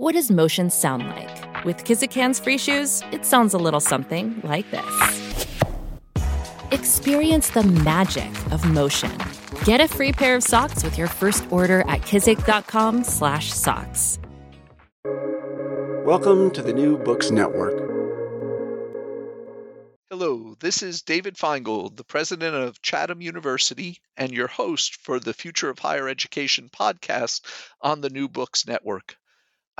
What 0.00 0.14
does 0.14 0.30
motion 0.30 0.70
sound 0.70 1.06
like? 1.08 1.64
With 1.66 1.84
Kizikans 1.84 2.42
free 2.42 2.56
shoes, 2.56 3.02
it 3.12 3.26
sounds 3.26 3.52
a 3.52 3.58
little 3.58 3.80
something 3.80 4.40
like 4.42 4.64
this. 4.70 5.44
Experience 6.70 7.50
the 7.50 7.64
magic 7.64 8.30
of 8.50 8.64
motion. 8.64 9.12
Get 9.66 9.82
a 9.82 9.88
free 9.88 10.12
pair 10.12 10.36
of 10.36 10.42
socks 10.42 10.82
with 10.82 10.96
your 10.96 11.06
first 11.06 11.44
order 11.52 11.82
at 11.82 12.00
kizik.com/socks. 12.00 14.18
Welcome 16.06 16.50
to 16.52 16.62
the 16.62 16.72
New 16.72 16.96
Books 16.96 17.30
Network. 17.30 17.78
Hello, 20.08 20.54
this 20.60 20.82
is 20.82 21.02
David 21.02 21.36
Finegold, 21.36 21.98
the 21.98 22.04
president 22.04 22.56
of 22.56 22.80
Chatham 22.80 23.20
University 23.20 23.98
and 24.16 24.32
your 24.32 24.48
host 24.48 24.96
for 25.02 25.20
the 25.20 25.34
Future 25.34 25.68
of 25.68 25.78
Higher 25.78 26.08
Education 26.08 26.70
podcast 26.70 27.42
on 27.82 28.00
the 28.00 28.08
New 28.08 28.28
Books 28.28 28.66
Network. 28.66 29.18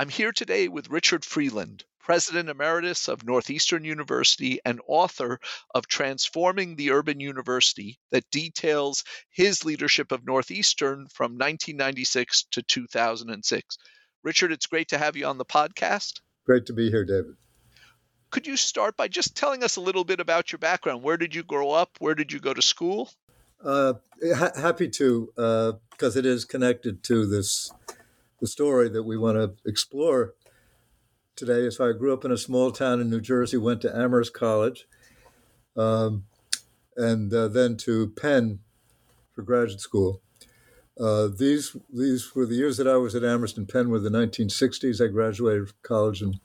I'm 0.01 0.09
here 0.09 0.31
today 0.31 0.67
with 0.67 0.89
Richard 0.89 1.23
Freeland, 1.23 1.83
President 1.99 2.49
Emeritus 2.49 3.07
of 3.07 3.23
Northeastern 3.23 3.85
University 3.85 4.59
and 4.65 4.81
author 4.87 5.39
of 5.75 5.85
Transforming 5.85 6.75
the 6.75 6.89
Urban 6.89 7.19
University, 7.19 7.99
that 8.09 8.27
details 8.31 9.03
his 9.29 9.63
leadership 9.63 10.11
of 10.11 10.25
Northeastern 10.25 11.07
from 11.13 11.33
1996 11.33 12.45
to 12.49 12.63
2006. 12.63 13.77
Richard, 14.23 14.51
it's 14.51 14.65
great 14.65 14.87
to 14.87 14.97
have 14.97 15.15
you 15.15 15.27
on 15.27 15.37
the 15.37 15.45
podcast. 15.45 16.21
Great 16.47 16.65
to 16.65 16.73
be 16.73 16.89
here, 16.89 17.05
David. 17.05 17.35
Could 18.31 18.47
you 18.47 18.57
start 18.57 18.97
by 18.97 19.07
just 19.07 19.35
telling 19.35 19.63
us 19.63 19.75
a 19.75 19.81
little 19.81 20.03
bit 20.03 20.19
about 20.19 20.51
your 20.51 20.57
background? 20.57 21.03
Where 21.03 21.17
did 21.17 21.35
you 21.35 21.43
grow 21.43 21.69
up? 21.69 21.91
Where 21.99 22.15
did 22.15 22.31
you 22.31 22.39
go 22.39 22.55
to 22.55 22.61
school? 22.63 23.11
Uh, 23.63 23.93
ha- 24.35 24.53
happy 24.55 24.89
to, 24.89 25.29
because 25.35 26.15
uh, 26.15 26.19
it 26.19 26.25
is 26.25 26.43
connected 26.43 27.03
to 27.03 27.27
this 27.27 27.71
the 28.41 28.47
story 28.47 28.89
that 28.89 29.03
we 29.03 29.17
want 29.17 29.37
to 29.37 29.69
explore 29.69 30.33
today. 31.35 31.69
So 31.69 31.87
I 31.87 31.93
grew 31.93 32.11
up 32.11 32.25
in 32.25 32.31
a 32.31 32.37
small 32.37 32.71
town 32.71 32.99
in 32.99 33.09
New 33.09 33.21
Jersey, 33.21 33.55
went 33.55 33.81
to 33.81 33.95
Amherst 33.95 34.33
College, 34.33 34.87
um, 35.77 36.25
and 36.97 37.33
uh, 37.33 37.47
then 37.47 37.77
to 37.77 38.09
Penn 38.09 38.59
for 39.31 39.43
graduate 39.43 39.79
school. 39.79 40.21
Uh, 40.99 41.29
these 41.35 41.75
these 41.91 42.35
were 42.35 42.45
the 42.45 42.55
years 42.55 42.77
that 42.77 42.87
I 42.87 42.97
was 42.97 43.15
at 43.15 43.23
Amherst 43.23 43.57
and 43.57 43.69
Penn 43.69 43.89
were 43.89 43.99
the 43.99 44.09
1960s. 44.09 45.03
I 45.03 45.07
graduated 45.07 45.69
from 45.69 45.77
college 45.83 46.21
in 46.21 46.39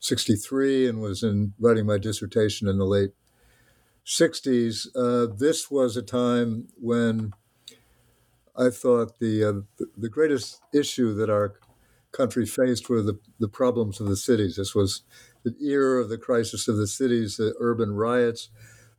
63 0.00 0.88
and 0.88 1.00
was 1.00 1.22
in 1.22 1.52
writing 1.58 1.86
my 1.86 1.98
dissertation 1.98 2.68
in 2.68 2.78
the 2.78 2.86
late 2.86 3.10
60s. 4.06 4.86
Uh, 4.96 5.32
this 5.36 5.70
was 5.70 5.96
a 5.96 6.02
time 6.02 6.68
when 6.80 7.32
I 8.58 8.70
thought 8.70 9.18
the, 9.18 9.44
uh, 9.44 9.84
the 9.96 10.08
greatest 10.08 10.62
issue 10.72 11.14
that 11.14 11.30
our 11.30 11.54
country 12.12 12.46
faced 12.46 12.88
were 12.88 13.02
the, 13.02 13.18
the 13.38 13.48
problems 13.48 14.00
of 14.00 14.06
the 14.06 14.16
cities. 14.16 14.56
This 14.56 14.74
was 14.74 15.02
the 15.44 15.54
era 15.60 16.00
of 16.02 16.08
the 16.08 16.18
crisis 16.18 16.66
of 16.66 16.76
the 16.76 16.86
cities, 16.86 17.36
the 17.36 17.54
urban 17.60 17.92
riots 17.92 18.48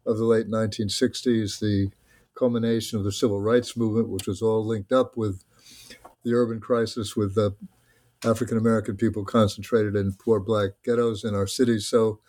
of 0.05 0.17
the 0.17 0.25
late 0.25 0.47
1960s, 0.47 1.59
the 1.59 1.89
culmination 2.35 2.97
of 2.97 3.03
the 3.03 3.11
civil 3.11 3.41
rights 3.41 3.75
movement, 3.75 4.09
which 4.09 4.27
was 4.27 4.41
all 4.41 4.65
linked 4.65 4.91
up 4.91 5.17
with 5.17 5.43
the 6.23 6.33
urban 6.33 6.59
crisis, 6.59 7.15
with 7.15 7.35
the 7.35 7.55
African 8.23 8.57
American 8.57 8.95
people 8.95 9.25
concentrated 9.25 9.95
in 9.95 10.13
poor 10.13 10.39
black 10.39 10.71
ghettos 10.83 11.23
in 11.23 11.35
our 11.35 11.47
cities. 11.47 11.87
So 11.87 12.19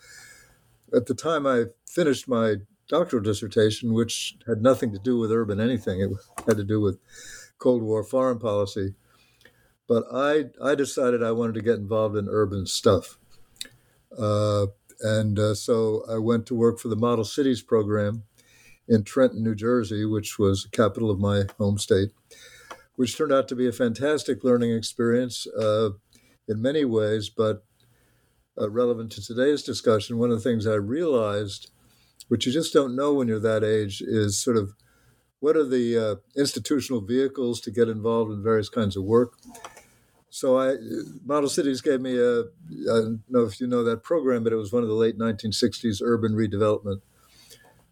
at 0.93 1.05
the 1.05 1.13
time 1.13 1.45
I 1.45 1.65
finished 1.87 2.27
my 2.27 2.57
doctoral 2.89 3.23
dissertation, 3.23 3.93
which 3.93 4.35
had 4.47 4.61
nothing 4.61 4.91
to 4.91 4.99
do 4.99 5.17
with 5.17 5.31
urban 5.31 5.61
anything. 5.61 6.01
It 6.01 6.11
had 6.45 6.57
to 6.57 6.63
do 6.63 6.81
with 6.81 6.99
Cold 7.59 7.83
War 7.83 8.03
foreign 8.03 8.39
policy. 8.39 8.95
But 9.87 10.03
I, 10.11 10.45
I 10.61 10.75
decided 10.75 11.23
I 11.23 11.31
wanted 11.31 11.55
to 11.55 11.61
get 11.61 11.75
involved 11.75 12.17
in 12.17 12.27
urban 12.29 12.65
stuff. 12.65 13.17
Uh, 14.17 14.67
and 15.01 15.39
uh, 15.39 15.53
so 15.53 16.03
I 16.09 16.17
went 16.17 16.45
to 16.47 16.55
work 16.55 16.79
for 16.79 16.89
the 16.89 16.95
Model 16.95 17.23
Cities 17.23 17.61
program 17.61 18.23
in 18.87 19.03
Trenton, 19.03 19.43
New 19.43 19.55
Jersey, 19.55 20.03
which 20.03 20.37
was 20.37 20.63
the 20.63 20.69
capital 20.69 21.09
of 21.09 21.19
my 21.19 21.43
home 21.57 21.77
state, 21.77 22.09
which 22.95 23.15
turned 23.15 23.31
out 23.31 23.47
to 23.47 23.55
be 23.55 23.67
a 23.67 23.71
fantastic 23.71 24.43
learning 24.43 24.71
experience 24.71 25.47
uh, 25.47 25.91
in 26.47 26.61
many 26.61 26.85
ways. 26.85 27.29
But 27.29 27.63
uh, 28.59 28.69
relevant 28.69 29.11
to 29.13 29.25
today's 29.25 29.63
discussion, 29.63 30.17
one 30.17 30.31
of 30.31 30.37
the 30.37 30.49
things 30.49 30.67
I 30.67 30.75
realized 30.75 31.71
which 32.29 32.45
you 32.45 32.51
just 32.51 32.73
don't 32.73 32.95
know 32.95 33.13
when 33.13 33.27
you're 33.27 33.39
that 33.39 33.63
age, 33.63 34.01
is 34.01 34.41
sort 34.41 34.55
of 34.55 34.73
what 35.39 35.57
are 35.57 35.65
the 35.65 35.97
uh, 35.97 36.15
institutional 36.39 37.01
vehicles 37.01 37.59
to 37.61 37.71
get 37.71 37.89
involved 37.89 38.31
in 38.31 38.41
various 38.41 38.69
kinds 38.69 38.95
of 38.95 39.03
work. 39.03 39.33
So 40.29 40.59
I, 40.59 40.75
Model 41.25 41.49
Cities 41.49 41.81
gave 41.81 42.01
me 42.01 42.17
a, 42.17 42.41
I 42.41 42.45
don't 42.85 43.23
know 43.29 43.43
if 43.43 43.59
you 43.59 43.67
know 43.67 43.83
that 43.83 44.03
program, 44.03 44.43
but 44.43 44.53
it 44.53 44.57
was 44.57 44.71
one 44.71 44.83
of 44.83 44.89
the 44.89 44.95
late 44.95 45.17
1960s 45.17 46.01
urban 46.03 46.33
redevelopment 46.33 47.01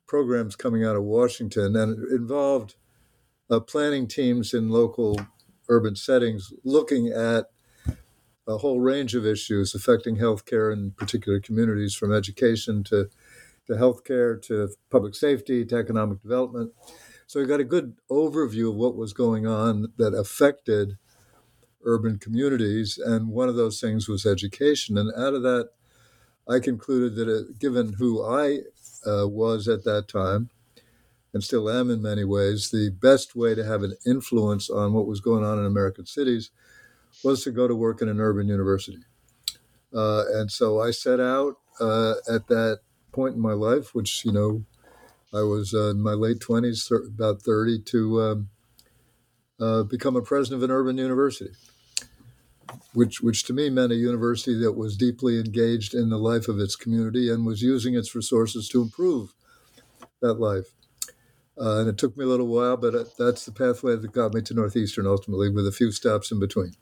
programs 0.08 0.56
coming 0.56 0.86
out 0.86 0.96
of 0.96 1.04
Washington, 1.04 1.76
and 1.76 1.98
it 1.98 2.12
involved 2.12 2.76
uh, 3.50 3.60
planning 3.60 4.08
teams 4.08 4.54
in 4.54 4.70
local 4.70 5.20
urban 5.70 5.96
settings 5.96 6.54
looking 6.64 7.08
at 7.08 7.50
a 8.48 8.58
whole 8.58 8.80
range 8.80 9.14
of 9.16 9.26
issues 9.26 9.76
affecting 9.76 10.18
healthcare 10.18 10.72
in 10.72 10.92
particular 10.92 11.40
communities, 11.40 11.94
from 11.94 12.14
education 12.14 12.84
to 12.84 13.10
to 13.68 13.74
healthcare 13.74 14.42
to 14.44 14.70
public 14.90 15.16
safety 15.16 15.66
to 15.66 15.76
economic 15.76 16.22
development. 16.22 16.74
So 17.28 17.40
we 17.40 17.46
got 17.46 17.60
a 17.60 17.66
good 17.66 17.96
overview 18.10 18.70
of 18.70 18.76
what 18.76 18.96
was 18.96 19.14
going 19.14 19.46
on 19.46 19.94
that 19.98 20.14
affected 20.14 20.98
urban 21.84 22.20
communities. 22.20 22.98
And 22.98 23.30
one 23.30 23.50
of 23.50 23.56
those 23.56 23.80
things 23.82 24.08
was 24.08 24.26
education. 24.26 24.98
And 24.98 25.12
out 25.16 25.34
of 25.34 25.44
that, 25.44 25.70
I 26.50 26.60
concluded 26.60 27.16
that 27.16 27.30
it, 27.30 27.48
uh, 27.50 27.54
given 27.60 27.94
who 27.94 28.24
I 28.24 28.60
uh, 29.06 29.28
was 29.28 29.68
at 29.68 29.84
that 29.84 30.08
time, 30.08 30.50
and 31.34 31.44
still 31.44 31.70
am 31.70 31.92
in 31.92 32.02
many 32.02 32.24
ways, 32.24 32.72
the 32.72 32.90
best 32.90 33.36
way 33.36 33.54
to 33.54 33.66
have 33.66 33.84
an 33.84 33.96
influence 34.06 34.70
on 34.70 34.94
what 34.94 35.06
was 35.06 35.20
going 35.20 35.44
on 35.44 35.60
in 35.60 35.66
American 35.66 36.06
cities 36.06 36.52
was 37.24 37.44
to 37.44 37.52
go 37.52 37.68
to 37.68 37.76
work 37.76 38.02
in 38.02 38.08
an 38.08 38.22
urban 38.22 38.48
university. 38.48 39.04
Uh, 39.94 40.24
and 40.34 40.52
so 40.52 40.82
I 40.82 40.92
set 40.92 41.20
out 41.20 41.58
uh, 41.80 42.16
at 42.30 42.48
that 42.48 42.80
point 43.12 43.36
in 43.36 43.42
my 43.42 43.54
life, 43.54 43.94
which 43.94 44.26
you 44.26 44.32
know, 44.32 44.64
I 45.34 45.42
was 45.42 45.74
uh, 45.74 45.90
in 45.92 46.02
my 46.02 46.14
late 46.14 46.40
twenties, 46.40 46.92
about 46.92 47.42
thirty, 47.42 47.80
to 47.80 48.22
um, 48.22 48.50
uh, 49.60 49.84
become 49.84 50.16
a 50.16 50.22
president 50.22 50.64
of 50.64 50.70
an 50.70 50.76
urban 50.76 50.98
university, 50.98 51.52
which 52.94 53.22
which 53.22 53.44
to 53.46 53.54
me 53.54 53.70
meant 53.70 53.92
a 53.92 53.96
university 53.96 54.58
that 54.60 54.74
was 54.74 54.98
deeply 54.98 55.40
engaged 55.40 55.94
in 55.94 56.10
the 56.10 56.18
life 56.18 56.48
of 56.48 56.60
its 56.60 56.76
community 56.76 57.32
and 57.32 57.46
was 57.46 57.62
using 57.62 57.96
its 57.96 58.16
resources 58.16 58.70
to 58.70 58.82
improve 58.82 59.34
that 60.22 60.36
life. 60.36 60.74
Uh, 61.60 61.80
and 61.80 61.90
it 61.90 61.98
took 61.98 62.16
me 62.16 62.24
a 62.24 62.28
little 62.28 62.48
while, 62.48 62.78
but 62.78 63.18
that's 63.18 63.46
the 63.46 63.52
pathway 63.52 63.96
that 63.96 64.12
got 64.12 64.34
me 64.34 64.42
to 64.42 64.54
Northeastern 64.54 65.08
ultimately, 65.08 65.50
with 65.50 65.68
a 65.68 65.72
few 65.72 65.92
stops 65.92 66.32
in 66.32 66.40
between. 66.40 66.74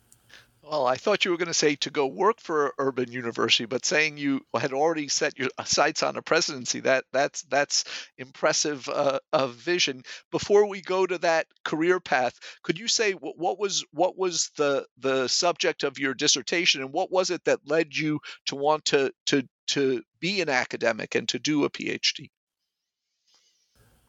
Well, 0.68 0.88
I 0.88 0.96
thought 0.96 1.26
you 1.26 1.32
were 1.32 1.38
going 1.38 1.48
to 1.48 1.54
say 1.54 1.76
to 1.76 1.92
go 1.92 2.08
work 2.08 2.40
for 2.40 2.74
Urban 2.80 3.12
University, 3.12 3.66
but 3.66 3.86
saying 3.86 4.18
you 4.18 4.42
had 4.58 4.74
already 4.74 5.08
set 5.10 5.38
your 5.38 5.50
sights 5.64 6.02
on 6.02 6.16
a 6.16 6.24
presidency 6.24 6.80
that 6.80 7.06
that's 7.14 7.44
that's 7.44 7.84
impressive 8.18 8.90
uh, 8.90 9.20
of 9.32 9.54
vision. 9.54 10.02
Before 10.32 10.68
we 10.68 10.82
go 10.82 11.06
to 11.06 11.20
that 11.20 11.46
career 11.64 12.00
path, 12.00 12.40
could 12.64 12.80
you 12.80 12.88
say 12.88 13.12
what, 13.12 13.38
what 13.38 13.60
was 13.60 13.86
what 13.92 14.18
was 14.18 14.50
the 14.58 14.88
the 14.98 15.28
subject 15.28 15.84
of 15.84 16.00
your 16.00 16.16
dissertation, 16.16 16.82
and 16.82 16.92
what 16.92 17.12
was 17.12 17.30
it 17.30 17.44
that 17.46 17.68
led 17.68 17.96
you 17.96 18.20
to 18.48 18.56
want 18.56 18.86
to 18.86 19.12
to 19.28 19.48
to 19.68 20.02
be 20.20 20.42
an 20.42 20.50
academic 20.50 21.14
and 21.14 21.30
to 21.30 21.38
do 21.38 21.66
a 21.66 21.70
PhD? 21.70 22.32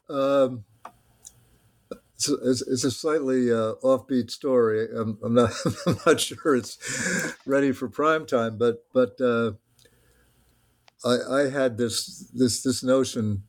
Um, 0.09 0.65
it's, 2.17 2.61
it's, 2.61 2.83
a 2.83 2.91
slightly 2.91 3.51
uh, 3.51 3.73
offbeat 3.83 4.31
story. 4.31 4.87
I'm, 4.95 5.17
I'm, 5.23 5.33
not 5.33 5.51
I'm 5.85 5.97
not 6.05 6.19
sure 6.19 6.55
it's 6.55 7.35
ready 7.45 7.71
for 7.71 7.87
prime 7.87 8.25
time, 8.25 8.57
but 8.57 8.85
but 8.93 9.19
uh, 9.21 9.51
I, 11.05 11.41
I 11.41 11.49
had 11.49 11.77
this 11.77 12.29
this 12.33 12.63
this 12.63 12.83
notion 12.83 13.43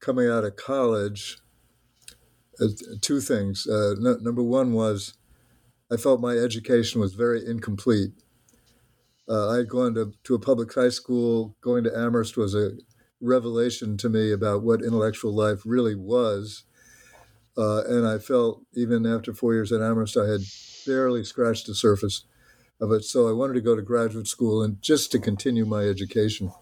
coming 0.00 0.28
out 0.28 0.44
of 0.44 0.56
college. 0.56 1.38
Uh, 2.60 2.68
two 3.00 3.20
things. 3.20 3.66
Uh, 3.66 3.94
no, 3.98 4.16
number 4.20 4.42
one 4.42 4.72
was 4.72 5.14
I 5.90 5.96
felt 5.96 6.20
my 6.20 6.36
education 6.36 7.00
was 7.00 7.14
very 7.14 7.44
incomplete. 7.44 8.12
Uh, 9.28 9.50
I 9.50 9.56
had 9.58 9.68
gone 9.68 9.94
to, 9.94 10.12
to 10.24 10.34
a 10.34 10.38
public 10.38 10.72
high 10.74 10.88
school. 10.88 11.56
Going 11.60 11.84
to 11.84 11.96
Amherst 11.96 12.36
was 12.36 12.54
a 12.54 12.72
revelation 13.20 13.96
to 13.98 14.08
me 14.08 14.32
about 14.32 14.62
what 14.62 14.82
intellectual 14.82 15.34
life 15.34 15.62
really 15.64 15.94
was 15.94 16.64
uh, 17.56 17.82
and 17.84 18.06
I 18.06 18.18
felt 18.18 18.62
even 18.74 19.06
after 19.06 19.34
four 19.34 19.54
years 19.54 19.72
at 19.72 19.82
Amherst, 19.82 20.16
I 20.16 20.26
had 20.26 20.40
barely 20.86 21.24
scratched 21.24 21.66
the 21.66 21.74
surface 21.74 22.24
of 22.80 22.92
it. 22.92 23.04
So 23.04 23.28
I 23.28 23.32
wanted 23.32 23.54
to 23.54 23.60
go 23.60 23.76
to 23.76 23.82
graduate 23.82 24.26
school 24.26 24.62
and 24.62 24.80
just 24.82 25.12
to 25.12 25.18
continue 25.18 25.64
my 25.64 25.82
education. 25.82 26.52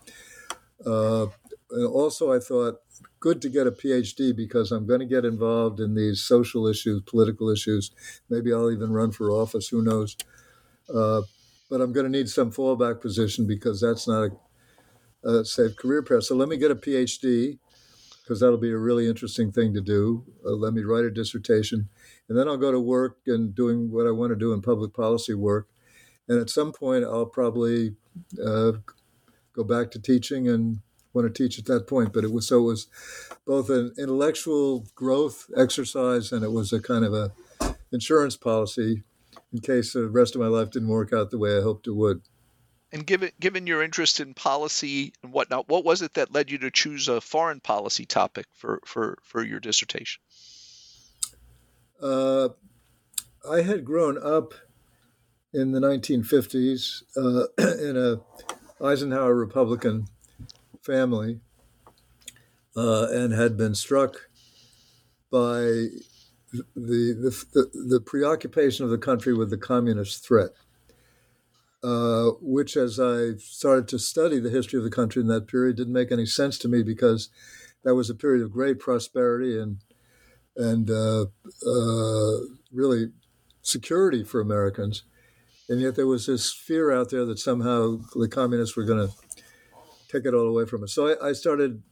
Uh, 0.84 1.26
also, 1.70 2.32
I 2.32 2.38
thought 2.38 2.80
good 3.20 3.40
to 3.42 3.48
get 3.48 3.66
a 3.66 3.70
PhD 3.70 4.34
because 4.34 4.72
I'm 4.72 4.86
going 4.86 5.00
to 5.00 5.06
get 5.06 5.24
involved 5.24 5.78
in 5.78 5.94
these 5.94 6.20
social 6.20 6.66
issues, 6.66 7.02
political 7.02 7.50
issues. 7.50 7.90
Maybe 8.28 8.52
I'll 8.52 8.72
even 8.72 8.92
run 8.92 9.12
for 9.12 9.30
office. 9.30 9.68
Who 9.68 9.82
knows? 9.82 10.16
Uh, 10.92 11.22
but 11.68 11.80
I'm 11.80 11.92
going 11.92 12.04
to 12.04 12.10
need 12.10 12.28
some 12.28 12.50
fallback 12.50 13.00
position 13.00 13.46
because 13.46 13.80
that's 13.80 14.08
not 14.08 14.30
a, 15.24 15.28
a 15.28 15.44
safe 15.44 15.76
career 15.76 16.02
path. 16.02 16.24
So 16.24 16.34
let 16.34 16.48
me 16.48 16.56
get 16.56 16.70
a 16.72 16.76
PhD 16.76 17.58
because 18.30 18.38
that'll 18.38 18.56
be 18.56 18.70
a 18.70 18.78
really 18.78 19.08
interesting 19.08 19.50
thing 19.50 19.74
to 19.74 19.80
do. 19.80 20.24
Uh, 20.46 20.50
let 20.50 20.72
me 20.72 20.82
write 20.82 21.04
a 21.04 21.10
dissertation, 21.10 21.88
and 22.28 22.38
then 22.38 22.46
I'll 22.46 22.56
go 22.56 22.70
to 22.70 22.78
work 22.78 23.16
and 23.26 23.52
doing 23.52 23.90
what 23.90 24.06
I 24.06 24.12
want 24.12 24.30
to 24.30 24.36
do 24.36 24.52
in 24.52 24.62
public 24.62 24.94
policy 24.94 25.34
work. 25.34 25.66
And 26.28 26.38
at 26.38 26.48
some 26.48 26.70
point, 26.70 27.04
I'll 27.04 27.26
probably 27.26 27.96
uh, 28.40 28.74
go 29.52 29.64
back 29.64 29.90
to 29.90 29.98
teaching 29.98 30.46
and 30.46 30.78
want 31.12 31.26
to 31.26 31.42
teach 31.42 31.58
at 31.58 31.64
that 31.64 31.88
point. 31.88 32.12
But 32.12 32.22
it 32.22 32.30
was 32.30 32.46
so 32.46 32.60
it 32.60 32.66
was 32.66 32.86
both 33.48 33.68
an 33.68 33.94
intellectual 33.98 34.86
growth 34.94 35.50
exercise 35.56 36.30
and 36.30 36.44
it 36.44 36.52
was 36.52 36.72
a 36.72 36.80
kind 36.80 37.04
of 37.04 37.12
a 37.12 37.32
insurance 37.90 38.36
policy 38.36 39.02
in 39.52 39.58
case 39.58 39.94
the 39.94 40.06
rest 40.08 40.36
of 40.36 40.40
my 40.40 40.46
life 40.46 40.70
didn't 40.70 40.86
work 40.86 41.12
out 41.12 41.32
the 41.32 41.38
way 41.38 41.58
I 41.58 41.62
hoped 41.62 41.88
it 41.88 41.96
would. 41.96 42.22
And 42.92 43.06
given 43.06 43.30
given 43.38 43.66
your 43.66 43.82
interest 43.82 44.18
in 44.18 44.34
policy 44.34 45.12
and 45.22 45.32
whatnot, 45.32 45.68
what 45.68 45.84
was 45.84 46.02
it 46.02 46.14
that 46.14 46.32
led 46.32 46.50
you 46.50 46.58
to 46.58 46.70
choose 46.70 47.06
a 47.08 47.20
foreign 47.20 47.60
policy 47.60 48.04
topic 48.04 48.46
for 48.52 48.80
for 48.84 49.18
for 49.22 49.44
your 49.44 49.60
dissertation? 49.60 50.20
Uh, 52.02 52.48
I 53.48 53.62
had 53.62 53.84
grown 53.84 54.18
up 54.18 54.54
in 55.52 55.72
the 55.72 55.80
1950s 55.80 57.02
uh, 57.16 57.46
in 57.88 57.96
a 57.96 58.20
Eisenhower 58.84 59.34
Republican 59.34 60.06
family 60.82 61.40
uh, 62.76 63.08
and 63.10 63.32
had 63.32 63.56
been 63.56 63.74
struck 63.74 64.28
by 65.30 65.88
the, 66.52 66.64
the, 66.74 67.44
the, 67.52 67.70
the 67.88 68.00
preoccupation 68.00 68.84
of 68.84 68.90
the 68.90 68.98
country 68.98 69.34
with 69.34 69.50
the 69.50 69.58
communist 69.58 70.24
threat. 70.24 70.50
Uh, 71.82 72.32
which, 72.42 72.76
as 72.76 73.00
I 73.00 73.36
started 73.38 73.88
to 73.88 73.98
study 73.98 74.38
the 74.38 74.50
history 74.50 74.76
of 74.76 74.84
the 74.84 74.90
country 74.90 75.22
in 75.22 75.28
that 75.28 75.48
period, 75.48 75.76
didn't 75.76 75.94
make 75.94 76.12
any 76.12 76.26
sense 76.26 76.58
to 76.58 76.68
me 76.68 76.82
because 76.82 77.30
that 77.84 77.94
was 77.94 78.10
a 78.10 78.14
period 78.14 78.44
of 78.44 78.52
great 78.52 78.78
prosperity 78.78 79.58
and 79.58 79.78
and 80.56 80.90
uh, 80.90 81.24
uh, 81.66 82.36
really 82.70 83.12
security 83.62 84.22
for 84.22 84.40
Americans, 84.40 85.04
and 85.70 85.80
yet 85.80 85.96
there 85.96 86.06
was 86.06 86.26
this 86.26 86.52
fear 86.52 86.92
out 86.92 87.08
there 87.10 87.24
that 87.24 87.38
somehow 87.38 87.98
the 88.14 88.28
communists 88.28 88.76
were 88.76 88.84
going 88.84 89.08
to 89.08 89.14
take 90.08 90.26
it 90.26 90.34
all 90.34 90.48
away 90.48 90.66
from 90.66 90.82
us. 90.82 90.92
So 90.92 91.08
I, 91.08 91.30
I 91.30 91.32
started 91.32 91.82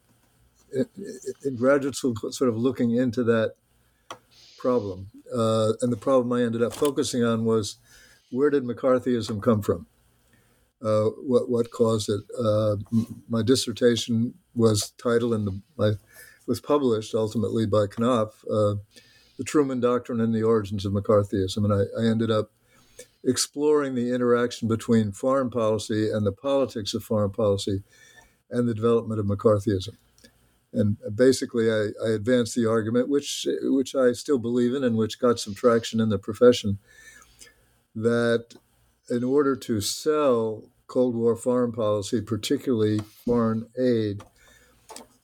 in, 0.73 0.87
in, 1.45 1.57
graduate 1.57 1.95
school, 1.95 2.15
sort 2.31 2.51
of 2.51 2.59
looking 2.59 2.91
into 2.91 3.25
that 3.25 3.55
problem, 4.59 5.09
uh, 5.35 5.73
and 5.81 5.91
the 5.91 5.97
problem 5.97 6.31
I 6.33 6.45
ended 6.45 6.63
up 6.63 6.75
focusing 6.75 7.25
on 7.25 7.47
was 7.47 7.77
where 8.31 8.51
did 8.51 8.65
McCarthyism 8.65 9.43
come 9.43 9.63
from? 9.63 9.87
Uh, 10.81 11.07
what 11.27 11.49
what 11.49 11.71
caused 11.71 12.09
it? 12.09 12.21
Uh, 12.39 12.77
my 13.29 13.43
dissertation 13.43 14.35
was 14.55 14.93
titled 14.93 15.35
and 15.35 15.63
was 16.47 16.61
published 16.61 17.15
ultimately 17.15 17.67
by 17.67 17.87
Knopf, 17.87 18.45
uh, 18.49 18.77
"The 19.39 19.45
Truman 19.45 19.81
Doctrine 19.81 20.21
and 20.21 20.33
the 20.33 20.45
Origins 20.45 20.87
of 20.87 20.93
McCarthyism," 20.93 21.65
and 21.65 21.73
I, 21.73 22.01
I, 22.01 22.07
ended 22.07 22.31
up 22.31 22.53
exploring 23.25 23.97
the 23.97 24.15
interaction 24.15 24.69
between 24.69 25.11
foreign 25.11 25.51
policy 25.51 26.11
and 26.11 26.25
the 26.25 26.33
politics 26.33 26.95
of 26.95 27.03
foreign 27.03 27.33
policy, 27.33 27.83
and 28.49 28.69
the 28.69 28.75
development 28.75 29.19
of 29.19 29.27
McCarthyism. 29.27 29.97
And 30.73 30.97
basically, 31.13 31.73
I, 31.73 31.89
I 32.05 32.11
advanced 32.11 32.55
the 32.55 32.71
argument, 32.71 33.09
which 33.09 33.49
which 33.63 33.97
I 33.97 34.13
still 34.13 34.39
believe 34.39 34.75
in, 34.75 34.85
and 34.85 34.97
which 34.97 35.19
got 35.19 35.41
some 35.41 35.55
traction 35.57 35.99
in 35.99 36.09
the 36.09 36.19
profession 36.19 36.79
that 37.95 38.57
in 39.11 39.25
order 39.25 39.57
to 39.57 39.81
sell 39.81 40.71
Cold 40.87 41.15
War 41.15 41.37
foreign 41.37 41.73
policy, 41.73 42.21
particularly 42.21 42.99
foreign 42.99 43.69
aid, 43.79 44.23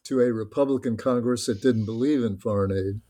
to 0.05 0.20
a 0.20 0.32
Republican 0.32 0.96
Congress 0.96 1.46
that 1.46 1.62
didn't 1.62 1.87
believe 1.87 2.22
in 2.22 2.37
foreign 2.37 2.72
aid, 2.72 3.00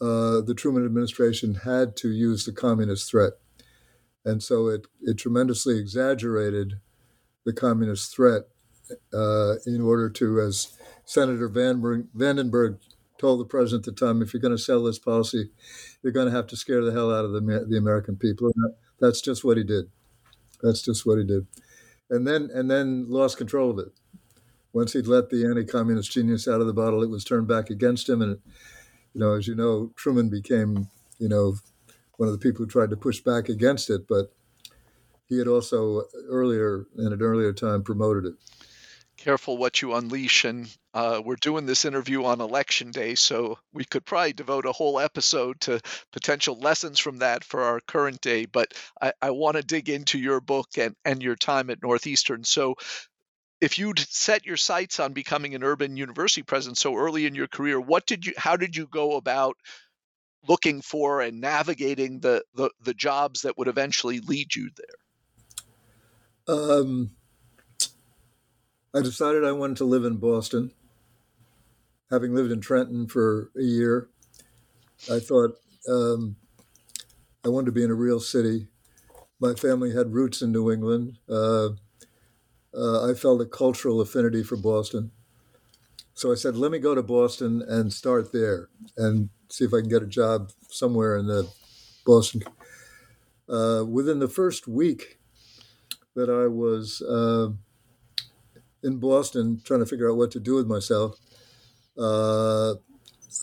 uh, 0.00 0.40
the 0.40 0.54
Truman 0.56 0.84
administration 0.84 1.54
had 1.64 1.96
to 1.98 2.10
use 2.10 2.44
the 2.44 2.52
communist 2.52 3.08
threat. 3.08 3.34
And 4.24 4.42
so 4.42 4.68
it, 4.68 4.86
it 5.00 5.18
tremendously 5.18 5.78
exaggerated 5.78 6.80
the 7.44 7.52
communist 7.52 8.14
threat 8.14 8.42
uh, 9.12 9.54
in 9.64 9.80
order 9.80 10.10
to, 10.10 10.40
as 10.40 10.76
Senator 11.04 11.48
Van 11.48 12.08
Vandenberg 12.16 12.78
told 13.22 13.38
the 13.38 13.44
president 13.44 13.86
at 13.86 13.94
the 13.94 14.04
time, 14.04 14.20
if 14.20 14.34
you're 14.34 14.40
going 14.40 14.56
to 14.56 14.62
sell 14.62 14.82
this 14.82 14.98
policy, 14.98 15.48
you're 16.02 16.12
going 16.12 16.26
to 16.26 16.34
have 16.34 16.48
to 16.48 16.56
scare 16.56 16.82
the 16.82 16.90
hell 16.90 17.14
out 17.14 17.24
of 17.24 17.30
the, 17.30 17.66
the 17.68 17.78
American 17.78 18.16
people. 18.16 18.50
And 18.52 18.74
that's 18.98 19.20
just 19.20 19.44
what 19.44 19.56
he 19.56 19.62
did. 19.62 19.84
That's 20.60 20.82
just 20.82 21.06
what 21.06 21.18
he 21.18 21.24
did. 21.24 21.46
And 22.10 22.26
then 22.26 22.50
and 22.52 22.68
then 22.68 23.06
lost 23.08 23.38
control 23.38 23.70
of 23.70 23.78
it. 23.78 23.92
Once 24.72 24.92
he'd 24.92 25.06
let 25.06 25.30
the 25.30 25.46
anti-communist 25.46 26.10
genius 26.10 26.48
out 26.48 26.60
of 26.60 26.66
the 26.66 26.72
bottle, 26.72 27.02
it 27.02 27.10
was 27.10 27.22
turned 27.22 27.46
back 27.46 27.70
against 27.70 28.08
him. 28.08 28.22
And 28.22 28.38
you 29.14 29.20
know, 29.20 29.34
as 29.34 29.46
you 29.46 29.54
know, 29.54 29.92
Truman 29.94 30.28
became 30.28 30.88
you 31.18 31.28
know 31.28 31.54
one 32.16 32.28
of 32.28 32.32
the 32.32 32.40
people 32.40 32.64
who 32.64 32.70
tried 32.70 32.90
to 32.90 32.96
push 32.96 33.20
back 33.20 33.48
against 33.48 33.88
it, 33.88 34.08
but 34.08 34.32
he 35.28 35.38
had 35.38 35.46
also 35.46 36.02
earlier 36.28 36.86
in 36.98 37.12
an 37.12 37.22
earlier 37.22 37.52
time 37.52 37.84
promoted 37.84 38.24
it 38.24 38.34
careful 39.22 39.56
what 39.56 39.80
you 39.80 39.94
unleash. 39.94 40.44
And 40.44 40.68
uh, 40.92 41.22
we're 41.24 41.36
doing 41.36 41.64
this 41.64 41.84
interview 41.84 42.24
on 42.24 42.40
election 42.40 42.90
day, 42.90 43.14
so 43.14 43.58
we 43.72 43.84
could 43.84 44.04
probably 44.04 44.32
devote 44.32 44.66
a 44.66 44.72
whole 44.72 44.98
episode 44.98 45.60
to 45.62 45.80
potential 46.12 46.58
lessons 46.58 46.98
from 46.98 47.18
that 47.18 47.44
for 47.44 47.62
our 47.62 47.80
current 47.80 48.20
day. 48.20 48.46
But 48.46 48.74
I, 49.00 49.12
I 49.22 49.30
want 49.30 49.56
to 49.56 49.62
dig 49.62 49.88
into 49.88 50.18
your 50.18 50.40
book 50.40 50.68
and, 50.76 50.96
and 51.04 51.22
your 51.22 51.36
time 51.36 51.70
at 51.70 51.82
Northeastern. 51.82 52.44
So, 52.44 52.74
if 53.60 53.78
you'd 53.78 54.00
set 54.00 54.44
your 54.44 54.56
sights 54.56 54.98
on 54.98 55.12
becoming 55.12 55.54
an 55.54 55.62
urban 55.62 55.96
university 55.96 56.42
president 56.42 56.78
so 56.78 56.96
early 56.96 57.26
in 57.26 57.36
your 57.36 57.46
career, 57.46 57.80
what 57.80 58.06
did 58.06 58.26
you? 58.26 58.32
How 58.36 58.56
did 58.56 58.76
you 58.76 58.86
go 58.86 59.16
about? 59.16 59.56
looking 60.48 60.82
for 60.82 61.20
and 61.20 61.40
navigating 61.40 62.18
the, 62.18 62.42
the, 62.56 62.68
the 62.82 62.94
jobs 62.94 63.42
that 63.42 63.56
would 63.56 63.68
eventually 63.68 64.18
lead 64.18 64.52
you 64.52 64.70
there? 64.76 66.56
Um, 66.56 67.12
I 68.94 69.00
decided 69.00 69.44
I 69.44 69.52
wanted 69.52 69.78
to 69.78 69.84
live 69.84 70.04
in 70.04 70.16
Boston. 70.16 70.72
Having 72.10 72.34
lived 72.34 72.52
in 72.52 72.60
Trenton 72.60 73.06
for 73.06 73.50
a 73.56 73.62
year, 73.62 74.08
I 75.10 75.18
thought 75.18 75.58
um, 75.88 76.36
I 77.42 77.48
wanted 77.48 77.66
to 77.66 77.72
be 77.72 77.82
in 77.82 77.90
a 77.90 77.94
real 77.94 78.20
city. 78.20 78.68
My 79.40 79.54
family 79.54 79.94
had 79.94 80.12
roots 80.12 80.42
in 80.42 80.52
New 80.52 80.70
England. 80.70 81.16
Uh, 81.26 81.70
uh, 82.74 83.10
I 83.10 83.14
felt 83.14 83.40
a 83.40 83.46
cultural 83.46 84.00
affinity 84.02 84.42
for 84.42 84.56
Boston. 84.56 85.10
So 86.12 86.30
I 86.30 86.34
said, 86.34 86.56
let 86.56 86.70
me 86.70 86.78
go 86.78 86.94
to 86.94 87.02
Boston 87.02 87.62
and 87.66 87.92
start 87.92 88.30
there 88.30 88.68
and 88.98 89.30
see 89.48 89.64
if 89.64 89.72
I 89.72 89.80
can 89.80 89.88
get 89.88 90.02
a 90.02 90.06
job 90.06 90.50
somewhere 90.68 91.16
in 91.16 91.26
the 91.26 91.50
Boston 92.04 92.42
uh, 93.48 93.84
within 93.88 94.18
the 94.18 94.28
first 94.28 94.68
week 94.68 95.18
that 96.14 96.28
I 96.28 96.46
was 96.46 97.00
uh, 97.00 97.48
in 98.82 98.98
Boston 98.98 99.60
trying 99.64 99.80
to 99.80 99.86
figure 99.86 100.10
out 100.10 100.16
what 100.16 100.30
to 100.32 100.40
do 100.40 100.54
with 100.54 100.66
myself, 100.66 101.16
uh, 101.98 102.74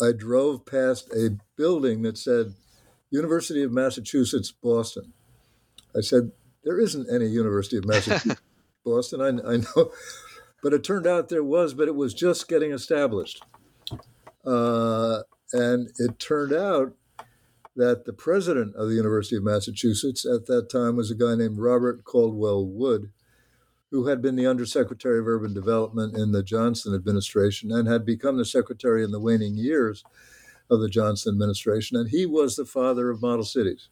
I 0.01 0.11
drove 0.15 0.65
past 0.65 1.09
a 1.13 1.37
building 1.55 2.03
that 2.03 2.17
said 2.17 2.53
University 3.11 3.63
of 3.63 3.71
Massachusetts, 3.71 4.51
Boston. 4.51 5.13
I 5.95 6.01
said, 6.01 6.31
There 6.63 6.79
isn't 6.79 7.11
any 7.13 7.27
University 7.27 7.77
of 7.77 7.85
Massachusetts, 7.85 8.41
Boston. 8.85 9.21
I, 9.21 9.53
I, 9.53 9.57
know. 9.57 9.91
But 10.61 10.73
it 10.73 10.83
turned 10.83 11.07
out 11.07 11.29
there 11.29 11.43
was, 11.43 11.73
but 11.73 11.87
it 11.87 11.95
was 11.95 12.13
just 12.13 12.47
getting 12.47 12.71
established. 12.71 13.43
Uh, 14.45 15.21
and 15.53 15.89
it 15.97 16.19
turned 16.19 16.53
out 16.53 16.93
that 17.75 18.05
the 18.05 18.13
president 18.13 18.75
of 18.75 18.89
the 18.89 18.95
University 18.95 19.37
of 19.37 19.43
Massachusetts 19.43 20.25
at 20.25 20.47
that 20.47 20.69
time 20.69 20.97
was 20.97 21.09
a 21.09 21.15
guy 21.15 21.35
named 21.35 21.57
Robert 21.57 22.03
Coldwell 22.03 22.65
Wood, 22.65 23.11
who 23.91 24.07
had 24.07 24.21
been 24.21 24.35
the 24.35 24.47
Undersecretary 24.47 25.19
of 25.19 25.27
Urban 25.27 25.53
Development 25.53 26.15
in 26.15 26.31
the 26.31 26.43
Johnson 26.43 26.93
administration 26.93 27.71
and 27.71 27.87
had 27.87 28.05
become 28.05 28.37
the 28.37 28.45
secretary 28.45 29.03
in 29.03 29.11
the 29.11 29.19
waning 29.19 29.55
years 29.55 30.03
of 30.69 30.79
the 30.79 30.89
Johnson 30.89 31.33
administration. 31.33 31.97
And 31.97 32.09
he 32.09 32.25
was 32.25 32.55
the 32.55 32.65
father 32.65 33.09
of 33.09 33.21
model 33.21 33.45
cities. 33.45 33.89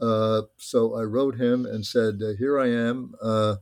Uh, 0.00 0.42
so 0.56 0.94
I 0.94 1.02
wrote 1.02 1.40
him 1.40 1.66
and 1.66 1.84
said, 1.84 2.20
uh, 2.22 2.34
Here 2.38 2.60
I 2.60 2.68
am. 2.68 3.14
Uh, 3.20 3.56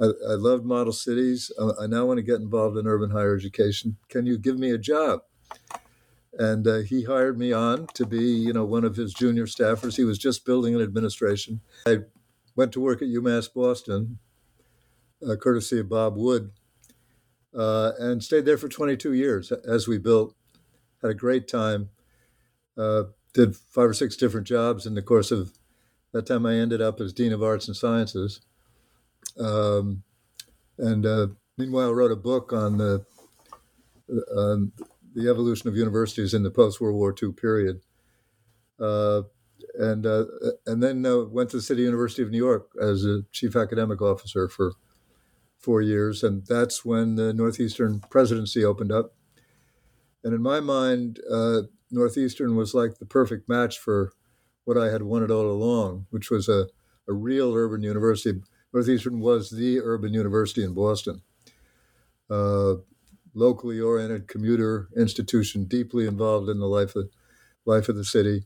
I, 0.00 0.04
I 0.04 0.34
love 0.34 0.64
model 0.64 0.92
cities. 0.92 1.50
I, 1.58 1.84
I 1.84 1.86
now 1.86 2.04
want 2.04 2.18
to 2.18 2.22
get 2.22 2.40
involved 2.40 2.76
in 2.76 2.86
urban 2.86 3.10
higher 3.10 3.34
education. 3.34 3.96
Can 4.08 4.26
you 4.26 4.38
give 4.38 4.58
me 4.58 4.70
a 4.70 4.78
job? 4.78 5.20
and 6.38 6.66
uh, 6.66 6.78
he 6.78 7.04
hired 7.04 7.38
me 7.38 7.52
on 7.52 7.86
to 7.94 8.06
be 8.06 8.22
you 8.22 8.52
know 8.52 8.64
one 8.64 8.84
of 8.84 8.96
his 8.96 9.12
junior 9.12 9.46
staffers 9.46 9.96
he 9.96 10.04
was 10.04 10.18
just 10.18 10.44
building 10.44 10.74
an 10.74 10.80
administration 10.80 11.60
i 11.86 11.98
went 12.56 12.72
to 12.72 12.80
work 12.80 13.02
at 13.02 13.08
umass 13.08 13.52
boston 13.52 14.18
uh, 15.26 15.36
courtesy 15.36 15.80
of 15.80 15.88
bob 15.88 16.16
wood 16.16 16.50
uh, 17.56 17.92
and 17.98 18.22
stayed 18.22 18.44
there 18.44 18.58
for 18.58 18.68
22 18.68 19.12
years 19.12 19.52
as 19.52 19.88
we 19.88 19.98
built. 19.98 20.34
Had 21.02 21.10
a 21.10 21.14
great 21.14 21.48
time. 21.48 21.90
Uh, 22.76 23.04
did 23.34 23.56
five 23.56 23.90
or 23.90 23.94
six 23.94 24.16
different 24.16 24.46
jobs 24.46 24.86
in 24.86 24.94
the 24.94 25.02
course 25.02 25.30
of 25.30 25.52
that 26.12 26.26
time 26.26 26.46
i 26.46 26.54
ended 26.54 26.80
up 26.80 27.00
as 27.00 27.12
dean 27.12 27.32
of 27.32 27.42
arts 27.42 27.68
and 27.68 27.76
sciences. 27.76 28.40
Um, 29.38 30.02
and 30.78 31.04
uh, 31.04 31.28
meanwhile 31.56 31.92
wrote 31.92 32.12
a 32.12 32.16
book 32.16 32.52
on 32.52 32.78
the 32.78 33.04
the 35.14 35.28
evolution 35.28 35.68
of 35.68 35.76
universities 35.76 36.34
in 36.34 36.42
the 36.42 36.50
post 36.50 36.80
World 36.80 36.96
War 36.96 37.14
II 37.20 37.32
period. 37.32 37.80
Uh, 38.80 39.22
and 39.78 40.06
uh, 40.06 40.24
and 40.66 40.82
then 40.82 41.04
uh, 41.04 41.24
went 41.24 41.50
to 41.50 41.56
the 41.56 41.62
City 41.62 41.82
University 41.82 42.22
of 42.22 42.30
New 42.30 42.38
York 42.38 42.70
as 42.80 43.04
a 43.04 43.22
chief 43.32 43.56
academic 43.56 44.00
officer 44.00 44.48
for 44.48 44.74
four 45.58 45.82
years, 45.82 46.22
and 46.22 46.46
that's 46.46 46.84
when 46.84 47.16
the 47.16 47.32
Northeastern 47.32 48.00
presidency 48.10 48.64
opened 48.64 48.92
up. 48.92 49.14
And 50.24 50.34
in 50.34 50.42
my 50.42 50.60
mind, 50.60 51.20
uh, 51.30 51.62
Northeastern 51.90 52.56
was 52.56 52.74
like 52.74 52.98
the 52.98 53.06
perfect 53.06 53.48
match 53.48 53.78
for 53.78 54.12
what 54.64 54.78
I 54.78 54.90
had 54.90 55.02
wanted 55.02 55.30
all 55.30 55.50
along, 55.50 56.06
which 56.10 56.30
was 56.30 56.48
a, 56.48 56.68
a 57.08 57.12
real 57.12 57.54
urban 57.54 57.82
university. 57.82 58.40
Northeastern 58.72 59.20
was 59.20 59.50
the 59.50 59.80
urban 59.80 60.12
university 60.12 60.62
in 60.62 60.74
Boston. 60.74 61.22
Uh, 62.28 62.76
locally 63.34 63.80
oriented 63.80 64.28
commuter 64.28 64.88
institution, 64.96 65.64
deeply 65.64 66.06
involved 66.06 66.48
in 66.48 66.58
the 66.58 66.66
life 66.66 66.94
of 66.96 67.08
life 67.64 67.88
of 67.88 67.96
the 67.96 68.04
city, 68.04 68.44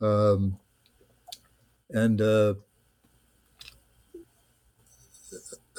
um, 0.00 0.58
and 1.90 2.20
uh, 2.20 2.54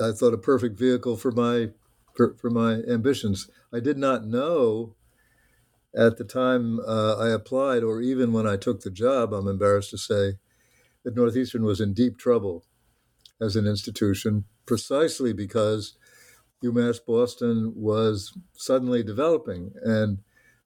I 0.02 0.12
thought 0.12 0.34
a 0.34 0.38
perfect 0.38 0.78
vehicle 0.78 1.18
for 1.18 1.32
my 1.32 1.70
for, 2.16 2.36
for, 2.36 2.50
my 2.50 2.82
ambitions. 2.90 3.50
I 3.74 3.80
did 3.80 3.98
not 3.98 4.26
know 4.26 4.96
at 5.96 6.18
the 6.18 6.26
time 6.26 6.80
uh, 6.82 7.16
I 7.16 7.30
applied, 7.30 7.84
or 7.84 8.02
even 8.02 8.34
when 8.34 8.46
I 8.46 8.58
took 8.58 8.82
the 8.82 8.92
job. 8.92 9.34
I'm 9.34 9.48
embarrassed 9.48 9.92
to 9.92 9.98
say 9.98 10.34
that 11.04 11.16
Northeastern 11.16 11.64
was 11.64 11.80
in 11.80 11.94
deep 11.94 12.18
trouble 12.18 12.66
as 13.42 13.56
an 13.56 13.66
institution, 13.66 14.46
precisely 14.66 15.32
because 15.32 15.98
UMass 16.64 17.00
Boston 17.06 17.74
was 17.76 18.38
suddenly 18.54 19.02
developing, 19.02 19.72
and 19.84 20.20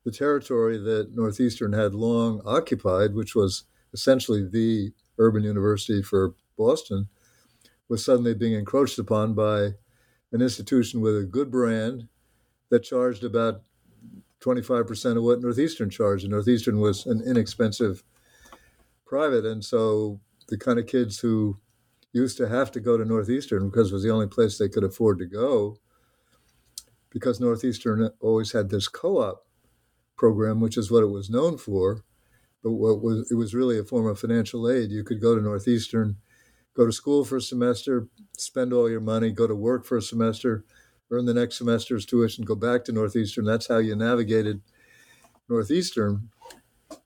the 0.03 0.11
territory 0.11 0.77
that 0.77 1.15
Northeastern 1.15 1.73
had 1.73 1.93
long 1.93 2.41
occupied, 2.45 3.13
which 3.13 3.35
was 3.35 3.65
essentially 3.93 4.43
the 4.43 4.91
urban 5.19 5.43
university 5.43 6.01
for 6.01 6.33
Boston, 6.57 7.07
was 7.89 8.03
suddenly 8.03 8.33
being 8.33 8.53
encroached 8.53 8.99
upon 8.99 9.33
by 9.33 9.71
an 10.31 10.41
institution 10.41 11.01
with 11.01 11.17
a 11.17 11.25
good 11.25 11.51
brand 11.51 12.07
that 12.69 12.83
charged 12.83 13.23
about 13.23 13.61
25% 14.41 15.17
of 15.17 15.23
what 15.23 15.41
Northeastern 15.41 15.89
charged. 15.89 16.23
And 16.23 16.31
Northeastern 16.31 16.79
was 16.79 17.05
an 17.05 17.21
inexpensive 17.25 18.03
private. 19.05 19.45
And 19.45 19.63
so 19.63 20.19
the 20.47 20.57
kind 20.57 20.79
of 20.79 20.87
kids 20.87 21.19
who 21.19 21.59
used 22.11 22.37
to 22.37 22.47
have 22.47 22.71
to 22.71 22.79
go 22.79 22.97
to 22.97 23.05
Northeastern 23.05 23.69
because 23.69 23.91
it 23.91 23.93
was 23.93 24.03
the 24.03 24.11
only 24.11 24.27
place 24.27 24.57
they 24.57 24.69
could 24.69 24.83
afford 24.83 25.19
to 25.19 25.25
go 25.25 25.77
because 27.09 27.39
Northeastern 27.39 28.09
always 28.19 28.51
had 28.51 28.69
this 28.69 28.87
co-op 28.87 29.45
program, 30.17 30.59
which 30.59 30.77
is 30.77 30.91
what 30.91 31.03
it 31.03 31.11
was 31.11 31.29
known 31.29 31.57
for. 31.57 32.03
But 32.63 32.71
what 32.71 33.01
was 33.01 33.29
it 33.31 33.35
was 33.35 33.53
really 33.53 33.77
a 33.77 33.83
form 33.83 34.07
of 34.07 34.19
financial 34.19 34.69
aid. 34.69 34.89
You 34.89 35.03
could 35.03 35.21
go 35.21 35.35
to 35.35 35.41
Northeastern, 35.41 36.17
go 36.73 36.85
to 36.85 36.91
school 36.91 37.23
for 37.23 37.37
a 37.37 37.41
semester, 37.41 38.07
spend 38.37 38.73
all 38.73 38.89
your 38.89 39.01
money, 39.01 39.31
go 39.31 39.47
to 39.47 39.55
work 39.55 39.85
for 39.85 39.97
a 39.97 40.01
semester, 40.01 40.63
earn 41.11 41.25
the 41.25 41.33
next 41.33 41.57
semester's 41.57 42.05
tuition, 42.05 42.43
go 42.45 42.55
back 42.55 42.83
to 42.85 42.91
Northeastern. 42.91 43.45
That's 43.45 43.67
how 43.67 43.77
you 43.77 43.95
navigated 43.95 44.61
Northeastern. 45.47 46.29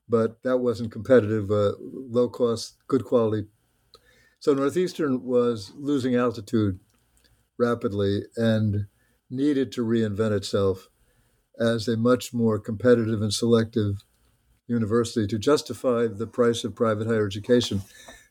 But 0.08 0.42
that 0.42 0.58
wasn't 0.58 0.92
competitive, 0.92 1.50
uh, 1.50 1.72
low 1.80 2.28
cost, 2.28 2.76
good 2.86 3.04
quality. 3.04 3.46
So 4.40 4.54
Northeastern 4.54 5.22
was 5.22 5.72
losing 5.76 6.14
altitude 6.14 6.80
rapidly, 7.58 8.22
and 8.36 8.86
needed 9.28 9.72
to 9.72 9.84
reinvent 9.84 10.32
itself 10.32 10.88
as 11.58 11.88
a 11.88 11.96
much 11.96 12.32
more 12.32 12.58
competitive 12.58 13.20
and 13.20 13.32
selective 13.34 14.04
university 14.66 15.26
to 15.26 15.38
justify 15.38 16.06
the 16.06 16.26
price 16.26 16.64
of 16.64 16.74
private 16.74 17.06
higher 17.06 17.26
education. 17.26 17.82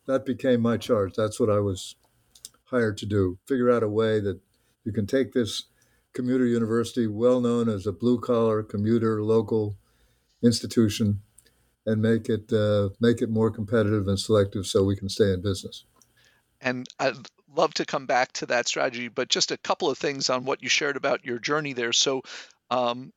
That 0.08 0.26
became 0.26 0.62
my 0.62 0.78
charge. 0.78 1.14
That's 1.16 1.40
what 1.40 1.50
I 1.50 1.60
was 1.60 1.96
hired 2.66 2.98
to 2.98 3.06
do 3.06 3.38
figure 3.46 3.72
out 3.72 3.84
a 3.84 3.88
way 3.88 4.20
that 4.20 4.40
you 4.84 4.92
can 4.92 5.06
take 5.06 5.34
this 5.34 5.64
commuter 6.14 6.46
university, 6.46 7.08
well 7.08 7.40
known 7.40 7.70
as 7.70 7.86
a 7.86 7.92
blue 7.92 8.20
collar 8.20 8.64
commuter 8.64 9.22
local 9.22 9.78
institution, 10.44 11.22
and 11.86 12.02
make 12.02 12.30
it 12.30 12.52
uh, 12.52 12.90
make 13.00 13.22
it 13.22 13.30
more 13.30 13.52
competitive 13.52 14.08
and 14.08 14.20
selective 14.20 14.66
so 14.66 14.84
we 14.84 14.96
can 14.96 15.10
stay 15.10 15.32
in 15.32 15.42
business. 15.42 15.86
And 16.62 16.88
I'd 17.00 17.16
love 17.56 17.74
to 17.76 17.86
come 17.86 18.06
back 18.06 18.32
to 18.34 18.46
that 18.48 18.68
strategy, 18.68 19.08
but 19.08 19.30
just 19.30 19.52
a 19.52 19.58
couple 19.58 19.90
of 19.90 19.98
things 19.98 20.30
on 20.30 20.46
what 20.46 20.64
you 20.64 20.70
shared 20.70 20.98
about 20.98 21.26
your 21.26 21.40
journey 21.40 21.74
there. 21.74 21.94
So, 21.94 22.24
um, 22.70 23.12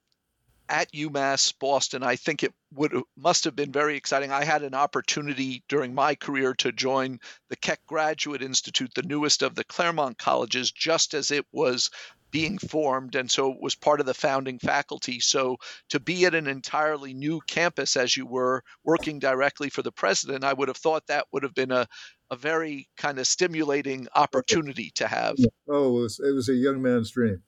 at 0.71 0.93
UMass 0.93 1.53
Boston, 1.59 2.03
I 2.03 2.17
think 2.17 2.43
it 2.43 2.55
would 2.73 2.95
must 3.17 3.45
have 3.45 3.57
been 3.57 3.73
very 3.73 3.97
exciting. 3.97 4.33
I 4.33 4.45
had 4.45 4.63
an 4.63 4.75
opportunity 4.75 5.63
during 5.69 5.95
my 5.95 6.15
career 6.15 6.55
to 6.55 6.73
join 6.73 7.21
the 7.49 7.57
Keck 7.57 7.81
Graduate 7.87 8.43
Institute, 8.43 8.93
the 8.95 9.03
newest 9.03 9.43
of 9.43 9.55
the 9.55 9.65
Claremont 9.65 10.19
colleges, 10.19 10.71
just 10.71 11.15
as 11.15 11.31
it 11.31 11.45
was 11.53 11.91
being 12.31 12.59
formed 12.59 13.17
and 13.17 13.29
so 13.29 13.51
it 13.51 13.61
was 13.61 13.75
part 13.75 13.99
of 13.99 14.07
the 14.07 14.15
founding 14.15 14.57
faculty 14.61 15.19
so 15.19 15.57
to 15.89 15.99
be 15.99 16.27
at 16.27 16.35
an 16.37 16.47
entirely 16.47 17.13
new 17.13 17.41
campus 17.49 17.97
as 17.97 18.17
you 18.17 18.25
were 18.25 18.63
working 18.85 19.19
directly 19.19 19.69
for 19.69 19.83
the 19.83 19.91
president 19.91 20.45
i 20.45 20.53
would 20.53 20.69
have 20.69 20.77
thought 20.77 21.05
that 21.09 21.27
would 21.33 21.43
have 21.43 21.55
been 21.55 21.73
a, 21.73 21.89
a 22.31 22.37
very 22.37 22.89
kind 22.97 23.19
of 23.19 23.27
stimulating 23.27 24.07
opportunity 24.15 24.91
to 24.95 25.07
have. 25.07 25.37
Oh, 25.69 25.99
it 25.99 26.03
was, 26.03 26.21
it 26.21 26.33
was 26.33 26.49
a 26.49 26.55
young 26.55 26.81
man's 26.81 27.11
dream. 27.11 27.43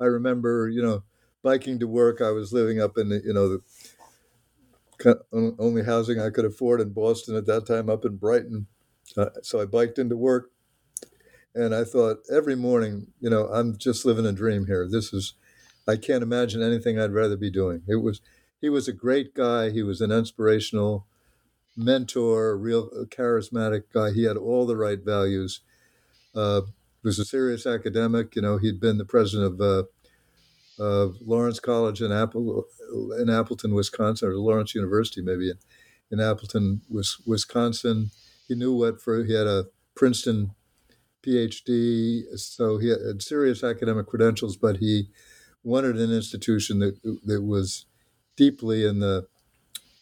I 0.00 0.04
remember, 0.04 0.68
you 0.68 0.82
know, 0.82 1.02
biking 1.42 1.78
to 1.78 1.86
work. 1.86 2.20
I 2.20 2.30
was 2.30 2.52
living 2.52 2.80
up 2.80 2.98
in 2.98 3.08
the, 3.08 3.22
you 3.24 3.32
know, 3.32 3.60
the 4.98 5.22
only 5.58 5.84
housing 5.84 6.20
I 6.20 6.30
could 6.30 6.44
afford 6.44 6.80
in 6.80 6.90
Boston 6.90 7.36
at 7.36 7.46
that 7.46 7.66
time, 7.66 7.88
up 7.88 8.04
in 8.04 8.16
Brighton. 8.16 8.66
Uh, 9.16 9.30
so 9.42 9.60
I 9.60 9.64
biked 9.64 9.98
into 9.98 10.16
work, 10.16 10.50
and 11.54 11.74
I 11.74 11.84
thought 11.84 12.18
every 12.30 12.56
morning, 12.56 13.08
you 13.20 13.30
know, 13.30 13.46
I'm 13.46 13.78
just 13.78 14.04
living 14.04 14.26
a 14.26 14.32
dream 14.32 14.66
here. 14.66 14.88
This 14.90 15.12
is, 15.12 15.34
I 15.86 15.96
can't 15.96 16.22
imagine 16.22 16.62
anything 16.62 16.98
I'd 16.98 17.12
rather 17.12 17.36
be 17.36 17.50
doing. 17.50 17.82
It 17.88 18.02
was, 18.02 18.20
he 18.60 18.68
was 18.68 18.88
a 18.88 18.92
great 18.92 19.34
guy. 19.34 19.70
He 19.70 19.82
was 19.82 20.00
an 20.00 20.10
inspirational 20.10 21.06
mentor, 21.76 22.58
real 22.58 22.90
charismatic 23.06 23.84
guy. 23.92 24.10
He 24.12 24.24
had 24.24 24.36
all 24.36 24.66
the 24.66 24.76
right 24.76 25.02
values. 25.02 25.60
Uh, 26.34 26.62
was 27.02 27.18
a 27.18 27.24
serious 27.24 27.66
academic. 27.66 28.34
You 28.36 28.42
know, 28.42 28.58
he'd 28.58 28.80
been 28.80 28.98
the 28.98 29.04
president 29.04 29.54
of 29.54 29.60
uh, 29.60 29.88
of 30.78 31.16
Lawrence 31.20 31.60
College 31.60 32.00
in 32.00 32.12
Apple 32.12 32.64
in 33.18 33.28
Appleton, 33.28 33.74
Wisconsin, 33.74 34.28
or 34.28 34.36
Lawrence 34.36 34.74
University, 34.74 35.20
maybe. 35.22 35.52
in 36.10 36.20
Appleton, 36.20 36.82
Wisconsin. 37.26 38.10
He 38.46 38.54
knew 38.54 38.72
what 38.72 39.00
for 39.00 39.24
he 39.24 39.34
had 39.34 39.46
a 39.46 39.66
Princeton 39.94 40.52
PhD, 41.22 42.22
so 42.38 42.78
he 42.78 42.88
had 42.88 43.22
serious 43.22 43.62
academic 43.62 44.06
credentials, 44.06 44.56
but 44.56 44.78
he 44.78 45.10
wanted 45.62 45.96
an 45.96 46.12
institution 46.12 46.78
that 46.78 47.20
that 47.24 47.42
was 47.42 47.86
deeply 48.36 48.86
in 48.86 49.00
the 49.00 49.26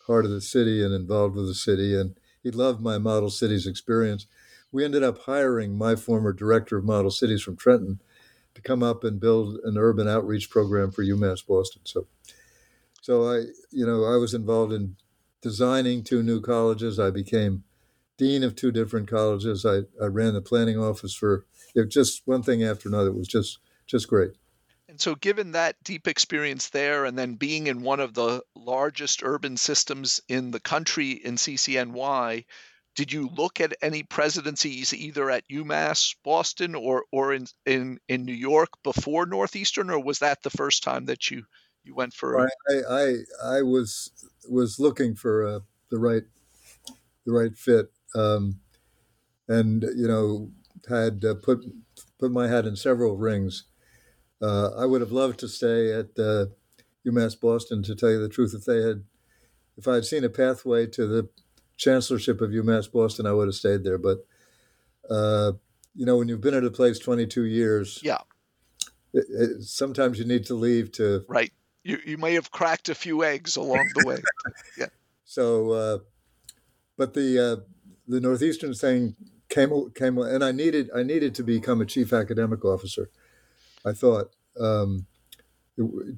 heart 0.06 0.24
of 0.24 0.30
the 0.30 0.40
city 0.40 0.84
and 0.84 0.94
involved 0.94 1.34
with 1.34 1.46
the 1.46 1.54
city, 1.54 1.98
and 1.98 2.16
he 2.42 2.50
loved 2.50 2.80
my 2.80 2.98
model 2.98 3.30
cities 3.30 3.66
experience. 3.66 4.26
We 4.70 4.84
ended 4.84 5.02
up 5.02 5.18
hiring 5.22 5.76
my 5.76 5.96
former 5.96 6.32
director 6.32 6.76
of 6.76 6.84
model 6.84 7.10
cities 7.10 7.42
from 7.42 7.56
Trenton 7.56 8.00
to 8.56 8.62
come 8.62 8.82
up 8.82 9.04
and 9.04 9.20
build 9.20 9.58
an 9.64 9.76
urban 9.78 10.08
outreach 10.08 10.50
program 10.50 10.90
for 10.90 11.04
UMass 11.04 11.46
Boston. 11.46 11.82
So, 11.84 12.06
so 13.02 13.30
I, 13.30 13.44
you 13.70 13.86
know, 13.86 14.04
I 14.04 14.16
was 14.16 14.34
involved 14.34 14.72
in 14.72 14.96
designing 15.42 16.02
two 16.02 16.22
new 16.22 16.40
colleges. 16.40 16.98
I 16.98 17.10
became 17.10 17.64
dean 18.16 18.42
of 18.42 18.56
two 18.56 18.72
different 18.72 19.08
colleges. 19.08 19.66
I, 19.66 19.82
I 20.02 20.06
ran 20.06 20.32
the 20.32 20.40
planning 20.40 20.78
office 20.78 21.14
for 21.14 21.44
just 21.88 22.22
one 22.24 22.42
thing 22.42 22.64
after 22.64 22.88
another. 22.88 23.10
It 23.10 23.16
was 23.16 23.28
just 23.28 23.58
just 23.86 24.08
great. 24.08 24.32
And 24.88 25.00
so, 25.00 25.14
given 25.14 25.52
that 25.52 25.76
deep 25.84 26.08
experience 26.08 26.70
there, 26.70 27.04
and 27.04 27.18
then 27.18 27.34
being 27.34 27.66
in 27.66 27.82
one 27.82 28.00
of 28.00 28.14
the 28.14 28.42
largest 28.54 29.22
urban 29.22 29.58
systems 29.58 30.22
in 30.28 30.50
the 30.50 30.60
country 30.60 31.10
in 31.10 31.36
CCNY, 31.36 32.44
did 32.96 33.12
you 33.12 33.28
look 33.36 33.60
at 33.60 33.76
any 33.82 34.02
presidencies 34.02 34.92
either 34.92 35.30
at 35.30 35.48
UMass 35.48 36.16
Boston 36.24 36.74
or 36.74 37.04
or 37.12 37.32
in 37.34 37.46
in, 37.66 37.98
in 38.08 38.24
New 38.24 38.34
York 38.34 38.70
before 38.82 39.26
Northeastern, 39.26 39.90
or 39.90 40.02
was 40.02 40.18
that 40.18 40.42
the 40.42 40.50
first 40.50 40.82
time 40.82 41.04
that 41.04 41.30
you 41.30 41.44
you 41.84 41.94
went 41.94 42.14
for? 42.14 42.40
I 42.40 42.48
I, 42.90 43.14
I 43.44 43.62
was 43.62 44.10
was 44.48 44.80
looking 44.80 45.14
for 45.14 45.46
uh, 45.46 45.60
the 45.90 45.98
right 45.98 46.24
the 47.26 47.32
right 47.32 47.54
fit, 47.54 47.92
um, 48.16 48.60
and 49.46 49.82
you 49.94 50.08
know 50.08 50.50
had 50.88 51.24
uh, 51.24 51.34
put 51.34 51.64
put 52.18 52.32
my 52.32 52.48
hat 52.48 52.66
in 52.66 52.76
several 52.76 53.16
rings. 53.16 53.64
Uh, 54.40 54.70
I 54.76 54.86
would 54.86 55.02
have 55.02 55.12
loved 55.12 55.38
to 55.40 55.48
stay 55.48 55.92
at 55.92 56.18
uh, 56.18 56.46
UMass 57.06 57.38
Boston. 57.38 57.82
To 57.82 57.94
tell 57.94 58.10
you 58.10 58.20
the 58.20 58.28
truth, 58.28 58.54
if 58.54 58.64
they 58.64 58.80
had, 58.82 59.04
if 59.76 59.86
I 59.86 59.96
had 59.96 60.06
seen 60.06 60.24
a 60.24 60.30
pathway 60.30 60.86
to 60.88 61.06
the 61.06 61.28
chancellorship 61.76 62.40
of 62.40 62.50
UMass 62.50 62.90
Boston, 62.90 63.26
I 63.26 63.32
would 63.32 63.48
have 63.48 63.54
stayed 63.54 63.84
there. 63.84 63.98
But 63.98 64.26
uh, 65.08 65.52
you 65.94 66.06
know, 66.06 66.16
when 66.18 66.28
you've 66.28 66.40
been 66.40 66.54
at 66.54 66.64
a 66.64 66.70
place 66.70 66.98
22 66.98 67.44
years, 67.44 68.00
yeah, 68.02 68.18
it, 69.12 69.26
it, 69.28 69.62
sometimes 69.62 70.18
you 70.18 70.24
need 70.24 70.46
to 70.46 70.54
leave 70.54 70.92
to 70.92 71.24
right 71.28 71.52
you 71.86 71.98
you 72.04 72.18
may 72.18 72.34
have 72.34 72.50
cracked 72.50 72.88
a 72.88 72.94
few 72.94 73.24
eggs 73.24 73.56
along 73.56 73.88
the 73.94 74.06
way. 74.06 74.18
yeah. 74.78 74.86
So, 75.24 75.70
uh, 75.70 75.98
but 76.96 77.14
the 77.14 77.38
uh, 77.38 77.56
the 78.08 78.20
northeastern 78.20 78.74
thing 78.74 79.14
came 79.48 79.90
came, 79.94 80.18
and 80.18 80.44
I 80.44 80.52
needed 80.52 80.90
I 80.94 81.02
needed 81.04 81.34
to 81.36 81.44
become 81.44 81.80
a 81.80 81.86
chief 81.86 82.12
academic 82.12 82.64
officer. 82.64 83.08
I 83.84 83.92
thought 83.92 84.34
um, 84.58 85.06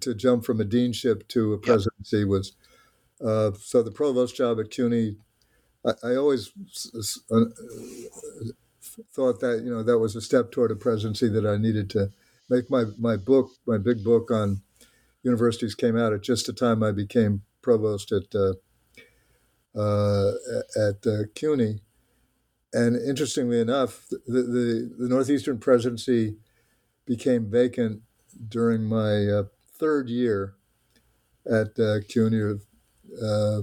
to 0.01 0.15
jump 0.15 0.45
from 0.45 0.61
a 0.61 0.65
deanship 0.65 1.29
to 1.29 1.53
a 1.53 1.59
presidency 1.59 2.21
yep. 2.21 2.29
was 2.29 2.53
uh, 3.25 3.53
so 3.61 3.83
the 3.83 3.91
provost 3.91 4.37
job 4.37 4.59
at 4.61 4.71
CUNY. 4.71 5.17
I, 5.87 5.93
I 6.11 6.17
always 6.17 6.51
uh, 7.31 7.45
thought 9.13 9.41
that 9.41 9.63
you 9.65 9.71
know 9.71 9.83
that 9.83 9.99
was 9.99 10.17
a 10.17 10.21
step 10.21 10.51
toward 10.51 10.71
a 10.71 10.77
presidency 10.77 11.29
that 11.29 11.47
I 11.47 11.57
needed 11.57 11.91
to 11.91 12.11
make 12.49 12.71
my 12.71 12.85
my 12.99 13.17
book 13.17 13.51
my 13.67 13.79
big 13.79 14.03
book 14.05 14.31
on 14.31 14.63
universities 15.23 15.75
came 15.75 15.97
out 15.97 16.13
at 16.13 16.23
just 16.23 16.47
the 16.47 16.53
time 16.53 16.83
I 16.83 16.93
became 16.93 17.43
provost 17.63 18.13
at 18.13 18.35
uh, 18.35 18.55
uh, 19.79 20.33
at 20.77 21.07
uh, 21.07 21.25
CUNY. 21.35 21.81
And 22.73 22.97
interestingly 22.97 23.61
enough, 23.61 24.07
the, 24.09 24.19
the, 24.27 24.95
the, 24.99 25.09
Northeastern 25.09 25.59
presidency 25.59 26.37
became 27.07 27.51
vacant 27.51 28.03
during 28.49 28.85
my 28.85 29.27
uh, 29.27 29.45
third 29.73 30.11
year 30.11 30.55
at 31.47 31.79
uh, 31.79 32.01
CUNY. 32.09 32.61
Uh, 33.23 33.63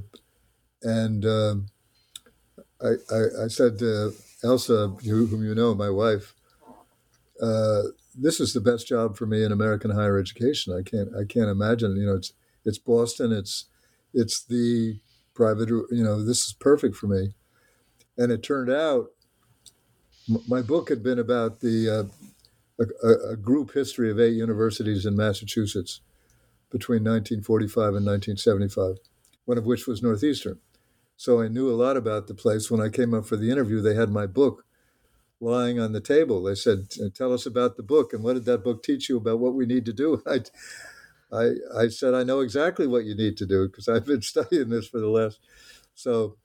and 0.81 1.25
um, 1.25 1.67
I, 2.85 3.15
I, 3.15 3.45
I, 3.45 3.47
said 3.47 3.79
to 3.79 4.13
Elsa, 4.43 4.89
whom 5.03 5.43
you 5.43 5.55
know, 5.55 5.73
my 5.73 5.89
wife, 5.89 6.33
uh, 7.41 7.81
this 8.17 8.39
is 8.39 8.53
the 8.53 8.61
best 8.61 8.87
job 8.87 9.17
for 9.17 9.25
me 9.25 9.43
in 9.43 9.51
American 9.51 9.91
higher 9.91 10.17
education. 10.17 10.73
I 10.73 10.87
can't 10.87 11.09
I 11.15 11.25
can't 11.25 11.49
imagine. 11.49 11.97
You 11.97 12.05
know, 12.07 12.15
it's 12.15 12.33
it's 12.63 12.77
Boston. 12.77 13.31
It's 13.31 13.65
it's 14.13 14.43
the 14.43 14.99
private. 15.33 15.69
You 15.69 16.03
know, 16.03 16.23
this 16.23 16.45
is 16.47 16.53
perfect 16.53 16.95
for 16.95 17.07
me. 17.07 17.33
And 18.17 18.31
it 18.31 18.43
turned 18.43 18.69
out, 18.69 19.11
my 20.47 20.61
book 20.61 20.87
had 20.87 21.03
been 21.03 21.19
about 21.19 21.59
the 21.59 21.89
uh, 21.89 22.83
a, 23.03 23.31
a, 23.31 23.35
group 23.35 23.73
history 23.73 24.09
of 24.11 24.19
eight 24.19 24.33
universities 24.33 25.05
in 25.05 25.15
Massachusetts 25.15 26.01
between 26.69 27.03
1945 27.03 27.83
and 27.95 28.05
1975, 28.05 28.97
one 29.45 29.57
of 29.57 29.65
which 29.65 29.87
was 29.87 30.01
Northeastern. 30.01 30.59
So 31.17 31.41
I 31.41 31.47
knew 31.47 31.69
a 31.69 31.75
lot 31.75 31.97
about 31.97 32.27
the 32.27 32.33
place. 32.33 32.69
When 32.69 32.81
I 32.81 32.89
came 32.89 33.13
up 33.13 33.25
for 33.25 33.37
the 33.37 33.51
interview, 33.51 33.81
they 33.81 33.95
had 33.95 34.09
my 34.09 34.25
book 34.25 34.65
lying 35.39 35.79
on 35.79 35.93
the 35.93 36.01
table. 36.01 36.43
They 36.43 36.55
said, 36.55 36.89
"Tell 37.13 37.33
us 37.33 37.45
about 37.45 37.77
the 37.77 37.83
book 37.83 38.13
and 38.13 38.23
what 38.23 38.33
did 38.33 38.45
that 38.45 38.63
book 38.63 38.83
teach 38.83 39.09
you 39.09 39.17
about 39.17 39.39
what 39.39 39.53
we 39.53 39.65
need 39.65 39.85
to 39.85 39.93
do?" 39.93 40.21
I, 40.27 40.41
I, 41.31 41.51
I 41.75 41.87
said, 41.87 42.13
"I 42.13 42.23
know 42.23 42.41
exactly 42.41 42.87
what 42.87 43.05
you 43.05 43.15
need 43.15 43.37
to 43.37 43.45
do 43.45 43.67
because 43.67 43.87
I've 43.87 44.05
been 44.05 44.21
studying 44.33 44.69
this 44.69 44.87
for 44.87 44.99
the 44.99 45.09
last." 45.09 45.39
So, 45.93 46.37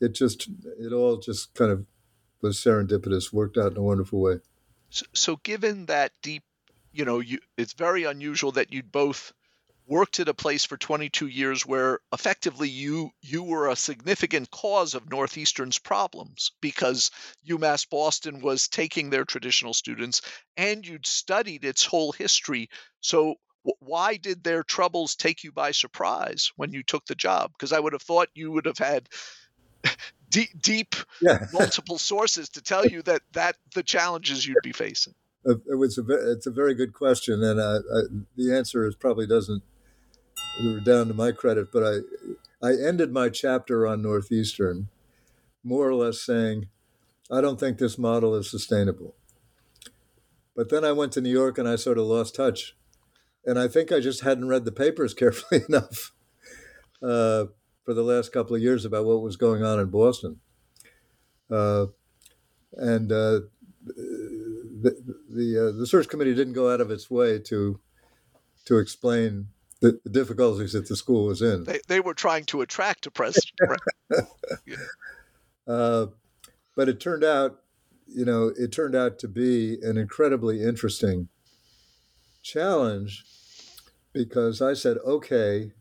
it 0.00 0.14
just 0.14 0.48
it 0.78 0.92
all 0.92 1.16
just 1.16 1.54
kind 1.54 1.70
of 1.70 1.86
was 2.40 2.58
serendipitous, 2.58 3.32
worked 3.32 3.56
out 3.56 3.72
in 3.72 3.78
a 3.78 3.82
wonderful 3.82 4.20
way. 4.20 4.40
So, 4.90 5.06
so 5.12 5.36
given 5.36 5.86
that 5.86 6.12
deep, 6.22 6.44
you 6.92 7.04
know, 7.04 7.20
you 7.20 7.38
it's 7.56 7.72
very 7.72 8.04
unusual 8.04 8.52
that 8.52 8.72
you'd 8.72 8.92
both 8.92 9.32
worked 9.88 10.20
at 10.20 10.28
a 10.28 10.34
place 10.34 10.64
for 10.64 10.76
22 10.76 11.26
years 11.26 11.66
where 11.66 11.98
effectively 12.12 12.68
you 12.68 13.10
you 13.22 13.42
were 13.42 13.68
a 13.68 13.76
significant 13.76 14.50
cause 14.50 14.94
of 14.94 15.10
Northeastern's 15.10 15.78
problems 15.78 16.52
because 16.60 17.10
UMass 17.48 17.88
Boston 17.88 18.40
was 18.40 18.68
taking 18.68 19.10
their 19.10 19.24
traditional 19.24 19.72
students 19.72 20.20
and 20.56 20.86
you'd 20.86 21.06
studied 21.06 21.64
its 21.64 21.84
whole 21.84 22.12
history. 22.12 22.68
So 23.00 23.36
why 23.80 24.16
did 24.16 24.44
their 24.44 24.62
troubles 24.62 25.14
take 25.14 25.42
you 25.42 25.52
by 25.52 25.72
surprise 25.72 26.52
when 26.56 26.72
you 26.72 26.82
took 26.82 27.06
the 27.06 27.14
job? 27.14 27.52
Because 27.52 27.72
I 27.72 27.80
would 27.80 27.94
have 27.94 28.02
thought 28.02 28.28
you 28.34 28.52
would 28.52 28.66
have 28.66 28.78
had 28.78 29.08
deep, 30.28 30.50
deep 30.60 30.94
yeah. 31.20 31.46
multiple 31.52 31.98
sources 31.98 32.50
to 32.50 32.62
tell 32.62 32.86
you 32.86 33.02
that 33.02 33.22
that 33.32 33.56
the 33.74 33.82
challenges 33.82 34.46
you'd 34.46 34.58
be 34.62 34.72
facing. 34.72 35.14
It 35.44 35.78
was 35.78 35.96
a 35.96 36.32
it's 36.32 36.46
a 36.46 36.50
very 36.50 36.74
good 36.74 36.92
question, 36.92 37.42
and 37.42 37.60
I, 37.60 37.76
I, 37.76 38.02
the 38.36 38.54
answer 38.54 38.86
is 38.86 38.94
probably 38.94 39.26
doesn't 39.26 39.62
were 40.64 40.80
down 40.80 41.08
to 41.08 41.14
my 41.14 41.32
credit, 41.32 41.72
but 41.72 41.82
I 41.82 41.98
I 42.60 42.72
ended 42.72 43.12
my 43.12 43.28
chapter 43.28 43.86
on 43.86 44.02
Northeastern 44.02 44.88
more 45.62 45.88
or 45.88 45.94
less 45.94 46.20
saying, 46.20 46.68
I 47.30 47.40
don't 47.40 47.60
think 47.60 47.78
this 47.78 47.98
model 47.98 48.34
is 48.34 48.50
sustainable. 48.50 49.14
But 50.56 50.70
then 50.70 50.84
I 50.84 50.92
went 50.92 51.12
to 51.12 51.20
New 51.20 51.30
York 51.30 51.58
and 51.58 51.68
I 51.68 51.76
sort 51.76 51.98
of 51.98 52.06
lost 52.06 52.34
touch. 52.34 52.76
And 53.44 53.58
I 53.58 53.68
think 53.68 53.92
I 53.92 54.00
just 54.00 54.22
hadn't 54.22 54.48
read 54.48 54.64
the 54.64 54.72
papers 54.72 55.14
carefully 55.22 55.62
enough 55.68 56.12
uh, 57.02 57.46
for 57.84 57.94
the 57.94 58.02
last 58.02 58.32
couple 58.32 58.56
of 58.56 58.62
years 58.62 58.84
about 58.84 59.04
what 59.04 59.22
was 59.22 59.36
going 59.36 59.62
on 59.62 59.78
in 59.78 59.90
Boston. 59.90 60.40
Uh, 61.50 61.86
and 62.72 63.12
uh, 63.12 63.40
the 63.86 65.16
the, 65.30 65.68
uh, 65.68 65.78
the 65.78 65.86
search 65.86 66.08
committee 66.08 66.34
didn't 66.34 66.52
go 66.52 66.72
out 66.72 66.80
of 66.80 66.90
its 66.90 67.10
way 67.10 67.38
to 67.38 67.80
to 68.66 68.78
explain 68.78 69.48
the, 69.80 70.00
the, 70.04 70.10
difficulties 70.10 70.72
that 70.72 70.88
the 70.88 70.96
school 70.96 71.26
was 71.26 71.42
in. 71.42 71.64
They, 71.64 71.80
they 71.86 72.00
were 72.00 72.14
trying 72.14 72.44
to 72.46 72.62
attract 72.62 73.06
a 73.06 73.10
president. 73.10 73.80
yeah. 74.66 74.76
uh, 75.66 76.06
but 76.76 76.88
it 76.88 77.00
turned 77.00 77.24
out, 77.24 77.60
you 78.06 78.24
know, 78.24 78.52
it 78.56 78.72
turned 78.72 78.96
out 78.96 79.18
to 79.20 79.28
be 79.28 79.78
an 79.82 79.96
incredibly 79.96 80.62
interesting 80.62 81.28
challenge 82.42 83.24
because 84.12 84.62
I 84.62 84.74
said, 84.74 84.96
okay, 85.04 85.72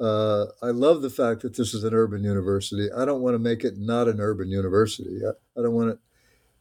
uh, 0.00 0.46
I 0.62 0.68
love 0.68 1.02
the 1.02 1.10
fact 1.10 1.42
that 1.42 1.56
this 1.56 1.74
is 1.74 1.84
an 1.84 1.94
urban 1.94 2.24
university. 2.24 2.88
I 2.90 3.04
don't 3.04 3.22
want 3.22 3.34
to 3.34 3.38
make 3.38 3.64
it 3.64 3.74
not 3.78 4.08
an 4.08 4.20
urban 4.20 4.48
university. 4.48 5.20
I, 5.24 5.30
I 5.58 5.62
don't 5.62 5.74
want 5.74 5.90
to, 5.90 5.98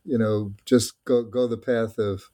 you 0.04 0.18
know, 0.18 0.54
just 0.66 1.04
go 1.06 1.24
go 1.24 1.48
the 1.48 1.58
path 1.58 1.98
of 1.98 2.30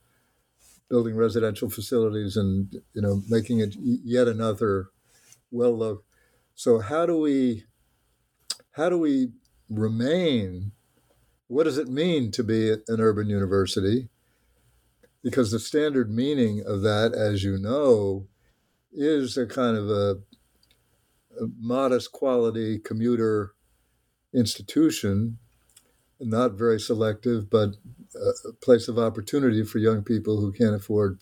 building 0.88 1.16
residential 1.16 1.68
facilities 1.68 2.36
and 2.36 2.74
you 2.94 3.02
know 3.02 3.22
making 3.28 3.60
it 3.60 3.74
yet 3.78 4.28
another 4.28 4.88
well 5.50 5.76
loved. 5.76 6.02
So 6.54 6.80
how 6.80 7.06
do 7.06 7.18
we 7.18 7.64
how 8.72 8.88
do 8.88 8.98
we 8.98 9.32
remain? 9.68 10.72
What 11.48 11.64
does 11.64 11.78
it 11.78 11.88
mean 11.88 12.30
to 12.32 12.44
be 12.44 12.70
an 12.72 13.00
urban 13.00 13.28
university? 13.28 14.08
Because 15.22 15.50
the 15.50 15.58
standard 15.58 16.10
meaning 16.10 16.62
of 16.64 16.82
that, 16.82 17.12
as 17.12 17.42
you 17.42 17.58
know, 17.58 18.28
is 18.92 19.36
a 19.36 19.46
kind 19.46 19.76
of 19.76 19.90
a, 19.90 20.18
a 21.40 21.48
modest 21.58 22.12
quality 22.12 22.78
commuter 22.78 23.54
institution, 24.32 25.38
not 26.20 26.52
very 26.52 26.78
selective, 26.78 27.50
but 27.50 27.76
a 28.14 28.52
place 28.52 28.88
of 28.88 28.98
opportunity 28.98 29.64
for 29.64 29.78
young 29.78 30.02
people 30.02 30.40
who 30.40 30.52
can't 30.52 30.74
afford 30.74 31.18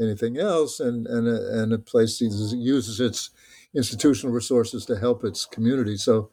anything 0.00 0.38
else, 0.38 0.80
and 0.80 1.06
and 1.06 1.26
a, 1.26 1.62
and 1.62 1.72
a 1.72 1.78
place 1.78 2.18
that 2.18 2.56
uses 2.56 3.00
its 3.00 3.30
institutional 3.74 4.32
resources 4.32 4.86
to 4.86 4.98
help 4.98 5.24
its 5.24 5.44
community. 5.44 5.96
So, 5.96 6.30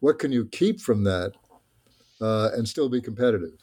what 0.00 0.18
can 0.18 0.32
you 0.32 0.46
keep 0.46 0.80
from 0.80 1.04
that 1.04 1.32
uh, 2.20 2.50
and 2.54 2.68
still 2.68 2.88
be 2.88 3.00
competitive? 3.00 3.62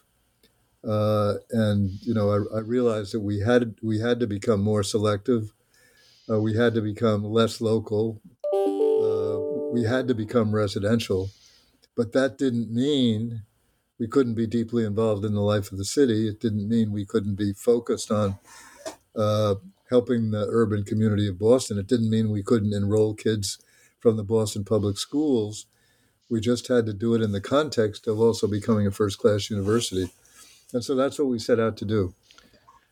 Uh, 0.88 1.36
and 1.52 1.90
you 2.02 2.14
know, 2.14 2.30
I, 2.32 2.58
I, 2.58 2.60
realized 2.62 3.14
that 3.14 3.20
we 3.20 3.42
had 3.42 3.76
we 3.84 4.00
had 4.00 4.20
to 4.22 4.28
become 4.28 4.62
more 4.62 4.82
selective. 4.82 5.54
Uh, 6.30 6.40
we 6.40 6.56
had 6.56 6.74
to 6.76 6.82
become 6.82 7.24
less 7.24 7.60
local. 7.60 8.22
Uh, 8.54 9.40
we 9.74 9.84
had 9.84 10.08
to 10.08 10.16
become 10.16 10.56
residential, 10.56 11.32
but 11.98 12.14
that 12.14 12.38
didn't 12.38 12.74
mean 12.74 13.44
we 14.00 14.08
couldn't 14.08 14.36
be 14.36 14.48
deeply 14.48 14.86
involved 14.86 15.26
in 15.26 15.34
the 15.34 15.42
life 15.42 15.72
of 15.72 15.78
the 15.78 15.86
city. 15.86 16.28
It 16.28 16.40
didn't 16.40 16.68
mean 16.68 16.92
we 16.92 17.06
couldn't 17.06 17.36
be 17.36 17.54
focused 17.54 18.12
on 18.12 18.40
uh, 19.16 19.56
helping 19.90 20.32
the 20.32 20.48
urban 20.50 20.84
community 20.84 21.28
of 21.28 21.38
Boston. 21.38 21.78
It 21.78 21.88
didn't 21.88 22.10
mean 22.10 22.30
we 22.30 22.44
couldn't 22.44 22.74
enroll 22.74 23.14
kids 23.14 23.60
from 24.00 24.16
the 24.16 24.24
Boston 24.24 24.64
public 24.64 24.98
schools. 24.98 25.66
We 26.30 26.40
just 26.40 26.68
had 26.68 26.86
to 26.86 26.94
do 26.94 27.14
it 27.14 27.22
in 27.22 27.34
the 27.34 27.42
context 27.42 28.08
of 28.08 28.20
also 28.20 28.48
becoming 28.48 28.88
a 28.88 28.92
first 28.92 29.18
class 29.18 29.50
university. 29.50 30.10
And 30.74 30.84
so 30.84 30.96
that's 30.96 31.20
what 31.20 31.28
we 31.28 31.40
set 31.40 31.60
out 31.60 31.76
to 31.78 31.86
do. 31.86 32.14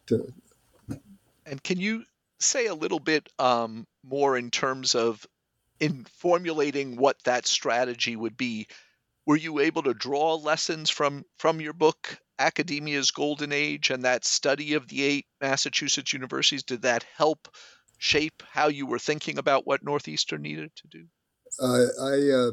To, 0.07 0.33
and 1.45 1.63
can 1.63 1.79
you 1.79 2.03
say 2.39 2.65
a 2.65 2.73
little 2.73 2.99
bit 2.99 3.29
um, 3.39 3.87
more 4.03 4.37
in 4.37 4.51
terms 4.51 4.95
of 4.95 5.25
in 5.79 6.05
formulating 6.05 6.97
what 6.97 7.23
that 7.23 7.45
strategy 7.45 8.15
would 8.15 8.35
be? 8.35 8.67
Were 9.27 9.35
you 9.35 9.59
able 9.59 9.83
to 9.83 9.93
draw 9.93 10.35
lessons 10.35 10.89
from 10.89 11.23
from 11.37 11.61
your 11.61 11.73
book 11.73 12.17
academia's 12.39 13.11
golden 13.11 13.51
age 13.51 13.89
and 13.89 14.03
that 14.03 14.25
study 14.25 14.73
of 14.73 14.87
the 14.87 15.03
eight 15.03 15.25
Massachusetts 15.41 16.13
universities, 16.13 16.63
did 16.63 16.83
that 16.83 17.05
help 17.15 17.47
shape 17.97 18.43
how 18.49 18.67
you 18.67 18.85
were 18.85 18.99
thinking 18.99 19.37
about 19.37 19.65
what 19.65 19.83
Northeastern 19.83 20.41
needed 20.41 20.71
to 20.75 20.87
do? 20.87 21.05
I 21.59 22.29
uh, 22.31 22.51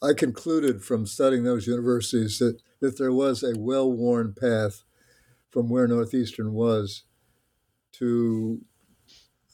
I 0.00 0.14
concluded 0.14 0.84
from 0.84 1.06
studying 1.06 1.44
those 1.44 1.66
universities 1.66 2.38
that, 2.38 2.60
that 2.80 2.98
there 2.98 3.12
was 3.12 3.42
a 3.42 3.58
well 3.58 3.90
worn 3.90 4.34
path 4.38 4.84
from 5.50 5.68
where 5.68 5.88
Northeastern 5.88 6.52
was 6.52 7.02
to 7.92 8.60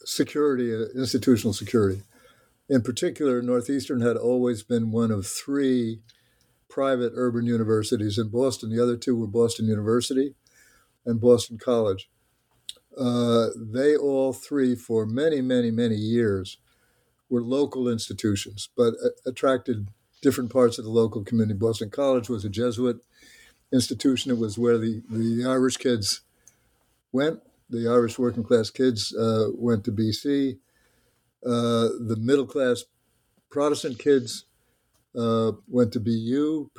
security, 0.03 0.73
uh, 0.73 0.85
institutional 0.95 1.53
security. 1.53 2.03
In 2.67 2.81
particular, 2.81 3.41
Northeastern 3.41 4.01
had 4.01 4.17
always 4.17 4.63
been 4.63 4.91
one 4.91 5.11
of 5.11 5.27
three 5.27 5.99
private 6.67 7.13
urban 7.15 7.45
universities 7.45 8.17
in 8.17 8.29
Boston. 8.29 8.69
The 8.69 8.81
other 8.81 8.97
two 8.97 9.15
were 9.15 9.27
Boston 9.27 9.67
University 9.67 10.33
and 11.05 11.21
Boston 11.21 11.57
College. 11.57 12.09
Uh, 12.97 13.47
they 13.55 13.95
all 13.95 14.33
three, 14.33 14.75
for 14.75 15.05
many, 15.05 15.41
many, 15.41 15.69
many 15.69 15.95
years, 15.95 16.57
were 17.29 17.41
local 17.41 17.87
institutions, 17.87 18.69
but 18.75 18.93
attracted 19.25 19.89
different 20.21 20.51
parts 20.51 20.79
of 20.79 20.85
the 20.85 20.91
local 20.91 21.23
community. 21.23 21.57
Boston 21.57 21.89
College 21.89 22.29
was 22.29 22.45
a 22.45 22.49
Jesuit 22.49 22.97
institution. 23.71 24.31
It 24.31 24.37
was 24.37 24.57
where 24.57 24.77
the, 24.77 25.03
the 25.09 25.45
Irish 25.47 25.77
kids 25.77 26.21
went. 27.11 27.41
The 27.69 27.87
Irish 27.87 28.17
working 28.17 28.43
class 28.43 28.69
kids 28.69 29.13
uh, 29.15 29.49
went 29.53 29.83
to 29.85 29.91
BC. 29.91 30.57
Uh, 31.45 31.89
the 31.99 32.17
middle 32.19 32.47
class 32.47 32.85
Protestant 33.51 33.99
kids 33.99 34.45
uh, 35.17 35.51
went 35.67 35.93
to 35.93 35.99
BU, 35.99 36.71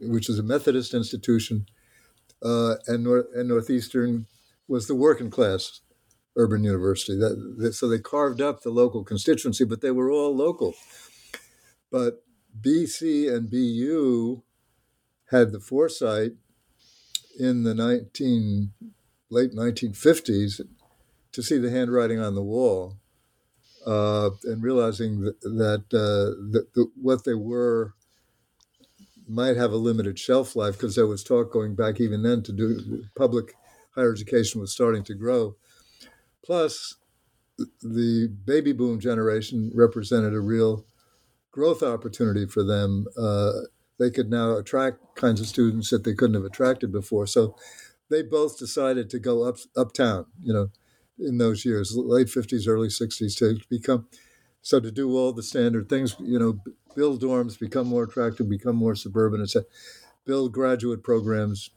which 0.00 0.28
is 0.28 0.38
a 0.38 0.42
Methodist 0.42 0.94
institution, 0.94 1.66
uh, 2.42 2.76
and, 2.86 3.06
and 3.06 3.48
Northeastern 3.48 4.26
was 4.68 4.86
the 4.86 4.94
working 4.94 5.30
class 5.30 5.80
urban 6.36 6.64
university. 6.64 7.18
That, 7.18 7.56
that, 7.58 7.74
so 7.74 7.88
they 7.88 7.98
carved 7.98 8.40
up 8.40 8.62
the 8.62 8.70
local 8.70 9.04
constituency, 9.04 9.64
but 9.64 9.80
they 9.80 9.90
were 9.90 10.10
all 10.10 10.34
local. 10.34 10.74
But 11.90 12.24
BC 12.60 13.32
and 13.32 13.50
BU 13.50 14.42
had 15.30 15.52
the 15.52 15.60
foresight 15.60 16.32
in 17.38 17.64
the 17.64 17.74
19 17.74 18.72
late 19.30 19.52
1950s 19.52 20.60
to 21.32 21.42
see 21.42 21.58
the 21.58 21.70
handwriting 21.70 22.20
on 22.20 22.34
the 22.34 22.42
wall 22.42 22.98
uh, 23.86 24.30
and 24.44 24.62
realizing 24.62 25.22
that, 25.22 25.40
that, 25.42 25.84
uh, 25.96 26.50
that 26.52 26.66
the, 26.74 26.90
what 27.00 27.24
they 27.24 27.34
were 27.34 27.94
might 29.28 29.56
have 29.56 29.72
a 29.72 29.76
limited 29.76 30.18
shelf 30.18 30.54
life 30.56 30.74
because 30.74 30.94
there 30.94 31.06
was 31.06 31.24
talk 31.24 31.52
going 31.52 31.74
back 31.74 32.00
even 32.00 32.22
then 32.22 32.42
to 32.42 32.52
do 32.52 33.04
public 33.16 33.54
higher 33.94 34.12
education 34.12 34.60
was 34.60 34.72
starting 34.72 35.04
to 35.04 35.14
grow. 35.14 35.56
Plus, 36.44 36.96
the 37.82 38.28
baby 38.44 38.72
boom 38.72 38.98
generation 38.98 39.70
represented 39.74 40.34
a 40.34 40.40
real 40.40 40.84
growth 41.50 41.82
opportunity 41.82 42.46
for 42.46 42.62
them. 42.64 43.06
Uh, 43.16 43.52
they 43.98 44.10
could 44.10 44.30
now 44.30 44.56
attract 44.56 44.98
kinds 45.14 45.40
of 45.40 45.46
students 45.46 45.90
that 45.90 46.04
they 46.04 46.14
couldn't 46.14 46.34
have 46.34 46.44
attracted 46.44 46.90
before. 46.90 47.26
So 47.26 47.54
they 48.10 48.22
both 48.22 48.58
decided 48.58 49.10
to 49.10 49.18
go 49.18 49.44
up 49.44 49.58
uptown. 49.76 50.26
You 50.42 50.52
know, 50.52 50.70
in 51.26 51.38
those 51.38 51.64
years, 51.64 51.96
late 51.96 52.28
50s, 52.28 52.68
early 52.68 52.88
60s, 52.88 53.36
to 53.38 53.58
become 53.68 54.06
so 54.62 54.78
to 54.78 54.92
do 54.92 55.16
all 55.16 55.32
the 55.32 55.42
standard 55.42 55.88
things, 55.88 56.14
you 56.20 56.38
know, 56.38 56.60
build 56.94 57.20
dorms, 57.20 57.58
become 57.58 57.88
more 57.88 58.04
attractive, 58.04 58.48
become 58.48 58.76
more 58.76 58.94
suburban, 58.94 59.42
etc. 59.42 59.66
Build 60.24 60.52
graduate 60.52 61.02
programs. 61.02 61.70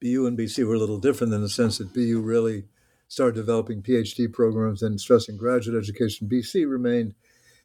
BU 0.00 0.26
and 0.26 0.36
BC 0.36 0.66
were 0.66 0.74
a 0.74 0.78
little 0.78 0.98
different 0.98 1.32
in 1.32 1.40
the 1.40 1.48
sense 1.48 1.78
that 1.78 1.94
BU 1.94 2.20
really 2.20 2.64
started 3.06 3.36
developing 3.36 3.80
PhD 3.82 4.32
programs 4.32 4.82
and 4.82 5.00
stressing 5.00 5.36
graduate 5.36 5.80
education. 5.80 6.28
BC 6.28 6.68
remained 6.68 7.14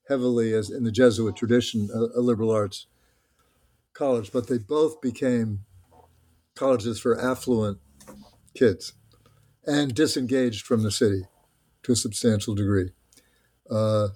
heavily 0.08 0.54
as 0.54 0.70
in 0.70 0.84
the 0.84 0.91
Jesuit 0.91 1.36
tradition, 1.36 1.89
a, 1.91 2.20
a 2.20 2.22
liberal 2.22 2.52
arts 2.52 2.86
college, 3.93 4.32
but 4.32 4.48
they 4.48 4.60
both 4.60 5.02
became 5.02 5.65
colleges 6.54 7.00
for 7.00 7.20
affluent 7.20 7.80
kids 8.54 8.93
and 9.67 9.93
disengaged 9.93 10.65
from 10.65 10.82
the 10.82 10.91
city 10.91 11.23
to 11.84 11.91
a 11.91 11.95
substantial 11.95 12.56
degree. 12.56 12.91
Uh, 13.69 14.08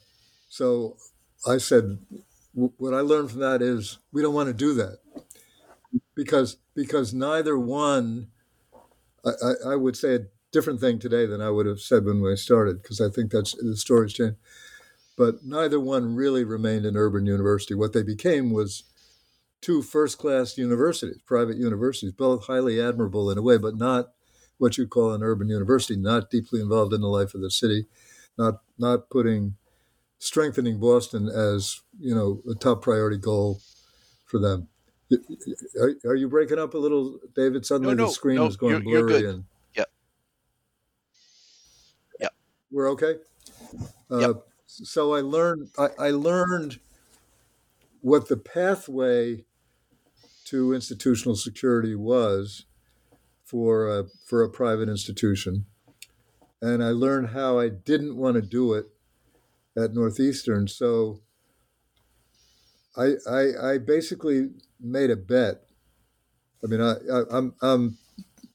so 0.48 0.98
I 1.46 1.58
said, 1.58 2.00
what 2.54 2.94
I 2.94 3.02
learned 3.02 3.32
from 3.32 3.42
that 3.42 3.62
is 3.62 4.00
we 4.12 4.22
don't 4.22 4.34
want 4.34 4.48
to 4.48 4.54
do 4.54 4.74
that 4.76 5.00
because 6.16 6.58
because 6.76 7.14
neither 7.14 7.58
one. 7.58 8.28
I, 9.24 9.30
I, 9.30 9.72
I 9.74 9.76
would 9.76 9.96
say 9.96 10.16
a 10.16 10.26
different 10.52 10.80
thing 10.80 11.00
today 11.00 11.26
than 11.26 11.42
I 11.42 11.50
would 11.50 11.66
have 11.66 11.80
said 11.80 12.06
when 12.06 12.22
we 12.22 12.36
started 12.36 12.82
because 12.82 13.00
I 13.00 13.10
think 13.10 13.32
that's 13.32 13.54
the 13.54 13.78
story's 13.78 14.14
changed. 14.14 14.38
But 15.18 15.44
neither 15.44 15.80
one 15.80 16.16
really 16.16 16.44
remained 16.44 16.86
an 16.86 16.98
urban 16.98 17.26
university. 17.26 17.76
What 17.76 17.94
they 17.94 18.04
became 18.04 18.52
was 18.52 18.84
two 19.62 19.84
first-class 19.84 20.58
universities, 20.58 21.20
private 21.26 21.58
universities, 21.58 22.12
both 22.12 22.48
highly 22.48 22.82
admirable 22.82 23.30
in 23.30 23.38
a 23.38 23.42
way, 23.44 23.58
but 23.58 23.76
not 23.76 24.14
what 24.62 24.78
you 24.78 24.86
call 24.86 25.12
an 25.12 25.24
urban 25.24 25.50
university, 25.50 25.96
not 25.96 26.30
deeply 26.30 26.62
involved 26.62 26.94
in 26.94 27.02
the 27.02 27.08
life 27.08 27.34
of 27.34 27.42
the 27.42 27.50
city, 27.50 27.88
not 28.38 28.62
not 28.78 29.10
putting 29.10 29.56
strengthening 30.20 30.80
Boston 30.80 31.28
as 31.28 31.82
you 32.00 32.14
know 32.14 32.44
a 32.50 32.54
top 32.54 32.84
priority 32.84 33.18
goal 33.18 33.60
for 34.28 34.40
them. 34.40 34.68
Are, 35.82 35.96
are 36.06 36.16
you 36.16 36.30
breaking 36.30 36.60
up 36.60 36.76
a 36.76 36.78
little, 36.78 37.20
David? 37.36 37.66
Suddenly 37.66 37.96
no, 37.96 38.04
no, 38.04 38.08
the 38.08 38.14
screen 38.14 38.36
no, 38.36 38.46
is 38.46 38.56
going 38.56 38.84
you're, 38.86 39.08
blurry. 39.08 39.22
You're 39.22 39.32
and 39.32 39.44
yeah, 39.76 39.84
yeah, 42.20 42.30
we're 42.72 42.92
okay. 42.92 43.16
Uh, 44.12 44.20
yep. 44.20 44.36
So 44.68 45.16
I 45.16 45.22
learned. 45.22 45.70
I, 45.80 45.88
I 45.98 46.10
learned 46.12 46.80
what 48.02 48.28
the 48.28 48.38
pathway 48.38 49.44
to 50.46 50.72
institutional 50.72 51.36
security 51.36 51.96
was 51.96 52.66
for 53.52 53.90
a, 53.90 54.06
for 54.26 54.44
a 54.44 54.50
private 54.50 54.88
institution, 54.88 55.66
and 56.62 56.82
I 56.82 56.92
learned 56.92 57.32
how 57.32 57.60
I 57.60 57.68
didn't 57.68 58.16
want 58.16 58.36
to 58.36 58.42
do 58.42 58.74
it 58.74 58.86
at 59.78 59.94
Northeastern. 59.94 60.70
So 60.70 61.20
I 62.96 63.16
I, 63.30 63.74
I 63.74 63.78
basically 63.78 64.52
made 64.80 65.10
a 65.10 65.18
bet. 65.18 65.64
I 66.64 66.68
mean, 66.68 66.80
I, 66.80 66.94
I 67.12 67.24
I'm 67.30 67.56
I'm 67.62 67.98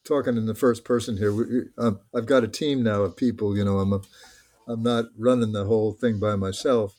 talking 0.04 0.38
in 0.38 0.46
the 0.46 0.54
first 0.54 0.82
person 0.82 1.18
here. 1.18 1.70
Um, 1.76 2.00
I've 2.14 2.26
got 2.26 2.44
a 2.44 2.48
team 2.48 2.82
now 2.82 3.02
of 3.02 3.16
people. 3.16 3.54
You 3.54 3.64
know, 3.64 3.80
I'm 3.80 3.92
a, 3.92 4.00
I'm 4.66 4.82
not 4.82 5.06
running 5.18 5.52
the 5.52 5.66
whole 5.66 5.92
thing 5.92 6.18
by 6.18 6.36
myself, 6.36 6.94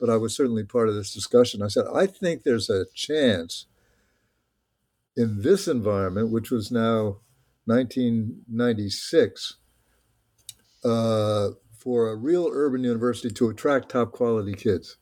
but 0.00 0.08
I 0.08 0.16
was 0.16 0.34
certainly 0.34 0.64
part 0.64 0.88
of 0.88 0.94
this 0.94 1.12
discussion. 1.12 1.60
I 1.60 1.68
said 1.68 1.84
I 1.94 2.06
think 2.06 2.44
there's 2.44 2.70
a 2.70 2.86
chance 2.94 3.66
in 5.16 5.42
this 5.42 5.66
environment, 5.68 6.30
which 6.30 6.50
was 6.50 6.70
now 6.70 7.18
1996 7.66 9.56
uh, 10.84 11.50
for 11.78 12.10
a 12.10 12.16
real 12.16 12.48
urban 12.52 12.84
university 12.84 13.30
to 13.34 13.48
attract 13.50 13.90
top 13.90 14.12
quality 14.12 14.54
kids. 14.54 14.96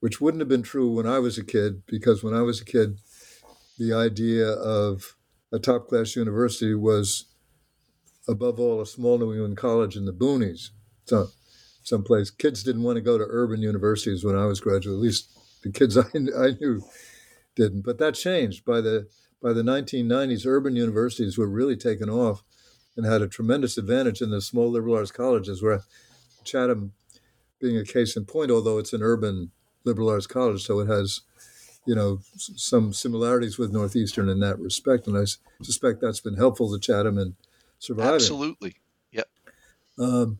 which 0.00 0.20
wouldn't 0.20 0.40
have 0.40 0.48
been 0.48 0.62
true 0.62 0.92
when 0.92 1.06
I 1.06 1.18
was 1.18 1.38
a 1.38 1.44
kid, 1.44 1.82
because 1.86 2.22
when 2.22 2.34
I 2.34 2.42
was 2.42 2.60
a 2.60 2.64
kid, 2.64 3.00
the 3.78 3.92
idea 3.94 4.48
of 4.48 5.16
a 5.52 5.58
top 5.58 5.88
class 5.88 6.16
university 6.16 6.74
was, 6.74 7.26
above 8.28 8.60
all, 8.60 8.80
a 8.80 8.86
small 8.86 9.18
New 9.18 9.32
England 9.32 9.56
college 9.56 9.96
in 9.96 10.04
the 10.06 10.12
boonies. 10.12 10.70
So, 11.06 11.28
someplace. 11.82 12.30
Kids 12.30 12.62
didn't 12.62 12.82
want 12.84 12.96
to 12.96 13.02
go 13.02 13.18
to 13.18 13.26
urban 13.28 13.62
universities 13.62 14.24
when 14.24 14.36
I 14.36 14.46
was 14.46 14.60
graduate. 14.60 14.94
At 14.96 15.02
least 15.02 15.30
the 15.62 15.72
kids 15.72 15.96
I, 15.98 16.02
I 16.38 16.52
knew 16.60 16.82
didn't. 17.56 17.82
But 17.82 17.98
that 17.98 18.14
changed 18.14 18.64
by 18.64 18.80
the 18.80 19.08
by 19.42 19.52
the 19.52 19.62
1990s. 19.62 20.46
Urban 20.46 20.76
universities 20.76 21.36
were 21.38 21.46
really 21.46 21.76
taken 21.76 22.08
off 22.08 22.42
and 22.96 23.04
had 23.04 23.22
a 23.22 23.28
tremendous 23.28 23.76
advantage 23.76 24.22
in 24.22 24.30
the 24.30 24.40
small 24.40 24.70
liberal 24.70 24.96
arts 24.96 25.12
colleges, 25.12 25.62
where 25.62 25.82
Chatham 26.44 26.92
being 27.60 27.76
a 27.76 27.84
case 27.84 28.16
in 28.16 28.24
point, 28.24 28.50
although 28.50 28.78
it's 28.78 28.92
an 28.92 29.02
urban 29.02 29.50
liberal 29.84 30.10
arts 30.10 30.26
college, 30.26 30.64
so 30.64 30.80
it 30.80 30.88
has, 30.88 31.20
you 31.86 31.94
know, 31.94 32.20
some 32.36 32.92
similarities 32.92 33.58
with 33.58 33.72
Northeastern 33.72 34.28
in 34.28 34.40
that 34.40 34.58
respect, 34.58 35.06
and 35.06 35.16
I 35.16 35.24
suspect 35.62 36.00
that's 36.00 36.20
been 36.20 36.36
helpful 36.36 36.72
to 36.72 36.78
Chatham 36.78 37.18
in 37.18 37.36
surviving. 37.78 38.14
Absolutely, 38.14 38.76
yep. 39.12 39.28
Um, 39.98 40.38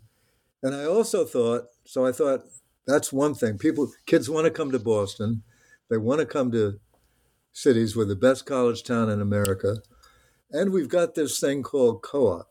and 0.62 0.74
I 0.74 0.85
also 0.85 1.24
thought, 1.24 1.66
so 1.85 2.04
I 2.04 2.12
thought 2.12 2.44
that's 2.87 3.12
one 3.12 3.35
thing. 3.35 3.59
People, 3.59 3.92
kids 4.06 4.28
want 4.28 4.46
to 4.46 4.50
come 4.50 4.72
to 4.72 4.78
Boston, 4.78 5.42
they 5.88 5.96
want 5.96 6.20
to 6.20 6.26
come 6.26 6.50
to 6.52 6.80
cities 7.56 7.96
with 7.96 8.06
the 8.06 8.14
best 8.14 8.44
college 8.44 8.82
town 8.82 9.08
in 9.08 9.18
America, 9.18 9.76
and 10.50 10.70
we've 10.70 10.90
got 10.90 11.14
this 11.14 11.40
thing 11.40 11.62
called 11.62 12.02
co-op. 12.02 12.50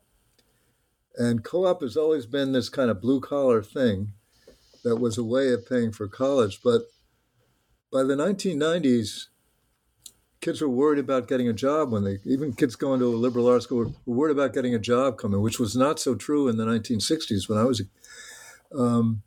And 1.16 1.44
co-op 1.44 1.82
has 1.82 1.96
always 1.96 2.26
been 2.26 2.54
this 2.54 2.70
kind 2.70 2.90
of 2.90 3.02
blue 3.02 3.22
collar 3.22 3.62
thing 3.62 4.14
that 4.84 4.96
was 4.96 5.16
a 5.16 5.24
way 5.24 5.54
of 5.54 5.70
paying 5.70 5.92
for 5.92 6.08
college. 6.08 6.60
But 6.64 6.82
by 7.94 8.02
the 8.02 8.16
1990s, 8.16 9.28
kids 10.42 10.60
were 10.60 10.70
worried 10.70 11.00
about 11.00 11.28
getting 11.28 11.48
a 11.48 11.54
job 11.54 11.92
when 11.92 12.04
they, 12.04 12.18
even 12.26 12.54
kids 12.54 12.76
going 12.76 13.00
to 13.00 13.06
a 13.06 13.16
liberal 13.16 13.48
arts 13.48 13.66
school, 13.66 13.94
were 14.08 14.16
worried 14.16 14.36
about 14.36 14.54
getting 14.54 14.74
a 14.74 14.80
job 14.80 15.20
coming, 15.20 15.40
which 15.40 15.60
was 15.60 15.76
not 15.76 16.00
so 16.00 16.16
true 16.16 16.48
in 16.48 16.58
the 16.58 16.66
1960s 16.66 17.48
when 17.48 17.60
I 17.60 17.64
was. 17.64 17.84
Um, 18.76 19.22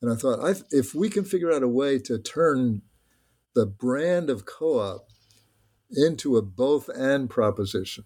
and 0.00 0.10
I 0.10 0.16
thought, 0.16 0.42
I, 0.42 0.54
if 0.70 0.94
we 0.94 1.10
can 1.10 1.24
figure 1.24 1.52
out 1.52 1.62
a 1.62 1.68
way 1.68 1.98
to 1.98 2.18
turn 2.18 2.80
the 3.54 3.66
brand 3.66 4.30
of 4.30 4.46
co 4.46 4.78
op 4.80 5.08
into 5.90 6.36
a 6.36 6.42
both 6.42 6.88
and 6.88 7.30
proposition, 7.30 8.04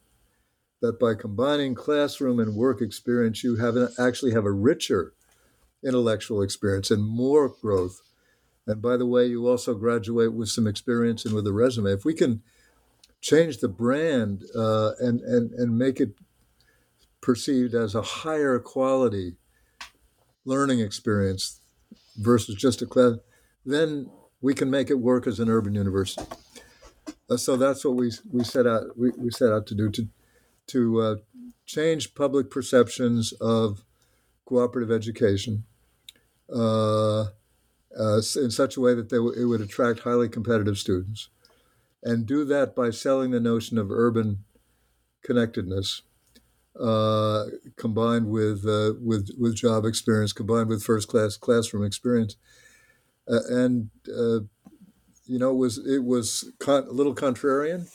that 0.81 0.99
by 0.99 1.15
combining 1.15 1.75
classroom 1.75 2.39
and 2.39 2.55
work 2.55 2.81
experience, 2.81 3.43
you 3.45 3.57
have 3.57 3.77
actually 3.99 4.33
have 4.33 4.45
a 4.45 4.53
richer 4.53 5.15
intellectual 5.85 6.43
experience 6.43 6.91
and 6.91 7.05
more 7.05 7.49
growth. 7.49 8.03
And 8.67 8.81
by 8.81 8.97
the 8.97 9.07
way, 9.07 9.27
you 9.27 9.49
also 9.49 9.75
graduate 9.75 10.33
with 10.33 10.49
some 10.49 10.67
experience 10.67 11.25
and 11.25 11.35
with 11.35 11.47
a 11.47 11.53
resume. 11.53 11.93
If 11.93 12.05
we 12.05 12.15
can 12.15 12.43
change 13.21 13.59
the 13.59 13.69
brand 13.69 14.45
uh, 14.57 14.93
and, 15.01 15.21
and, 15.21 15.53
and 15.53 15.79
make 15.79 16.01
it 16.01 16.15
perceived 17.21 17.75
as 17.75 17.95
a 17.95 18.03
higher 18.03 18.59
quality 18.59 19.37
learning 20.45 20.81
experience 20.81 21.61
versus 22.17 22.55
just 22.55 22.83
a 22.83 22.87
class, 22.87 23.15
then 23.65 24.11
we 24.41 24.55
can 24.55 24.71
make 24.71 24.91
it 24.91 24.99
work 24.99 25.27
as 25.27 25.39
an 25.39 25.49
urban 25.49 25.75
university. 25.75 26.25
Uh, 27.29 27.37
so 27.37 27.57
that's 27.57 27.85
what 27.85 27.95
we, 27.95 28.11
we 28.31 28.45
set 28.45 28.67
out 28.67 28.97
we, 28.97 29.11
we 29.19 29.31
set 29.31 29.53
out 29.53 29.67
to 29.67 29.75
do 29.75 29.91
to 29.91 30.09
to 30.67 31.01
uh, 31.01 31.17
change 31.67 32.15
public 32.15 32.51
perceptions 32.51 33.33
of 33.41 33.85
cooperative 34.45 34.91
education 34.91 35.65
uh, 36.55 37.23
uh, 37.99 38.21
in 38.37 38.51
such 38.51 38.77
a 38.77 38.81
way 38.81 38.95
that 38.95 39.09
w- 39.09 39.33
it 39.33 39.45
would 39.47 39.61
attract 39.61 40.01
highly 40.01 40.29
competitive 40.29 40.79
students, 40.79 41.29
and 42.03 42.27
do 42.27 42.45
that 42.45 42.75
by 42.75 42.91
selling 42.91 43.31
the 43.31 43.41
notion 43.41 43.79
of 43.79 43.91
urban 43.91 44.45
connectedness 45.23 46.03
uh, 46.79 47.47
combined 47.77 48.29
with 48.29 48.67
uh, 48.67 48.95
with 49.01 49.31
with 49.39 49.55
job 49.55 49.85
experience, 49.85 50.33
combined 50.33 50.69
with 50.69 50.83
first 50.83 51.09
class 51.09 51.37
classroom 51.37 51.85
experience, 51.85 52.37
and 53.27 53.91
you 55.27 55.39
know 55.39 55.51
it 55.51 55.57
was 55.57 55.79
it 55.79 56.05
was 56.05 56.53
con- 56.59 56.87
a 56.89 56.93
little 56.93 57.15
contrarian, 57.15 57.89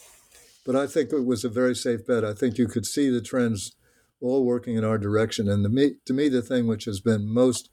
but 0.65 0.75
I 0.75 0.87
think 0.87 1.11
it 1.11 1.25
was 1.25 1.43
a 1.43 1.49
very 1.49 1.75
safe 1.75 2.05
bet. 2.05 2.23
I 2.23 2.33
think 2.33 2.57
you 2.57 2.67
could 2.67 2.85
see 2.85 3.09
the 3.09 3.21
trends 3.21 3.73
all 4.21 4.45
working 4.45 4.75
in 4.75 4.83
our 4.83 4.97
direction, 4.97 5.47
and 5.47 5.63
the 5.63 5.69
me, 5.69 5.95
to 6.05 6.13
me 6.13 6.29
the 6.29 6.41
thing 6.41 6.67
which 6.67 6.85
has 6.85 6.99
been 6.99 7.27
most 7.27 7.69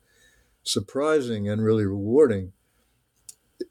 surprising 0.63 1.49
and 1.49 1.63
really 1.63 1.87
rewarding. 1.87 2.53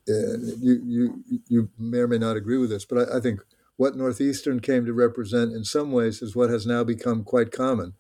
You 0.07 0.81
you 0.85 1.23
you 1.47 1.69
may 1.77 1.99
or 1.99 2.07
may 2.07 2.17
not 2.17 2.37
agree 2.37 2.57
with 2.57 2.69
this, 2.69 2.85
but 2.85 3.09
I, 3.09 3.17
I 3.17 3.19
think 3.19 3.41
what 3.75 3.95
Northeastern 3.95 4.59
came 4.59 4.85
to 4.85 4.93
represent 4.93 5.51
in 5.51 5.63
some 5.63 5.91
ways 5.91 6.21
is 6.21 6.35
what 6.35 6.49
has 6.49 6.65
now 6.65 6.83
become 6.83 7.23
quite 7.23 7.51
common, 7.51 7.93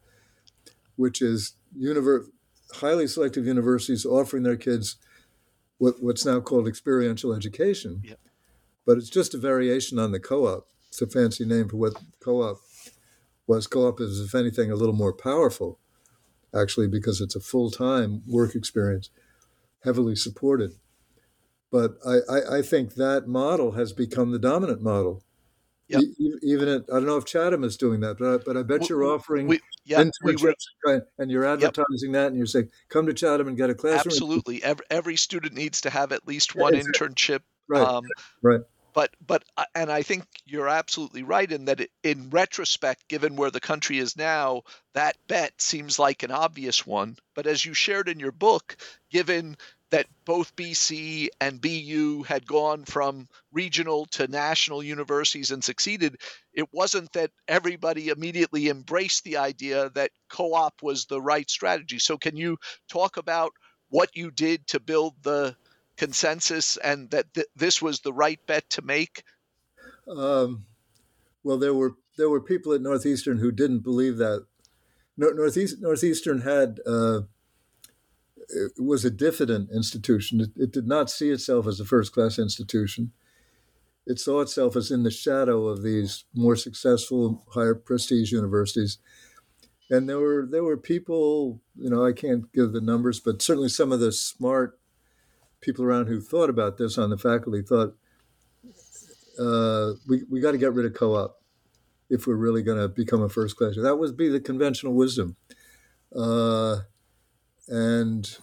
which 0.95 1.21
is 1.21 1.55
univer- 1.77 2.27
highly 2.75 3.07
selective 3.07 3.45
universities 3.45 4.05
offering 4.05 4.43
their 4.43 4.55
kids 4.55 4.97
what, 5.77 5.95
what's 6.01 6.25
now 6.25 6.39
called 6.39 6.67
experiential 6.67 7.33
education. 7.33 8.01
Yep. 8.03 8.19
But 8.85 8.97
it's 8.97 9.09
just 9.09 9.33
a 9.33 9.37
variation 9.37 9.97
on 9.99 10.11
the 10.11 10.19
co 10.19 10.45
op. 10.47 10.67
It's 10.89 11.01
a 11.01 11.07
fancy 11.07 11.45
name 11.45 11.69
for 11.69 11.77
what 11.77 11.93
co 12.19 12.41
op 12.41 12.57
was. 13.47 13.67
Co 13.67 13.87
op 13.87 13.99
is, 13.99 14.19
if 14.19 14.35
anything, 14.35 14.71
a 14.71 14.75
little 14.75 14.95
more 14.95 15.13
powerful, 15.13 15.79
actually, 16.53 16.87
because 16.87 17.21
it's 17.21 17.35
a 17.35 17.39
full 17.39 17.71
time 17.71 18.23
work 18.27 18.55
experience, 18.55 19.09
heavily 19.83 20.15
supported. 20.15 20.73
But 21.71 21.95
I, 22.05 22.17
I, 22.29 22.57
I 22.57 22.61
think 22.61 22.95
that 22.95 23.27
model 23.27 23.71
has 23.71 23.93
become 23.93 24.31
the 24.31 24.39
dominant 24.39 24.81
model 24.81 25.23
Yep. 25.89 26.01
E- 26.01 26.33
even 26.43 26.67
at, 26.69 26.83
I 26.89 26.93
don't 26.93 27.05
know 27.05 27.17
if 27.17 27.25
Chatham 27.25 27.63
is 27.63 27.77
doing 27.77 27.99
that, 28.01 28.17
but 28.17 28.33
I, 28.33 28.37
but 28.37 28.57
I 28.57 28.63
bet 28.63 28.81
We- 28.81 28.87
you're 28.89 29.03
offering 29.03 29.47
We, 29.47 29.59
yeah, 29.85 30.03
we 30.23 30.35
were, 30.35 30.37
internships 30.37 30.63
right, 30.85 31.01
and 31.17 31.29
you're 31.29 31.45
advertising 31.45 32.13
that, 32.13 32.27
and 32.27 32.37
you're 32.37 32.45
saying, 32.45 32.69
"Come 32.89 33.05
to 33.07 33.13
Chatham 33.13 33.47
and 33.47 33.57
get 33.57 33.69
a 33.69 33.75
classroom." 33.75 34.11
absolutely. 34.13 34.63
Every, 34.63 34.85
every 34.89 35.15
student 35.17 35.53
needs 35.53 35.81
to 35.81 35.89
have 35.89 36.11
at 36.11 36.27
least 36.27 36.55
one 36.55 36.73
internship. 36.73 37.41
Right, 37.67 37.85
Um, 37.87 38.05
right. 38.41 38.61
but 38.93 39.11
but 39.25 39.43
and 39.75 39.91
I 39.91 40.03
think 40.03 40.25
you're 40.45 40.67
absolutely 40.69 41.23
right 41.23 41.51
in 41.51 41.65
that 41.65 41.81
it, 41.81 41.91
in 42.03 42.29
retrospect, 42.29 43.07
given 43.07 43.35
where 43.35 43.51
the 43.51 43.59
country 43.59 43.99
is 43.99 44.15
now, 44.17 44.63
that 44.93 45.17
bet 45.27 45.61
seems 45.61 45.99
like 45.99 46.23
an 46.23 46.31
obvious 46.31 46.85
one. 46.87 47.17
But 47.35 47.45
as 47.47 47.65
you 47.65 47.73
shared 47.73 48.07
in 48.09 48.19
your 48.19 48.31
book, 48.31 48.77
given 49.09 49.57
that 49.93 50.07
both 50.25 50.55
BC 50.55 51.27
and 51.39 51.61
BU 51.61 52.23
had 52.23 52.47
gone 52.47 52.83
from 52.83 53.27
regional 53.51 54.07
to 54.07 54.27
national 54.27 54.81
universities 54.81 55.51
and 55.51 55.63
succeeded, 55.63 56.15
it 56.51 56.67
wasn't 56.73 57.13
that 57.13 57.29
everybody 57.47 58.09
immediately 58.09 58.69
embraced 58.69 59.23
the 59.23 59.37
idea 59.37 59.91
that 59.91 60.09
co-op 60.29 60.81
was 60.81 61.05
the 61.05 61.21
right 61.21 61.47
strategy. 61.47 61.99
So 61.99 62.17
can 62.17 62.35
you 62.35 62.57
talk 62.89 63.17
about 63.17 63.51
what 63.89 64.09
you 64.15 64.31
did 64.31 64.65
to 64.69 64.79
build 64.79 65.13
the 65.21 65.55
consensus 65.95 66.77
and 66.77 67.11
that 67.11 67.31
th- 67.35 67.45
this 67.55 67.79
was 67.79 67.99
the 67.99 68.13
right 68.13 68.39
bet 68.47 68.67
to 68.71 68.81
make? 68.81 69.21
Um, 70.07 70.65
well, 71.43 71.59
there 71.59 71.75
were 71.75 71.91
there 72.17 72.31
were 72.31 72.41
people 72.41 72.73
at 72.73 72.81
Northeastern 72.81 73.37
who 73.37 73.51
didn't 73.51 73.83
believe 73.83 74.17
that. 74.17 74.47
Northeast, 75.17 75.77
Northeastern 75.79 76.41
had 76.41 76.79
uh, 76.87 77.21
it 78.49 78.81
was 78.81 79.05
a 79.05 79.11
diffident 79.11 79.69
institution. 79.71 80.41
It, 80.41 80.49
it 80.55 80.71
did 80.71 80.87
not 80.87 81.09
see 81.09 81.29
itself 81.29 81.67
as 81.67 81.79
a 81.79 81.85
first 81.85 82.13
class 82.13 82.39
institution. 82.39 83.11
It 84.05 84.19
saw 84.19 84.41
itself 84.41 84.75
as 84.75 84.91
in 84.91 85.03
the 85.03 85.11
shadow 85.11 85.67
of 85.67 85.81
these 85.81 86.25
more 86.33 86.55
successful, 86.55 87.45
higher 87.53 87.75
prestige 87.75 88.31
universities. 88.31 88.97
And 89.89 90.09
there 90.09 90.19
were 90.19 90.47
there 90.49 90.63
were 90.63 90.77
people, 90.77 91.61
you 91.75 91.89
know, 91.89 92.05
I 92.05 92.13
can't 92.13 92.51
give 92.51 92.73
the 92.73 92.81
numbers, 92.81 93.19
but 93.19 93.41
certainly 93.41 93.69
some 93.69 93.91
of 93.91 93.99
the 93.99 94.11
smart 94.11 94.79
people 95.61 95.85
around 95.85 96.07
who 96.07 96.19
thought 96.19 96.49
about 96.49 96.77
this 96.77 96.97
on 96.97 97.09
the 97.09 97.17
faculty 97.17 97.61
thought 97.61 97.95
uh, 99.39 99.93
we 100.07 100.23
we 100.29 100.39
got 100.39 100.51
to 100.51 100.57
get 100.57 100.73
rid 100.73 100.85
of 100.85 100.93
co-op 100.93 101.41
if 102.09 102.27
we're 102.27 102.35
really 102.35 102.61
going 102.61 102.77
to 102.77 102.87
become 102.87 103.21
a 103.21 103.29
first 103.29 103.57
class. 103.57 103.75
That 103.75 103.97
would 103.97 104.15
be 104.15 104.29
the 104.29 104.39
conventional 104.39 104.93
wisdom, 104.93 105.35
uh, 106.15 106.77
and 107.67 108.37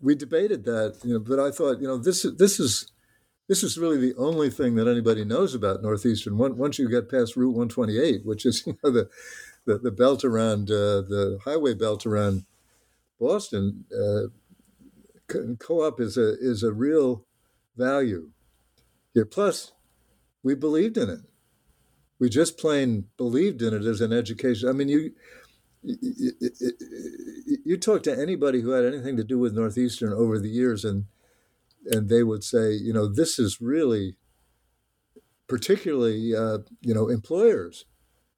we 0.00 0.14
debated 0.14 0.64
that. 0.64 0.98
You 1.02 1.14
know, 1.14 1.20
but 1.20 1.40
I 1.40 1.50
thought, 1.50 1.80
you 1.80 1.88
know, 1.88 1.98
this 1.98 2.24
is 2.24 2.36
this 2.36 2.60
is 2.60 2.90
this 3.48 3.62
is 3.62 3.78
really 3.78 3.98
the 3.98 4.14
only 4.16 4.50
thing 4.50 4.74
that 4.76 4.88
anybody 4.88 5.24
knows 5.24 5.54
about 5.54 5.82
Northeastern. 5.82 6.36
Once 6.36 6.78
you 6.78 6.88
get 6.88 7.10
past 7.10 7.36
Route 7.36 7.54
128, 7.54 8.24
which 8.24 8.44
is 8.44 8.64
you 8.66 8.76
know 8.82 8.90
the 8.90 9.08
the, 9.64 9.78
the 9.78 9.90
belt 9.90 10.24
around 10.24 10.70
uh, 10.70 11.02
the 11.02 11.38
highway 11.44 11.74
belt 11.74 12.06
around 12.06 12.44
Boston, 13.20 13.84
uh, 13.92 14.28
co-op 15.58 16.00
is 16.00 16.16
a 16.16 16.34
is 16.40 16.62
a 16.62 16.72
real 16.72 17.24
value 17.76 18.30
here. 19.14 19.24
Plus, 19.24 19.72
we 20.42 20.54
believed 20.54 20.96
in 20.96 21.08
it. 21.08 21.20
We 22.18 22.28
just 22.30 22.58
plain 22.58 23.08
believed 23.16 23.60
in 23.60 23.74
it 23.74 23.84
as 23.84 24.00
an 24.00 24.12
education. 24.12 24.68
I 24.68 24.72
mean, 24.72 24.88
you, 24.88 25.12
you 25.86 27.58
you 27.64 27.76
talk 27.76 28.02
to 28.04 28.18
anybody 28.18 28.60
who 28.60 28.70
had 28.70 28.84
anything 28.84 29.16
to 29.16 29.24
do 29.24 29.38
with 29.38 29.54
Northeastern 29.54 30.12
over 30.12 30.38
the 30.38 30.48
years, 30.48 30.84
and 30.84 31.04
and 31.86 32.08
they 32.08 32.22
would 32.22 32.42
say, 32.42 32.72
you 32.72 32.92
know, 32.92 33.06
this 33.06 33.38
is 33.38 33.60
really, 33.60 34.16
particularly, 35.46 36.34
uh, 36.34 36.58
you 36.80 36.92
know, 36.94 37.08
employers 37.08 37.84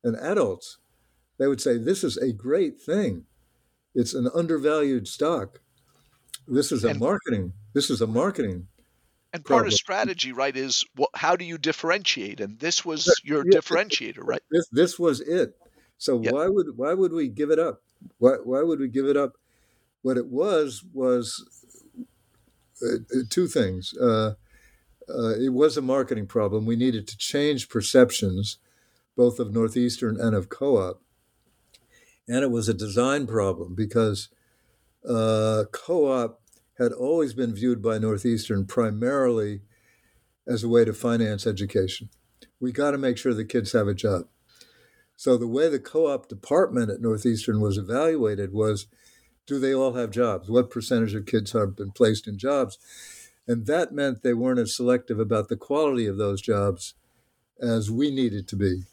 and 0.04 0.16
adults, 0.16 0.78
they 1.38 1.46
would 1.46 1.60
say, 1.60 1.78
this 1.78 2.04
is 2.04 2.16
a 2.18 2.32
great 2.32 2.78
thing. 2.80 3.24
It's 3.94 4.12
an 4.12 4.28
undervalued 4.34 5.08
stock. 5.08 5.60
This 6.46 6.70
is 6.72 6.84
a 6.84 6.88
And- 6.90 7.00
marketing. 7.00 7.54
This 7.72 7.88
is 7.90 8.00
a 8.02 8.06
marketing. 8.06 8.68
And 9.32 9.44
part 9.44 9.66
of 9.66 9.74
strategy, 9.74 10.32
right, 10.32 10.56
is 10.56 10.84
what, 10.94 11.10
how 11.14 11.36
do 11.36 11.44
you 11.44 11.58
differentiate? 11.58 12.40
And 12.40 12.58
this 12.58 12.84
was 12.84 13.10
your 13.24 13.44
Yeah. 13.46 13.58
differentiator, 13.58 14.22
right? 14.22 14.42
This 14.50 14.66
this 14.72 14.98
was 14.98 15.20
it. 15.20 15.54
So 15.98 16.16
Yep. 16.22 16.32
why 16.32 16.48
would 16.48 16.76
why 16.76 16.94
would 16.94 17.12
we 17.12 17.28
give 17.28 17.50
it 17.50 17.58
up? 17.58 17.82
Why 18.18 18.36
why 18.42 18.62
would 18.62 18.80
we 18.80 18.88
give 18.88 19.06
it 19.06 19.16
up? 19.16 19.36
What 20.02 20.16
it 20.16 20.28
was 20.28 20.84
was 20.92 21.44
uh, 22.82 22.96
uh, 23.14 23.22
two 23.28 23.48
things. 23.48 23.94
Uh, 23.96 24.34
uh, 25.08 25.34
it 25.40 25.52
was 25.52 25.76
a 25.76 25.82
marketing 25.82 26.26
problem. 26.26 26.66
We 26.66 26.76
needed 26.76 27.08
to 27.08 27.18
change 27.18 27.68
perceptions, 27.68 28.58
both 29.16 29.38
of 29.40 29.52
Northeastern 29.52 30.20
and 30.20 30.34
of 30.36 30.48
co-op, 30.48 31.02
and 32.28 32.44
it 32.44 32.50
was 32.50 32.68
a 32.68 32.74
design 32.74 33.26
problem 33.26 33.74
because 33.74 34.28
uh, 35.08 35.64
co-op 35.72 36.40
had 36.78 36.92
always 36.92 37.34
been 37.34 37.54
viewed 37.54 37.82
by 37.82 37.98
Northeastern 37.98 38.66
primarily 38.66 39.62
as 40.46 40.64
a 40.64 40.68
way 40.68 40.84
to 40.84 40.92
finance 40.92 41.46
education. 41.46 42.10
We 42.60 42.72
got 42.72 42.92
to 42.92 42.98
make 42.98 43.18
sure 43.18 43.34
the 43.34 43.44
kids 43.44 43.72
have 43.72 43.88
a 43.88 43.94
job. 43.94 44.28
So 45.18 45.36
the 45.36 45.48
way 45.48 45.68
the 45.68 45.80
co-op 45.80 46.28
department 46.28 46.92
at 46.92 47.00
Northeastern 47.00 47.60
was 47.60 47.76
evaluated 47.76 48.52
was, 48.52 48.86
do 49.48 49.58
they 49.58 49.74
all 49.74 49.94
have 49.94 50.12
jobs? 50.12 50.48
What 50.48 50.70
percentage 50.70 51.12
of 51.12 51.26
kids 51.26 51.50
have 51.50 51.74
been 51.74 51.90
placed 51.90 52.28
in 52.28 52.38
jobs? 52.38 52.78
And 53.44 53.66
that 53.66 53.90
meant 53.90 54.22
they 54.22 54.32
weren't 54.32 54.60
as 54.60 54.76
selective 54.76 55.18
about 55.18 55.48
the 55.48 55.56
quality 55.56 56.06
of 56.06 56.18
those 56.18 56.40
jobs 56.40 56.94
as 57.60 57.90
we 57.90 58.12
needed 58.12 58.46
to 58.46 58.54
be. 58.54 58.84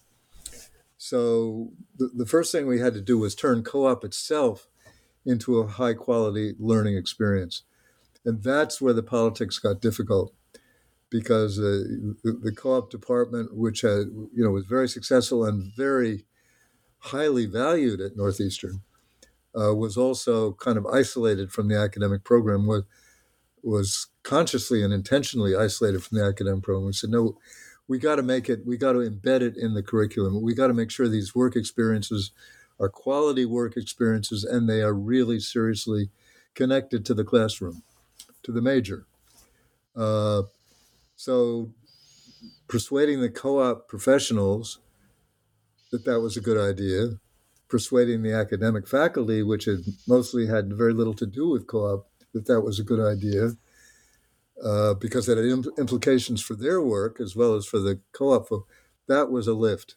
So 0.97 1.73
the, 1.95 2.09
the 2.11 2.25
first 2.25 2.51
thing 2.51 2.65
we 2.65 2.79
had 2.79 2.95
to 2.95 3.01
do 3.01 3.19
was 3.19 3.35
turn 3.35 3.63
co-op 3.63 4.03
itself 4.03 4.67
into 5.27 5.59
a 5.59 5.67
high 5.67 5.93
quality 5.93 6.55
learning 6.57 6.97
experience. 6.97 7.61
And 8.25 8.41
that's 8.41 8.81
where 8.81 8.93
the 8.93 9.03
politics 9.03 9.59
got 9.59 9.79
difficult 9.79 10.33
because 11.09 11.59
uh, 11.59 11.83
the, 12.23 12.39
the 12.41 12.51
co-op 12.51 12.89
department, 12.89 13.55
which 13.55 13.81
had, 13.81 14.07
you 14.33 14.43
know, 14.43 14.51
was 14.51 14.65
very 14.65 14.87
successful 14.89 15.45
and 15.45 15.71
very 15.75 16.25
highly 16.97 17.45
valued 17.45 18.01
at 18.01 18.17
Northeastern, 18.17 18.81
uh, 19.57 19.73
was 19.73 19.97
also 19.97 20.53
kind 20.53 20.77
of 20.77 20.85
isolated 20.85 21.51
from 21.51 21.67
the 21.67 21.77
academic 21.77 22.23
program. 22.23 22.67
Was 22.67 22.83
was 23.65 24.07
consciously 24.23 24.83
and 24.83 24.93
intentionally 24.93 25.55
isolated 25.55 26.03
from 26.03 26.17
the 26.17 26.23
academic 26.23 26.63
program. 26.63 26.85
We 26.85 26.93
said, 26.93 27.09
no, 27.09 27.37
we 27.87 27.97
got 27.97 28.17
to 28.17 28.23
make 28.23 28.47
it. 28.47 28.65
We 28.65 28.77
got 28.77 28.93
to 28.93 28.99
embed 28.99 29.41
it 29.41 29.57
in 29.57 29.73
the 29.73 29.83
curriculum. 29.83 30.41
We 30.41 30.53
got 30.53 30.67
to 30.67 30.73
make 30.73 30.91
sure 30.91 31.07
these 31.07 31.35
work 31.35 31.55
experiences 31.55 32.31
are 32.79 32.89
quality 32.89 33.45
work 33.45 33.75
experiences 33.75 34.43
and 34.43 34.69
they 34.69 34.81
are 34.81 34.93
really 34.93 35.39
seriously 35.39 36.09
connected 36.53 37.05
to 37.05 37.13
the 37.13 37.23
classroom, 37.23 37.83
to 38.43 38.51
the 38.51 38.61
major. 38.61 39.05
Uh, 39.95 40.43
so 41.15 41.71
persuading 42.67 43.21
the 43.21 43.29
co-op 43.29 43.87
professionals 43.87 44.79
that 45.91 46.05
that 46.05 46.19
was 46.19 46.35
a 46.35 46.41
good 46.41 46.57
idea, 46.57 47.19
persuading 47.69 48.21
the 48.23 48.33
academic 48.33 48.87
faculty, 48.87 49.43
which 49.43 49.65
had 49.65 49.79
mostly 50.07 50.47
had 50.47 50.73
very 50.73 50.93
little 50.93 51.13
to 51.13 51.25
do 51.25 51.49
with 51.49 51.67
co-op, 51.67 52.07
that 52.33 52.47
that 52.47 52.61
was 52.61 52.79
a 52.79 52.83
good 52.83 52.99
idea, 52.99 53.51
uh, 54.63 54.93
because 54.95 55.29
it 55.29 55.37
had 55.37 55.45
im- 55.45 55.71
implications 55.77 56.41
for 56.41 56.55
their 56.55 56.81
work 56.81 57.19
as 57.21 57.35
well 57.35 57.55
as 57.55 57.65
for 57.65 57.79
the 57.79 57.99
co-op. 58.11 58.67
That 59.07 59.29
was 59.31 59.47
a 59.47 59.53
lift, 59.53 59.95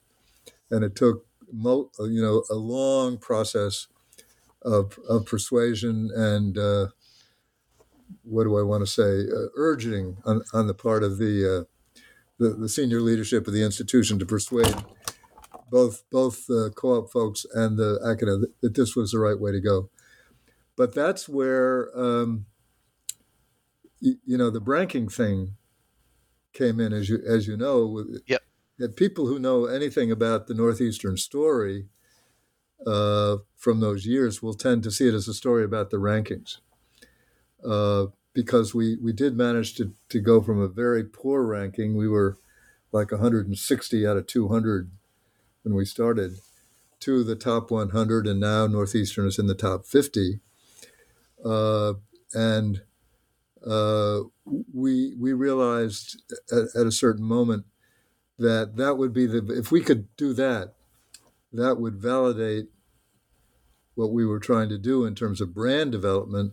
and 0.70 0.84
it 0.84 0.94
took 0.94 1.26
mo- 1.52 1.90
you 2.00 2.22
know 2.22 2.44
a 2.50 2.54
long 2.54 3.18
process 3.18 3.88
of 4.62 4.98
of 5.08 5.26
persuasion 5.26 6.10
and. 6.14 6.58
Uh, 6.58 6.88
what 8.22 8.44
do 8.44 8.58
I 8.58 8.62
want 8.62 8.82
to 8.82 8.86
say? 8.86 9.20
Uh, 9.30 9.48
urging 9.56 10.18
on, 10.24 10.42
on 10.52 10.66
the 10.66 10.74
part 10.74 11.02
of 11.02 11.18
the, 11.18 11.60
uh, 11.60 12.00
the 12.38 12.50
the 12.50 12.68
senior 12.68 13.00
leadership 13.00 13.46
of 13.46 13.52
the 13.52 13.64
institution 13.64 14.18
to 14.18 14.26
persuade 14.26 14.74
both 15.70 16.04
both 16.10 16.46
the 16.46 16.72
co-op 16.74 17.10
folks 17.10 17.44
and 17.52 17.76
the 17.76 18.00
academic 18.04 18.50
that 18.60 18.74
this 18.74 18.96
was 18.96 19.10
the 19.10 19.18
right 19.18 19.38
way 19.38 19.52
to 19.52 19.60
go. 19.60 19.90
But 20.76 20.94
that's 20.94 21.28
where 21.28 21.90
um, 21.98 22.46
you, 24.00 24.16
you 24.24 24.38
know 24.38 24.50
the 24.50 24.60
branking 24.60 25.08
thing 25.08 25.54
came 26.52 26.80
in, 26.80 26.92
as 26.92 27.08
you 27.08 27.20
as 27.26 27.46
you 27.46 27.56
know. 27.56 27.86
With, 27.86 28.22
Yep. 28.26 28.42
That 28.78 28.94
people 28.94 29.26
who 29.26 29.40
know 29.40 29.64
anything 29.64 30.12
about 30.12 30.46
the 30.46 30.54
northeastern 30.54 31.16
story 31.16 31.88
uh, 32.86 33.38
from 33.56 33.80
those 33.80 34.06
years 34.06 34.40
will 34.40 34.54
tend 34.54 34.84
to 34.84 34.92
see 34.92 35.08
it 35.08 35.14
as 35.14 35.26
a 35.26 35.34
story 35.34 35.64
about 35.64 35.90
the 35.90 35.96
rankings 35.96 36.58
uh, 37.64 38.06
because 38.32 38.74
we, 38.74 38.96
we 39.02 39.12
did 39.12 39.36
manage 39.36 39.74
to, 39.74 39.92
to 40.08 40.20
go 40.20 40.40
from 40.40 40.60
a 40.60 40.68
very 40.68 41.04
poor 41.04 41.42
ranking. 41.42 41.96
We 41.96 42.08
were 42.08 42.38
like 42.92 43.10
160 43.10 44.06
out 44.06 44.16
of 44.16 44.26
200 44.26 44.90
when 45.62 45.74
we 45.74 45.84
started 45.84 46.38
to 47.00 47.22
the 47.22 47.36
top 47.36 47.70
100, 47.70 48.26
and 48.26 48.40
now 48.40 48.66
Northeastern 48.66 49.26
is 49.26 49.38
in 49.38 49.46
the 49.46 49.54
top 49.54 49.86
50. 49.86 50.40
Uh, 51.44 51.94
and 52.32 52.82
uh, 53.66 54.20
we 54.72 55.14
we 55.18 55.32
realized 55.32 56.22
at, 56.50 56.80
at 56.80 56.86
a 56.86 56.92
certain 56.92 57.24
moment 57.24 57.64
that 58.38 58.76
that 58.76 58.96
would 58.96 59.12
be 59.12 59.26
the 59.26 59.44
if 59.56 59.70
we 59.70 59.80
could 59.80 60.14
do 60.16 60.32
that, 60.32 60.74
that 61.52 61.80
would 61.80 61.96
validate 61.96 62.68
what 63.94 64.12
we 64.12 64.24
were 64.24 64.38
trying 64.38 64.68
to 64.68 64.78
do 64.78 65.04
in 65.04 65.14
terms 65.14 65.40
of 65.40 65.54
brand 65.54 65.90
development 65.90 66.52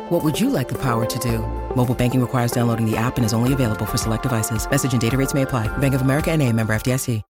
What 0.11 0.25
would 0.25 0.37
you 0.37 0.49
like 0.49 0.67
the 0.67 0.77
power 0.77 1.05
to 1.05 1.19
do? 1.19 1.37
Mobile 1.73 1.95
banking 1.95 2.19
requires 2.19 2.51
downloading 2.51 2.85
the 2.85 2.97
app 2.97 3.15
and 3.15 3.25
is 3.25 3.31
only 3.31 3.53
available 3.53 3.85
for 3.85 3.97
select 3.97 4.23
devices. 4.23 4.69
Message 4.69 4.91
and 4.91 5.01
data 5.01 5.15
rates 5.15 5.33
may 5.33 5.43
apply. 5.43 5.67
Bank 5.77 5.95
of 5.95 6.01
America 6.01 6.31
and 6.31 6.41
a 6.41 6.51
member 6.51 6.73
FDIC. 6.73 7.23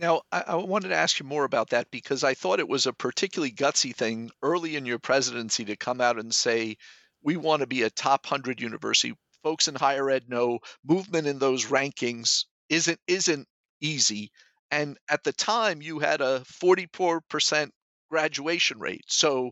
Now, 0.00 0.22
I, 0.32 0.44
I 0.46 0.54
wanted 0.54 0.88
to 0.88 0.94
ask 0.94 1.20
you 1.20 1.26
more 1.26 1.44
about 1.44 1.68
that 1.70 1.90
because 1.90 2.24
I 2.24 2.32
thought 2.32 2.58
it 2.58 2.70
was 2.70 2.86
a 2.86 2.94
particularly 2.94 3.52
gutsy 3.52 3.94
thing 3.94 4.30
early 4.42 4.76
in 4.76 4.86
your 4.86 4.98
presidency 4.98 5.66
to 5.66 5.76
come 5.76 6.00
out 6.00 6.18
and 6.18 6.34
say, 6.34 6.78
we 7.22 7.36
want 7.36 7.60
to 7.60 7.66
be 7.66 7.82
a 7.82 7.90
top 7.90 8.24
100 8.24 8.62
university. 8.62 9.14
Folks 9.42 9.68
in 9.68 9.74
higher 9.74 10.08
ed 10.08 10.26
know 10.26 10.60
movement 10.88 11.26
in 11.26 11.38
those 11.38 11.66
rankings 11.66 12.46
isn't 12.70 12.98
isn't 13.06 13.46
easy. 13.82 14.30
And 14.70 14.96
at 15.10 15.22
the 15.22 15.34
time, 15.34 15.82
you 15.82 15.98
had 15.98 16.22
a 16.22 16.44
44% 16.62 17.68
graduation 18.08 18.78
rate. 18.78 19.04
So, 19.06 19.50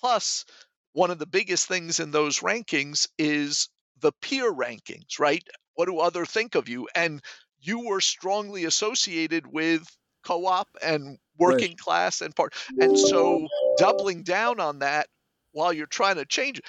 plus, 0.00 0.46
one 0.94 1.10
of 1.12 1.18
the 1.20 1.26
biggest 1.26 1.68
things 1.68 2.00
in 2.00 2.12
those 2.12 2.40
rankings 2.40 3.08
is 3.18 3.68
the 3.98 4.12
peer 4.22 4.52
rankings, 4.52 5.18
right? 5.20 5.44
What 5.74 5.86
do 5.86 5.98
other 5.98 6.26
think 6.26 6.56
of 6.56 6.68
you? 6.70 6.88
And 6.94 7.22
you 7.58 7.86
were 7.86 8.00
strongly 8.00 8.64
associated 8.64 9.46
with 9.46 9.86
co-op 10.24 10.68
and 10.82 11.18
working 11.38 11.76
class 11.76 12.22
and 12.22 12.34
part 12.34 12.54
and 12.80 12.96
so 12.96 13.48
doubling 13.76 14.22
down 14.24 14.60
on 14.60 14.78
that 14.80 15.08
while 15.52 15.72
you're 15.72 15.86
trying 15.86 16.16
to 16.16 16.24
change 16.24 16.58
it 16.58 16.64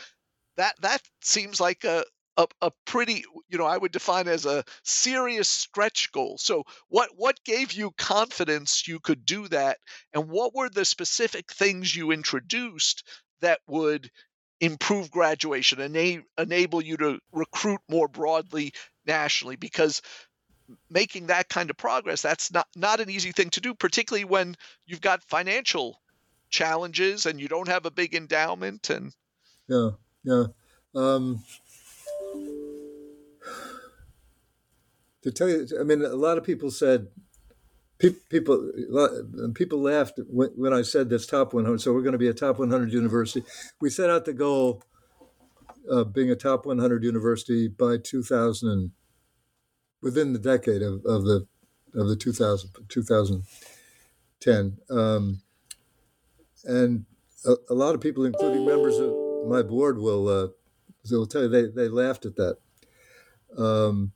that 0.58 0.76
that 0.82 1.02
seems 1.22 1.60
like 1.60 1.84
a 1.84 2.04
a, 2.38 2.48
a 2.62 2.72
pretty 2.86 3.24
you 3.48 3.58
know 3.58 3.66
i 3.66 3.78
would 3.78 3.92
define 3.94 4.28
as 4.28 4.46
a 4.46 4.64
serious 4.84 5.48
stretch 5.48 6.12
goal 6.12 6.38
so 6.38 6.64
what 6.90 7.12
what 7.16 7.44
gave 7.46 7.72
you 7.74 7.92
confidence 7.92 8.88
you 8.88 9.00
could 9.00 9.26
do 9.26 9.48
that 9.48 9.80
and 10.14 10.30
what 10.30 10.54
were 10.54 10.70
the 10.70 10.84
specific 10.86 11.52
things 11.52 11.96
you 11.96 12.12
introduced 12.12 13.08
that 13.42 13.60
would 13.68 14.10
improve 14.62 15.12
graduation 15.12 15.82
ena- 15.82 16.24
enable 16.38 16.82
you 16.82 16.98
to 16.98 17.20
recruit 17.32 17.82
more 17.90 18.08
broadly 18.08 18.74
nationally 19.06 19.56
because 19.56 20.02
making 20.90 21.28
that 21.28 21.50
kind 21.50 21.70
of 21.70 21.78
progress 21.78 22.22
that's 22.22 22.52
not 22.52 22.68
not 22.76 23.00
an 23.00 23.10
easy 23.10 23.32
thing 23.32 23.50
to 23.50 23.62
do 23.62 23.76
particularly 23.76 24.24
when 24.24 24.56
you've 24.88 25.02
got 25.02 25.22
financial 25.26 26.00
challenges 26.50 27.26
and 27.26 27.40
you 27.40 27.48
don't 27.48 27.68
have 27.68 27.86
a 27.86 27.92
big 27.92 28.16
endowment 28.16 28.90
and 28.90 29.14
Yeah, 29.68 29.92
yeah. 30.24 30.46
Um, 30.96 31.44
to 35.26 35.32
tell 35.32 35.50
you, 35.50 35.68
I 35.80 35.84
mean, 35.84 36.04
a 36.04 36.16
lot 36.16 36.38
of 36.38 36.44
people 36.44 36.72
said, 36.72 37.08
people 38.00 38.72
people 39.54 39.82
laughed 39.82 40.20
when, 40.28 40.74
I 40.74 40.82
said 40.82 41.10
this 41.10 41.26
top 41.26 41.54
100. 41.54 41.82
So 41.82 41.94
we're 41.94 42.02
going 42.02 42.14
to 42.14 42.18
be 42.18 42.28
a 42.28 42.34
top 42.34 42.60
100 42.60 42.92
university. 42.92 43.46
We 43.80 43.90
set 43.90 44.10
out 44.10 44.26
the 44.26 44.34
goal 44.34 44.84
of 45.90 46.14
being 46.14 46.32
a 46.32 46.36
top 46.36 46.66
100 46.66 47.04
university 47.04 47.68
by 47.68 47.98
2000, 47.98 48.70
and 48.70 48.92
within 50.02 50.34
the 50.34 50.40
decade 50.40 50.82
of, 50.82 51.06
of 51.06 51.24
the 51.24 51.48
of 51.94 52.08
the 52.08 52.16
2000 52.16 52.72
2010. 52.90 54.78
Um, 54.90 55.42
and 56.66 57.06
a, 57.46 57.56
a, 57.70 57.74
lot 57.74 57.96
of 57.96 58.02
people, 58.02 58.26
including 58.26 58.66
members 58.66 58.98
of 58.98 59.14
my 59.48 59.62
board, 59.62 60.00
will 60.00 60.28
uh, 60.28 60.48
will 61.10 61.28
tell 61.28 61.44
you 61.44 61.48
they, 61.48 61.68
they 61.68 61.88
laughed 61.88 62.26
at 62.26 62.36
that. 62.36 62.58
Um, 63.58 64.12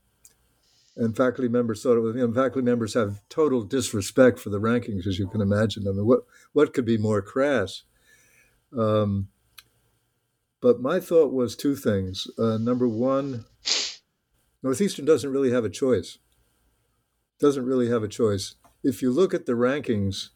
and 1.00 1.16
faculty 1.16 1.48
members 1.48 1.82
thought 1.82 1.96
it 1.96 2.02
was, 2.02 2.16
you 2.16 2.34
faculty 2.34 2.62
members 2.62 2.94
have 2.94 3.22
total 3.30 3.64
disrespect 3.64 4.38
for 4.38 4.50
the 4.50 4.60
rankings, 4.60 5.08
as 5.08 5.18
you 5.18 5.28
can 5.28 5.40
imagine. 5.40 5.88
I 5.88 5.92
mean, 5.92 6.06
what, 6.06 6.26
what 6.52 6.74
could 6.74 6.86
be 6.86 6.98
more 6.98 7.22
crass? 7.22 7.84
Um, 8.78 9.30
but 10.62 10.82
my 10.82 11.00
thought 11.00 11.32
was 11.32 11.56
two 11.56 11.78
things. 11.78 12.28
Uh, 12.38 12.58
number 12.58 12.86
one, 12.86 13.46
Northeastern 14.62 15.06
doesn't 15.06 15.32
really 15.32 15.52
have 15.52 15.64
a 15.64 15.70
choice. 15.70 16.18
Doesn't 17.40 17.66
really 17.66 17.90
have 17.90 18.04
a 18.04 18.10
choice. 18.10 18.56
If 18.84 19.02
you 19.02 19.10
look 19.10 19.34
at 19.34 19.46
the 19.46 19.54
rankings, 19.54 20.30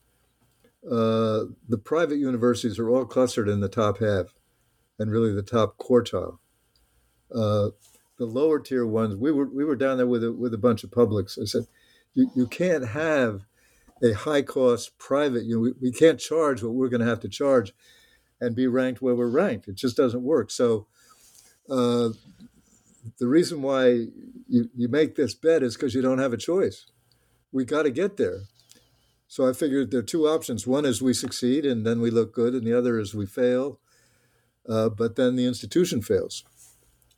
uh, 0.89 1.51
the 1.67 1.77
private 1.83 2.19
universities 2.19 2.79
are 2.79 2.89
all 2.89 3.05
clustered 3.05 3.49
in 3.49 3.59
the 3.59 3.67
top 3.67 3.99
half 3.99 4.27
and 4.97 5.11
really 5.11 5.33
the 5.33 5.43
top 5.43 5.77
quartile. 5.77 6.37
Uh, 7.35 7.71
the 8.17 8.25
lower 8.25 8.59
tier 8.59 8.85
ones, 8.85 9.15
we 9.15 9.31
were 9.31 9.45
we 9.45 9.65
were 9.65 9.75
down 9.75 9.97
there 9.97 10.07
with 10.07 10.23
a, 10.23 10.31
with 10.31 10.53
a 10.53 10.57
bunch 10.57 10.83
of 10.83 10.91
publics. 10.91 11.37
I 11.41 11.45
said, 11.45 11.67
you, 12.13 12.29
you 12.35 12.47
can't 12.47 12.89
have 12.89 13.41
a 14.03 14.13
high 14.13 14.41
cost 14.41 14.97
private. 14.97 15.45
You 15.45 15.55
know, 15.55 15.61
we, 15.61 15.73
we 15.81 15.91
can't 15.91 16.19
charge 16.19 16.61
what 16.61 16.73
we're 16.73 16.89
going 16.89 17.01
to 17.01 17.07
have 17.07 17.21
to 17.21 17.29
charge, 17.29 17.73
and 18.39 18.55
be 18.55 18.67
ranked 18.67 19.01
where 19.01 19.15
we're 19.15 19.29
ranked. 19.29 19.67
It 19.67 19.75
just 19.75 19.97
doesn't 19.97 20.23
work. 20.23 20.51
So, 20.51 20.87
uh, 21.69 22.09
the 23.19 23.27
reason 23.27 23.61
why 23.61 24.07
you, 24.47 24.69
you 24.75 24.87
make 24.87 25.15
this 25.15 25.33
bet 25.33 25.63
is 25.63 25.75
because 25.75 25.93
you 25.93 26.01
don't 26.01 26.19
have 26.19 26.33
a 26.33 26.37
choice. 26.37 26.85
We 27.51 27.65
got 27.65 27.83
to 27.83 27.91
get 27.91 28.17
there. 28.17 28.41
So 29.27 29.49
I 29.49 29.53
figured 29.53 29.91
there 29.91 30.01
are 30.01 30.03
two 30.03 30.27
options. 30.27 30.67
One 30.67 30.85
is 30.85 31.01
we 31.01 31.13
succeed 31.13 31.65
and 31.65 31.85
then 31.85 32.01
we 32.01 32.11
look 32.11 32.33
good, 32.33 32.53
and 32.53 32.65
the 32.65 32.77
other 32.77 32.99
is 32.99 33.15
we 33.15 33.25
fail, 33.25 33.79
uh, 34.69 34.89
but 34.89 35.15
then 35.15 35.35
the 35.35 35.47
institution 35.47 36.01
fails. 36.01 36.43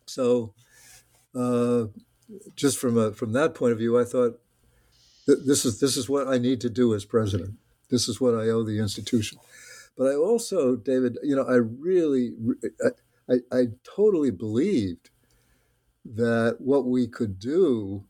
So 0.05 0.53
uh, 1.36 1.86
just 2.55 2.77
from 2.77 2.97
a, 2.97 3.11
from 3.13 3.33
that 3.33 3.55
point 3.55 3.71
of 3.71 3.77
view, 3.77 3.99
I 3.99 4.03
thought 4.03 4.39
this 5.27 5.65
is 5.65 5.79
this 5.79 5.97
is 5.97 6.09
what 6.09 6.27
I 6.27 6.38
need 6.38 6.61
to 6.61 6.69
do 6.69 6.93
as 6.93 7.05
president. 7.05 7.55
This 7.89 8.07
is 8.07 8.21
what 8.21 8.33
I 8.33 8.49
owe 8.49 8.63
the 8.63 8.79
institution. 8.79 9.39
But 9.97 10.11
I 10.11 10.15
also, 10.15 10.75
David, 10.75 11.17
you 11.23 11.36
know, 11.36 11.43
I 11.43 11.55
really, 11.55 12.33
I, 12.83 13.33
I, 13.33 13.57
I 13.57 13.63
totally 13.83 14.31
believed 14.31 15.09
that 16.03 16.57
what 16.59 16.86
we 16.86 17.07
could 17.07 17.39
do 17.39 18.05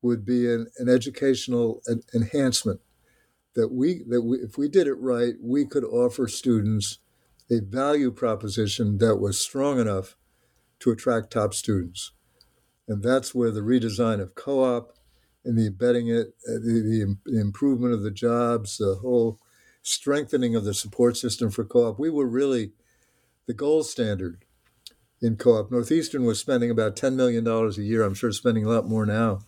would 0.00 0.24
be 0.24 0.52
an, 0.52 0.66
an 0.78 0.88
educational 0.88 1.80
enhancement. 2.14 2.80
That 3.54 3.68
we 3.68 4.02
that 4.08 4.22
we, 4.22 4.38
if 4.38 4.56
we 4.56 4.68
did 4.68 4.86
it 4.86 4.94
right, 4.94 5.34
we 5.40 5.66
could 5.66 5.84
offer 5.84 6.26
students 6.26 6.98
a 7.50 7.60
value 7.60 8.10
proposition 8.10 8.98
that 8.98 9.16
was 9.16 9.38
strong 9.38 9.78
enough 9.78 10.16
to 10.80 10.90
attract 10.90 11.32
top 11.32 11.52
students. 11.52 12.12
And 12.88 13.02
that's 13.02 13.34
where 13.34 13.50
the 13.50 13.60
redesign 13.60 14.20
of 14.20 14.34
co 14.34 14.64
op 14.76 14.96
and 15.44 15.58
the 15.58 15.66
embedding 15.66 16.08
it, 16.08 16.34
uh, 16.48 16.58
the, 16.62 17.16
the, 17.24 17.40
improvement 17.40 17.94
of 17.94 18.02
the 18.02 18.10
jobs, 18.10 18.78
the 18.78 18.96
whole 18.96 19.38
strengthening 19.82 20.54
of 20.54 20.64
the 20.64 20.74
support 20.74 21.16
system 21.16 21.50
for 21.50 21.64
co 21.64 21.88
op, 21.88 21.98
we 21.98 22.10
were 22.10 22.26
really 22.26 22.72
the 23.46 23.54
gold 23.54 23.86
standard 23.86 24.44
in 25.20 25.36
co 25.36 25.58
op. 25.58 25.70
Northeastern 25.70 26.24
was 26.24 26.38
spending 26.38 26.70
about 26.70 26.96
$10 26.96 27.14
million 27.14 27.46
a 27.46 27.70
year. 27.80 28.02
I'm 28.02 28.14
sure 28.14 28.32
spending 28.32 28.64
a 28.64 28.68
lot 28.68 28.88
more 28.88 29.06
now. 29.06 29.40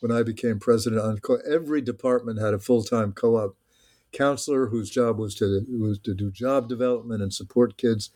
When 0.00 0.10
I 0.10 0.22
became 0.22 0.58
president, 0.58 1.02
on 1.02 1.18
co- 1.18 1.38
every 1.48 1.82
department 1.82 2.40
had 2.40 2.54
a 2.54 2.58
full 2.58 2.82
time 2.82 3.12
co 3.12 3.36
op 3.36 3.56
counselor 4.12 4.68
whose 4.68 4.90
job 4.90 5.18
was 5.18 5.34
to 5.36 5.64
was 5.68 5.98
to 6.00 6.14
do 6.14 6.30
job 6.30 6.68
development 6.68 7.22
and 7.22 7.32
support 7.32 7.76
kids 7.76 8.10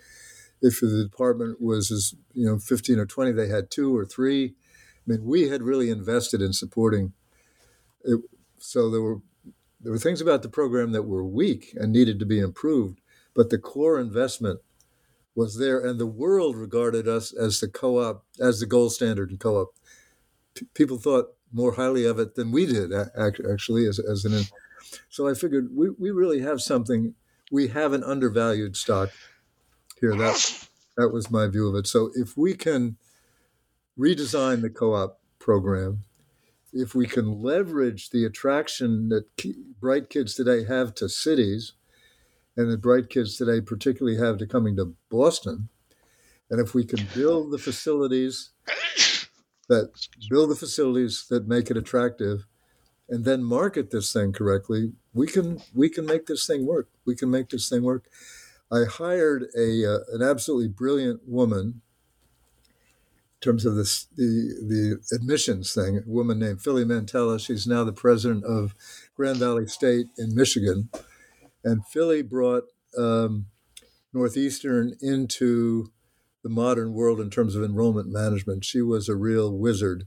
if 0.65 0.81
the 0.81 1.03
department 1.03 1.61
was 1.61 1.91
as 1.91 2.15
you 2.33 2.47
know 2.47 2.59
15 2.59 2.99
or 2.99 3.07
20 3.07 3.33
they 3.33 3.49
had 3.49 3.71
two 3.71 3.97
or 3.97 4.05
three. 4.05 4.55
I 5.07 5.11
mean 5.11 5.25
we 5.25 5.49
had 5.49 5.63
really 5.63 5.91
invested 5.91 6.41
in 6.41 6.53
supporting 6.53 7.13
it 8.03 8.21
so 8.59 8.91
there 8.91 9.03
were 9.03 9.19
there 9.81 9.93
were 9.93 9.99
things 9.99 10.23
about 10.23 10.43
the 10.43 10.49
program 10.49 10.93
that 10.93 11.03
were 11.03 11.25
weak 11.25 11.75
and 11.77 11.93
needed 11.93 12.19
to 12.19 12.27
be 12.27 12.41
improved 12.41 13.01
but 13.35 13.51
the 13.51 13.59
core 13.59 14.01
investment 14.01 14.61
was 15.35 15.59
there 15.59 15.81
and 15.81 16.01
the 16.01 16.07
world 16.07 16.57
regarded 16.57 17.07
us 17.07 17.33
as 17.33 17.61
the 17.61 17.69
co-op 17.69 18.25
as 18.41 18.61
the 18.61 18.67
gold 18.67 18.93
standard 18.93 19.31
in 19.31 19.37
co-op. 19.37 19.75
P- 20.55 20.67
people 20.73 20.97
thought 20.97 21.35
more 21.53 21.73
highly 21.73 22.07
of 22.07 22.19
it 22.19 22.35
than 22.37 22.51
we 22.51 22.65
did 22.65 22.91
actually 23.17 23.87
as, 23.87 23.99
as 23.99 24.25
an 24.25 24.45
so 25.11 25.29
i 25.29 25.35
figured 25.35 25.69
we, 25.75 25.91
we 25.91 26.11
really 26.11 26.41
have 26.41 26.63
something 26.63 27.15
we 27.53 27.69
have 27.69 27.93
an 27.93 28.03
undervalued 28.03 28.77
stock 28.77 29.11
here. 30.01 30.17
That 30.17 30.69
that 30.97 31.11
was 31.11 31.31
my 31.31 31.47
view 31.49 31.69
of 31.69 31.75
it. 31.75 31.87
So 31.87 32.11
if 32.15 32.37
we 32.37 32.55
can 32.55 32.97
redesign 33.99 34.63
the 34.63 34.71
co-op 34.71 35.21
program, 35.39 36.05
if 36.73 36.95
we 36.95 37.07
can 37.07 37.43
leverage 37.43 38.11
the 38.11 38.25
attraction 38.25 39.09
that 39.09 39.27
bright 39.81 40.11
kids 40.11 40.35
today 40.35 40.65
have 40.65 40.95
to 40.97 41.09
cities, 41.09 41.73
and 42.57 42.71
that 42.71 42.81
bright 42.81 43.09
kids 43.09 43.37
today 43.37 43.61
particularly 43.61 44.19
have 44.19 44.39
to 44.39 44.47
coming 44.47 44.77
to 44.77 44.95
Boston, 45.11 45.69
and 46.51 46.61
if 46.61 46.75
we 46.75 46.85
can 46.85 47.07
build 47.15 47.51
the 47.51 47.59
facilities 47.59 48.51
that 49.69 49.91
build 50.31 50.51
the 50.51 50.57
facilities 50.57 51.27
that 51.31 51.49
make 51.49 51.71
it 51.71 51.77
attractive 51.77 52.47
and 53.09 53.25
then 53.25 53.43
market 53.43 53.91
this 53.91 54.13
thing 54.13 54.33
correctly 54.33 54.93
we 55.13 55.27
can 55.27 55.61
we 55.75 55.89
can 55.89 56.07
make 56.07 56.27
this 56.27 56.47
thing 56.47 56.67
work 56.67 56.89
we 57.05 57.15
can 57.15 57.31
make 57.31 57.49
this 57.49 57.69
thing 57.69 57.83
work 57.83 58.05
I 58.73 58.85
hired 58.85 59.47
a 59.57 59.85
uh, 59.85 59.99
an 60.13 60.23
absolutely 60.23 60.69
brilliant 60.69 61.21
woman 61.27 61.83
in 62.67 63.41
terms 63.41 63.67
of 63.67 63.75
this 63.75 64.07
the 64.17 64.55
the 64.61 65.15
admissions 65.15 65.75
thing. 65.75 65.99
A 65.99 66.03
woman 66.07 66.39
named 66.39 66.63
Philly 66.63 66.85
Mantella. 66.85 67.39
She's 67.39 67.67
now 67.67 67.85
the 67.85 67.93
president 67.93 68.45
of 68.45 68.75
Grand 69.17 69.39
Valley 69.39 69.67
State 69.67 70.07
in 70.19 70.35
Michigan, 70.35 70.89
and 71.63 71.87
Philly 71.87 72.23
brought 72.23 72.65
um, 72.97 73.47
Northeastern 74.13 74.95
into 75.01 75.93
the 76.43 76.49
modern 76.49 76.93
world 76.93 77.21
in 77.21 77.31
terms 77.31 77.57
of 77.57 77.63
enrollment 77.63 78.09
management. 78.09 78.65
She 78.65 78.83
was 78.83 79.09
a 79.09 79.17
real 79.17 79.53
wizard 79.53 80.07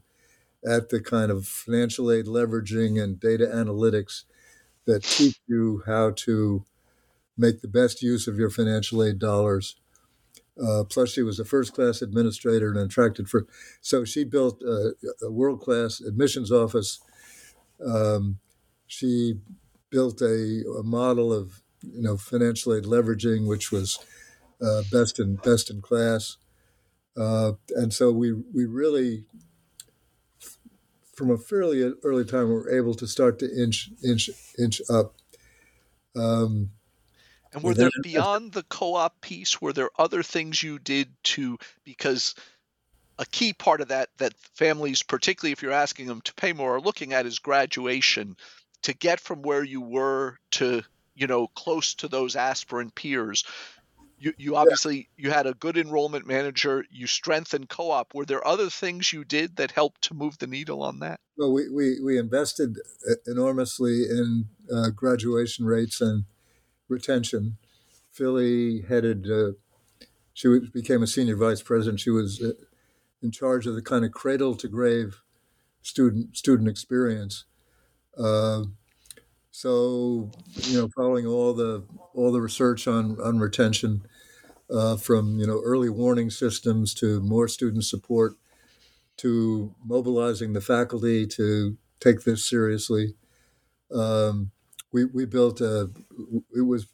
at 0.66 0.89
the 0.89 1.01
kind 1.01 1.32
of 1.32 1.47
financial 1.47 2.12
aid 2.12 2.26
leveraging 2.26 3.01
and 3.01 3.20
data 3.20 3.45
analytics 3.45 4.24
that 4.86 5.03
teach 5.03 5.39
you 5.47 5.84
how 5.86 6.12
to 6.12 6.64
make 7.38 7.61
the 7.61 7.67
best 7.67 8.01
use 8.01 8.27
of 8.27 8.38
your 8.38 8.49
financial 8.49 9.03
aid 9.03 9.19
dollars. 9.19 9.75
Uh, 10.61 10.83
plus, 10.83 11.11
she 11.11 11.21
was 11.21 11.39
a 11.39 11.45
first 11.45 11.73
class 11.73 12.01
administrator 12.01 12.69
and 12.69 12.79
attracted 12.79 13.29
for. 13.29 13.45
So 13.81 14.03
she 14.03 14.23
built 14.23 14.61
a, 14.63 14.93
a 15.21 15.31
world 15.31 15.61
class 15.61 16.01
admissions 16.01 16.51
office. 16.51 16.99
Um, 17.85 18.39
she 18.88 19.35
built 19.89 20.21
a, 20.21 20.63
a, 20.79 20.83
model 20.83 21.31
of 21.31 21.61
you 21.81 22.01
know 22.01 22.17
financial 22.17 22.73
aid 22.73 22.85
leveraging, 22.85 23.47
which 23.47 23.71
was 23.71 23.99
uh, 24.61 24.81
best 24.91 25.19
in 25.19 25.35
best 25.35 25.69
in 25.69 25.81
class. 25.81 26.38
Uh, 27.15 27.53
and 27.75 27.93
so 27.93 28.11
we 28.11 28.33
we 28.33 28.65
really, 28.65 29.25
from 31.13 31.29
a 31.29 31.38
fairly 31.38 31.93
early 32.03 32.25
time, 32.25 32.49
were 32.49 32.69
able 32.69 32.95
to 32.95 33.07
start 33.07 33.38
to 33.39 33.45
inch 33.45 33.91
inch 34.03 34.29
inch 34.57 34.81
up. 34.89 35.15
Um, 36.15 36.71
and 37.58 37.66
were 37.66 37.74
there 37.74 37.91
beyond 38.01 38.53
the 38.53 38.64
co-op 38.64 39.20
piece, 39.22 39.62
were 39.62 39.74
there 39.74 39.89
other 39.97 40.24
things 40.24 40.62
you 40.62 40.80
did 40.80 41.10
to 41.24 41.58
because 41.84 42.36
a 43.20 43.26
key 43.26 43.53
part 43.53 43.82
of 43.82 43.89
that 43.89 44.10
that 44.18 44.34
families, 44.55 45.03
particularly 45.03 45.51
if 45.51 45.62
you're 45.62 45.72
asking 45.72 46.08
them 46.08 46.22
to 46.22 46.34
pay 46.34 46.53
more, 46.53 46.76
are 46.76 46.82
looking 46.82 47.14
at 47.14 47.26
is 47.26 47.39
graduation 47.39 48.38
to 48.84 48.93
get 48.93 49.20
from 49.20 49.41
where 49.41 49.64
you 49.64 49.82
were 49.82 50.38
to 50.51 50.84
you 51.16 51.28
know 51.28 51.47
close 51.47 51.95
to 51.95 52.08
those 52.08 52.36
aspirant 52.36 52.95
peers. 52.95 53.43
You, 54.20 54.34
you 54.38 54.55
obviously 54.55 55.10
you 55.16 55.30
had 55.30 55.45
a 55.45 55.53
good 55.53 55.78
enrollment 55.78 56.26
manager. 56.26 56.84
You 56.89 57.05
strengthened 57.05 57.70
co-op. 57.70 58.16
Were 58.16 58.26
there 58.26 58.45
other 58.45 58.70
things 58.70 59.14
you 59.14 59.24
did 59.24 59.58
that 59.58 59.72
helped 59.72 60.03
to 60.03 60.16
move 60.16 60.39
the 60.39 60.47
needle 60.47 60.82
on 60.82 60.99
that? 60.99 61.20
Well, 61.38 61.53
we, 61.53 61.70
we, 61.70 61.99
we 62.01 62.18
invested 62.18 62.78
enormously 63.28 64.05
in 64.10 64.45
uh, 64.74 64.89
graduation 64.89 65.66
rates 65.66 66.01
and 66.01 66.26
retention. 66.88 67.57
Philly 68.11 68.81
headed, 68.81 69.29
uh, 69.29 69.51
she 70.33 70.59
became 70.73 71.03
a 71.03 71.07
senior 71.07 71.35
vice 71.35 71.61
president. 71.61 71.99
She 71.99 72.09
was 72.09 72.41
uh, 72.41 72.51
in 73.21 73.31
charge 73.31 73.67
of 73.67 73.75
the 73.75 73.81
kind 73.81 74.05
of 74.05 74.11
cradle 74.11 74.55
to 74.55 74.67
grave 74.67 75.21
student 75.81 76.35
student 76.35 76.69
experience. 76.69 77.45
Uh, 78.17 78.63
so 79.51 80.31
you 80.63 80.77
know, 80.77 80.89
following 80.95 81.25
all 81.25 81.53
the 81.53 81.83
all 82.13 82.31
the 82.31 82.41
research 82.41 82.88
on 82.88 83.19
on 83.21 83.39
retention, 83.39 84.03
uh, 84.69 84.97
from 84.97 85.39
you 85.39 85.47
know 85.47 85.61
early 85.63 85.89
warning 85.89 86.29
systems 86.29 86.93
to 86.95 87.21
more 87.21 87.47
student 87.47 87.85
support, 87.85 88.33
to 89.17 89.73
mobilizing 89.83 90.53
the 90.53 90.61
faculty 90.61 91.25
to 91.25 91.77
take 91.99 92.23
this 92.23 92.47
seriously. 92.47 93.15
Um, 93.91 94.51
we 94.91 95.05
we 95.05 95.25
built 95.25 95.61
a 95.61 95.89
it 96.55 96.61
was 96.61 96.88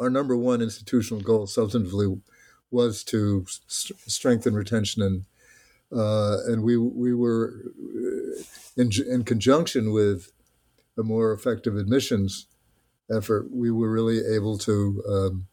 our 0.00 0.10
number 0.10 0.36
one 0.36 0.60
institutional 0.60 1.22
goal 1.22 1.46
substantively 1.46 2.20
was 2.70 3.04
to 3.04 3.46
st- 3.66 3.98
strengthen 4.00 4.54
retention 4.54 5.02
and 5.02 5.24
uh, 5.92 6.38
and 6.46 6.62
we 6.62 6.76
we 6.76 7.14
were 7.14 7.62
uh, 7.78 8.42
in 8.76 8.90
in 9.10 9.24
conjunction 9.24 9.92
with 9.92 10.32
a 10.98 11.02
more 11.02 11.32
effective 11.32 11.76
admissions 11.76 12.46
effort, 13.10 13.50
we 13.52 13.70
were 13.70 13.90
really 13.90 14.20
able 14.34 14.58
to 14.58 15.02
um, 15.08 15.46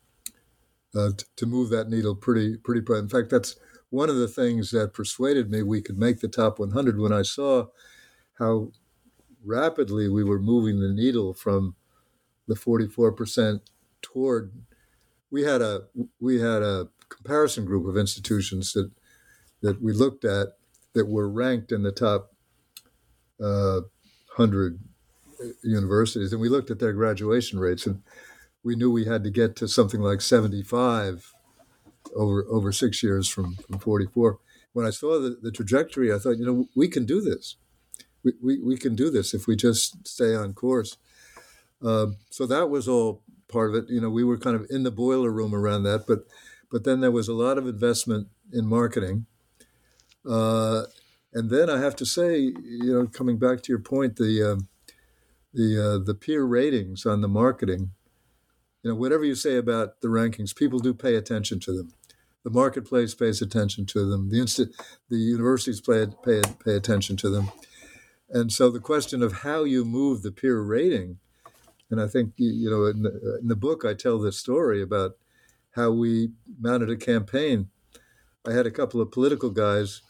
uh, 0.95 1.11
t- 1.17 1.25
to 1.35 1.45
move 1.45 1.69
that 1.69 1.89
needle 1.89 2.15
pretty 2.15 2.57
pretty. 2.57 2.81
In 2.97 3.09
fact, 3.09 3.29
that's 3.29 3.55
one 3.89 4.09
of 4.09 4.15
the 4.17 4.27
things 4.27 4.71
that 4.71 4.93
persuaded 4.93 5.49
me 5.49 5.63
we 5.63 5.81
could 5.81 5.97
make 5.97 6.19
the 6.19 6.27
top 6.27 6.59
100 6.59 6.99
when 6.99 7.13
I 7.13 7.21
saw 7.21 7.67
how 8.39 8.71
rapidly 9.45 10.09
we 10.09 10.23
were 10.23 10.39
moving 10.39 10.79
the 10.79 10.93
needle 10.93 11.33
from 11.33 11.75
the 12.47 12.55
44% 12.55 13.61
toward. 14.01 14.51
We 15.31 15.43
had 15.43 15.61
a 15.61 15.83
we 16.19 16.39
had 16.39 16.61
a 16.61 16.89
comparison 17.09 17.65
group 17.65 17.87
of 17.87 17.97
institutions 17.97 18.73
that 18.73 18.91
that 19.61 19.81
we 19.81 19.93
looked 19.93 20.25
at 20.25 20.49
that 20.93 21.07
were 21.07 21.29
ranked 21.29 21.71
in 21.71 21.83
the 21.83 21.91
top 21.91 22.33
uh, 23.41 23.81
100 24.35 24.79
universities, 25.63 26.31
and 26.31 26.41
we 26.41 26.49
looked 26.49 26.71
at 26.71 26.79
their 26.79 26.93
graduation 26.93 27.59
rates, 27.59 27.85
and 27.85 28.01
we 28.63 28.75
knew 28.75 28.91
we 28.91 29.05
had 29.05 29.23
to 29.23 29.29
get 29.29 29.55
to 29.57 29.67
something 29.67 30.01
like 30.01 30.21
75 30.21 31.33
over 32.15 32.45
over 32.49 32.71
six 32.71 33.03
years 33.03 33.27
from, 33.27 33.55
from 33.55 33.79
44. 33.79 34.39
When 34.73 34.85
I 34.85 34.89
saw 34.89 35.19
the, 35.19 35.37
the 35.41 35.51
trajectory, 35.51 36.13
I 36.13 36.19
thought, 36.19 36.37
you 36.37 36.45
know, 36.45 36.67
we 36.75 36.87
can 36.87 37.05
do 37.05 37.21
this. 37.21 37.55
We, 38.41 38.59
we, 38.59 38.77
can 38.77 38.95
do 38.95 39.09
this 39.09 39.33
if 39.33 39.47
we 39.47 39.55
just 39.55 40.07
stay 40.07 40.35
on 40.35 40.53
course. 40.53 40.97
Uh, 41.83 42.07
so 42.29 42.45
that 42.47 42.69
was 42.69 42.87
all 42.87 43.21
part 43.47 43.69
of 43.69 43.75
it. 43.75 43.89
You 43.89 44.01
know, 44.01 44.09
we 44.09 44.23
were 44.23 44.37
kind 44.37 44.55
of 44.55 44.65
in 44.69 44.83
the 44.83 44.91
boiler 44.91 45.31
room 45.31 45.53
around 45.53 45.83
that, 45.83 46.05
but 46.07 46.25
but 46.71 46.83
then 46.83 46.99
there 46.99 47.11
was 47.11 47.27
a 47.27 47.33
lot 47.33 47.57
of 47.57 47.67
investment 47.67 48.27
in 48.51 48.65
marketing 48.65 49.27
uh, 50.27 50.83
and 51.33 51.49
then 51.49 51.69
I 51.69 51.79
have 51.79 51.95
to 51.97 52.05
say, 52.05 52.39
you 52.39 52.93
know, 52.93 53.07
coming 53.07 53.37
back 53.37 53.61
to 53.63 53.71
your 53.71 53.79
point, 53.79 54.15
the 54.15 54.51
uh, 54.51 54.61
the 55.53 56.01
the 56.03 56.15
peer 56.15 56.43
ratings 56.43 57.05
on 57.05 57.21
the 57.21 57.27
marketing, 57.27 57.91
you 58.83 58.91
know, 58.91 58.95
whatever 58.95 59.23
you 59.23 59.35
say 59.35 59.57
about 59.57 60.01
the 60.01 60.07
rankings, 60.07 60.55
people 60.55 60.79
do 60.79 60.93
pay 60.93 61.15
attention 61.15 61.59
to 61.61 61.73
them. 61.73 61.93
The 62.43 62.51
marketplace 62.51 63.15
pays 63.15 63.41
attention 63.41 63.85
to 63.87 64.05
them. 64.05 64.29
The 64.29 64.37
insti- 64.37 64.73
the 65.09 65.17
universities 65.17 65.81
pay, 65.81 66.07
pay 66.23 66.41
pay 66.63 66.75
attention 66.75 67.17
to 67.17 67.29
them. 67.29 67.51
And 68.29 68.51
so 68.51 68.69
the 68.69 68.79
question 68.79 69.21
of 69.21 69.39
how 69.39 69.63
you 69.63 69.85
move 69.85 70.21
the 70.21 70.31
peer 70.31 70.59
rating, 70.61 71.19
and 71.89 72.01
I 72.01 72.07
think 72.07 72.33
you 72.37 72.69
know 72.69 72.85
in 72.85 73.03
the, 73.03 73.39
in 73.41 73.47
the 73.47 73.55
book 73.55 73.85
I 73.85 73.93
tell 73.93 74.19
this 74.19 74.37
story 74.37 74.81
about 74.81 75.17
how 75.71 75.91
we 75.91 76.31
mounted 76.59 76.89
a 76.89 76.97
campaign. 76.97 77.69
I 78.47 78.53
had 78.53 78.65
a 78.65 78.71
couple 78.71 79.01
of 79.01 79.11
political 79.11 79.49
guys 79.49 80.01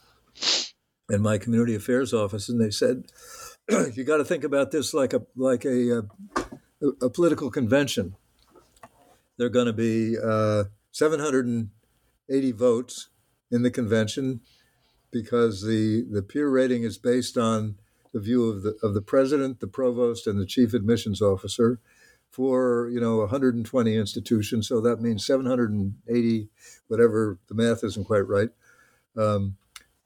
in 1.10 1.22
my 1.22 1.38
community 1.38 1.76
affairs 1.76 2.14
office, 2.14 2.50
and 2.50 2.60
they 2.60 2.72
said, 2.72 3.04
"You 3.94 4.04
got 4.04 4.18
to 4.18 4.26
think 4.26 4.44
about 4.44 4.72
this 4.72 4.94
like 4.94 5.14
a 5.14 5.24
like 5.36 5.66
a, 5.66 6.04
a, 6.82 6.88
a 7.02 7.10
political 7.10 7.50
convention. 7.50 8.16
There 9.38 9.48
are 9.48 9.50
going 9.50 9.66
to 9.66 9.74
be 9.74 10.16
uh, 10.18 10.66
780 10.92 12.52
votes 12.54 13.10
in 13.52 13.64
the 13.64 13.72
convention 13.72 14.42
because 15.12 15.64
the 15.64 16.06
the 16.10 16.22
peer 16.22 16.50
rating 16.50 16.84
is 16.84 16.98
based 16.98 17.38
on 17.38 17.76
the 18.16 18.22
view 18.22 18.50
of 18.50 18.64
the 18.64 18.76
of 18.82 18.94
the 18.94 19.02
president, 19.02 19.60
the 19.60 19.68
provost, 19.68 20.26
and 20.26 20.40
the 20.40 20.46
chief 20.46 20.74
admissions 20.74 21.22
officer." 21.22 21.80
For 22.32 22.90
you 22.90 23.00
know 23.00 23.20
120 23.20 23.96
institutions, 23.96 24.68
so 24.68 24.82
that 24.82 25.00
means 25.00 25.26
780, 25.26 26.50
whatever 26.90 27.40
the 27.48 27.56
math 27.56 27.82
isn't 27.82 28.08
quite 28.08 28.28
right. 28.28 28.50
Um, 29.16 29.56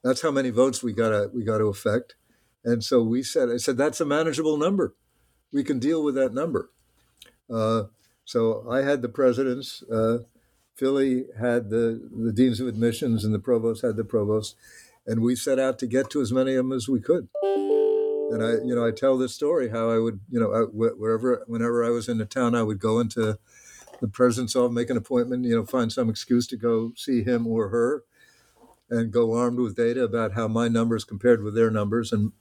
that's 0.04 0.22
how 0.22 0.32
many 0.32 0.50
votes 0.50 0.84
we 0.84 0.94
got 0.94 1.10
to 1.10 1.32
we 1.34 1.44
got 1.44 1.58
to 1.58 1.66
affect. 1.66 2.16
And 2.64 2.84
so 2.84 3.02
we 3.02 3.24
said, 3.24 3.50
I 3.50 3.58
said 3.58 3.78
that's 3.78 4.02
a 4.02 4.06
manageable 4.06 4.58
number. 4.58 4.96
We 5.52 5.64
can 5.64 5.80
deal 5.80 6.04
with 6.04 6.16
that 6.16 6.34
number. 6.34 6.70
Uh, 7.50 7.84
so 8.26 8.66
I 8.70 8.82
had 8.82 9.02
the 9.02 9.10
presidents. 9.10 9.82
Uh, 9.84 10.20
Philly 10.76 11.26
had 11.40 11.70
the 11.70 12.10
the 12.16 12.32
deans 12.32 12.60
of 12.60 12.68
admissions, 12.68 13.26
and 13.26 13.34
the 13.34 13.40
provost 13.40 13.82
had 13.82 13.98
the 13.98 14.04
provost, 14.04 14.56
and 15.06 15.22
we 15.22 15.36
set 15.36 15.60
out 15.60 15.80
to 15.80 15.88
get 15.88 16.10
to 16.12 16.22
as 16.22 16.32
many 16.32 16.52
of 16.52 16.58
them 16.58 16.72
as 16.72 16.88
we 16.88 17.00
could. 17.00 17.28
And 18.32 18.44
I, 18.44 18.52
you 18.64 18.76
know, 18.76 18.86
I 18.86 18.92
tell 18.92 19.18
this 19.18 19.34
story 19.34 19.70
how 19.70 19.90
I 19.90 19.98
would, 19.98 20.20
you 20.30 20.40
know, 20.40 20.70
wherever, 20.72 21.44
whenever 21.48 21.84
I 21.84 21.90
was 21.90 22.08
in 22.08 22.22
a 22.22 22.26
town, 22.26 22.54
I 22.54 22.64
would 22.64 22.80
go 22.80 23.00
into 23.00 23.40
the 24.00 24.08
president's 24.08 24.56
office, 24.56 24.74
make 24.74 24.90
an 24.90 24.98
appointment, 24.98 25.46
you 25.46 25.56
know, 25.56 25.66
find 25.66 25.92
some 25.92 26.10
excuse 26.10 26.48
to 26.48 26.58
go 26.58 26.94
see 26.96 27.24
him 27.24 27.48
or 27.48 27.70
her, 27.70 28.04
and 28.90 29.12
go 29.12 29.34
armed 29.34 29.60
with 29.60 29.76
data 29.76 30.04
about 30.04 30.34
how 30.34 30.48
my 30.48 30.68
numbers 30.68 31.04
compared 31.04 31.44
with 31.44 31.56
their 31.56 31.72
numbers. 31.72 32.12
And 32.12 32.32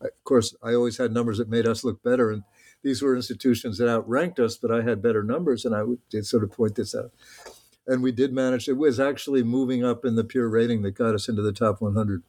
of 0.00 0.10
course, 0.24 0.54
I 0.62 0.74
always 0.74 0.98
had 0.98 1.12
numbers 1.12 1.38
that 1.38 1.48
made 1.48 1.66
us 1.66 1.84
look 1.84 2.02
better. 2.02 2.30
And 2.30 2.42
these 2.82 3.00
were 3.00 3.16
institutions 3.16 3.78
that 3.78 3.88
outranked 3.88 4.38
us, 4.38 4.56
but 4.56 4.70
I 4.70 4.82
had 4.82 5.02
better 5.02 5.22
numbers, 5.22 5.64
and 5.64 5.74
I 5.74 5.82
would 5.82 6.00
sort 6.22 6.42
of 6.42 6.52
point 6.52 6.74
this 6.74 6.94
out. 6.94 7.12
And 7.86 8.02
we 8.02 8.12
did 8.12 8.32
manage. 8.32 8.68
It 8.68 8.78
was 8.78 8.98
actually 8.98 9.42
moving 9.42 9.84
up 9.84 10.04
in 10.04 10.16
the 10.16 10.24
peer 10.24 10.46
rating 10.46 10.82
that 10.82 10.92
got 10.92 11.14
us 11.14 11.28
into 11.28 11.42
the 11.42 11.52
top 11.52 11.80
100 11.80 12.22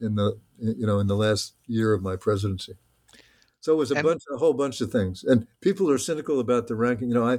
in 0.00 0.16
the 0.16 0.38
you 0.58 0.86
know 0.86 0.98
in 0.98 1.06
the 1.06 1.16
last 1.16 1.54
year 1.66 1.92
of 1.92 2.02
my 2.02 2.16
presidency. 2.16 2.74
So 3.60 3.72
it 3.72 3.76
was 3.76 3.90
a 3.90 3.94
and, 3.94 4.04
bunch, 4.04 4.22
a 4.30 4.36
whole 4.36 4.52
bunch 4.52 4.82
of 4.82 4.92
things. 4.92 5.24
And 5.24 5.46
people 5.62 5.90
are 5.90 5.96
cynical 5.96 6.38
about 6.38 6.66
the 6.66 6.76
ranking. 6.76 7.08
You 7.08 7.14
know, 7.14 7.26
I, 7.26 7.38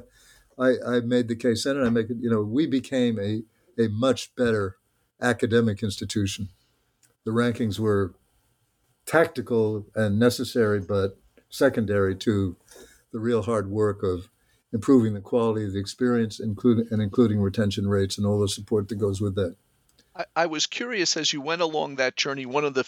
I, 0.58 0.98
I 0.98 1.00
made 1.02 1.28
the 1.28 1.36
case 1.36 1.64
then, 1.64 1.78
and 1.78 1.86
I 1.86 1.90
make 1.90 2.10
it. 2.10 2.18
You 2.20 2.32
know, 2.32 2.42
we 2.42 2.66
became 2.66 3.20
a 3.20 3.44
a 3.78 3.90
much 3.90 4.36
better 4.36 4.78
academic 5.22 5.84
institution. 5.84 6.50
The 7.26 7.32
rankings 7.32 7.80
were 7.80 8.16
tactical 9.06 9.86
and 9.96 10.20
necessary, 10.20 10.80
but 10.80 11.18
secondary 11.50 12.16
to 12.16 12.58
the 13.12 13.20
real 13.20 13.44
hard 13.44 13.70
work 13.70 14.04
of 14.04 14.30
improving 14.74 15.14
the 15.14 15.22
quality 15.22 15.66
of 15.66 15.74
the 15.74 15.80
experience, 15.80 16.40
including 16.40 16.88
and 16.92 17.02
including 17.02 17.40
retention 17.40 17.88
rates 17.88 18.18
and 18.18 18.26
all 18.28 18.40
the 18.40 18.50
support 18.50 18.90
that 18.90 18.96
goes 18.96 19.22
with 19.22 19.36
that. 19.36 19.56
I, 20.16 20.26
I 20.36 20.46
was 20.46 20.68
curious 20.68 21.18
as 21.18 21.32
you 21.34 21.42
went 21.42 21.62
along 21.62 21.96
that 21.96 22.16
journey. 22.16 22.46
One 22.46 22.66
of 22.66 22.74
the 22.74 22.84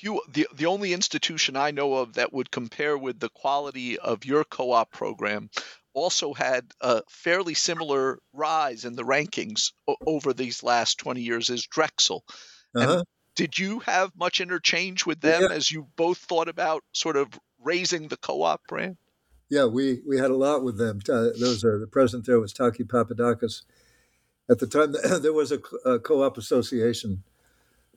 few, 0.00 0.22
the 0.28 0.48
the 0.54 0.66
only 0.66 0.92
institution 0.92 1.56
I 1.56 1.70
know 1.70 1.94
of 1.94 2.14
that 2.14 2.32
would 2.32 2.50
compare 2.50 2.96
with 2.96 3.20
the 3.20 3.28
quality 3.28 3.98
of 3.98 4.24
your 4.24 4.44
co-op 4.44 4.90
program 4.90 5.50
also 5.92 6.32
had 6.32 6.72
a 6.80 7.02
fairly 7.08 7.54
similar 7.54 8.18
rise 8.32 8.84
in 8.84 8.94
the 8.94 9.02
rankings 9.02 9.72
o- 9.88 9.96
over 10.06 10.32
these 10.32 10.62
last 10.62 10.98
20 10.98 11.20
years 11.20 11.50
is 11.50 11.66
Drexel. 11.66 12.24
Uh-huh. 12.72 13.02
did 13.34 13.58
you 13.58 13.80
have 13.80 14.12
much 14.14 14.40
interchange 14.40 15.04
with 15.04 15.20
them 15.20 15.42
yeah. 15.42 15.48
as 15.48 15.72
you 15.72 15.88
both 15.96 16.18
thought 16.18 16.48
about 16.48 16.84
sort 16.92 17.16
of 17.16 17.28
raising 17.58 18.06
the 18.06 18.16
co-op 18.16 18.60
brand? 18.68 18.96
Yeah, 19.48 19.64
we, 19.64 20.00
we 20.06 20.18
had 20.18 20.30
a 20.30 20.36
lot 20.36 20.62
with 20.62 20.78
them. 20.78 21.00
Uh, 21.08 21.30
those 21.36 21.64
are 21.64 21.80
the 21.80 21.88
president 21.88 22.26
there 22.26 22.38
was 22.38 22.52
Taki 22.52 22.84
Papadakis. 22.84 23.62
At 24.50 24.58
the 24.58 24.66
time, 24.66 24.92
there 25.22 25.32
was 25.32 25.52
a, 25.52 25.60
a 25.88 25.98
co-op 26.00 26.36
association 26.36 27.22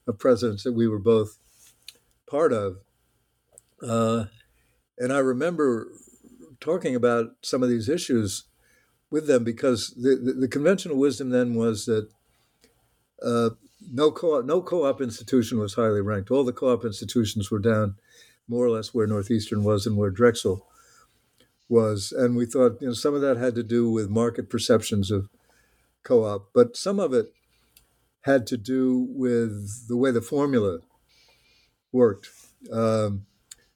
of 0.07 0.19
presidents 0.19 0.63
that 0.63 0.73
we 0.73 0.87
were 0.87 0.99
both 0.99 1.37
part 2.29 2.53
of. 2.53 2.77
Uh, 3.81 4.25
and 4.97 5.11
I 5.11 5.19
remember 5.19 5.87
talking 6.59 6.95
about 6.95 7.35
some 7.41 7.63
of 7.63 7.69
these 7.69 7.89
issues 7.89 8.43
with 9.09 9.27
them 9.27 9.43
because 9.43 9.93
the, 9.97 10.15
the, 10.15 10.33
the 10.33 10.47
conventional 10.47 10.97
wisdom 10.97 11.29
then 11.29 11.55
was 11.55 11.85
that 11.85 12.09
uh, 13.23 13.51
no 13.91 14.11
co-op 14.11 14.45
no 14.45 14.61
co-op 14.61 15.01
institution 15.01 15.59
was 15.59 15.75
highly 15.75 16.01
ranked. 16.01 16.31
All 16.31 16.43
the 16.43 16.53
co-op 16.53 16.85
institutions 16.85 17.51
were 17.51 17.59
down 17.59 17.95
more 18.47 18.65
or 18.65 18.69
less 18.69 18.93
where 18.93 19.07
Northeastern 19.07 19.63
was 19.63 19.85
and 19.85 19.97
where 19.97 20.09
Drexel 20.09 20.65
was, 21.69 22.11
and 22.11 22.35
we 22.35 22.45
thought 22.45 22.81
you 22.81 22.87
know 22.87 22.93
some 22.93 23.13
of 23.13 23.21
that 23.21 23.37
had 23.37 23.55
to 23.55 23.63
do 23.63 23.89
with 23.89 24.09
market 24.09 24.49
perceptions 24.49 25.11
of 25.11 25.29
co-op, 26.03 26.49
but 26.53 26.77
some 26.77 26.99
of 26.99 27.13
it 27.13 27.33
had 28.21 28.47
to 28.47 28.57
do 28.57 29.07
with 29.09 29.87
the 29.87 29.97
way 29.97 30.11
the 30.11 30.21
formula 30.21 30.79
worked, 31.91 32.29
um, 32.71 33.25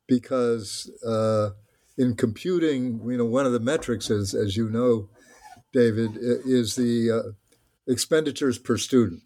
because 0.07 0.89
uh, 1.05 1.49
in 1.97 2.15
computing, 2.15 3.01
you 3.05 3.17
know, 3.17 3.25
one 3.25 3.45
of 3.45 3.51
the 3.51 3.59
metrics 3.59 4.09
is, 4.09 4.34
as 4.34 4.55
you 4.55 4.69
know, 4.69 5.09
David, 5.73 6.11
is 6.17 6.75
the 6.75 7.11
uh, 7.11 7.32
expenditures 7.91 8.57
per 8.57 8.78
student. 8.78 9.21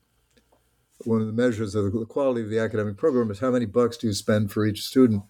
one 1.06 1.22
of 1.22 1.28
the 1.28 1.34
measures 1.34 1.76
of 1.76 1.92
the 1.92 2.06
quality 2.06 2.42
of 2.42 2.50
the 2.50 2.60
academic 2.60 2.98
program 2.98 3.32
is 3.32 3.40
how 3.40 3.52
many 3.52 3.66
bucks 3.66 3.98
do 3.98 4.08
you 4.08 4.14
spend 4.14 4.52
for 4.52 4.66
each 4.66 4.84
student, 4.84 5.24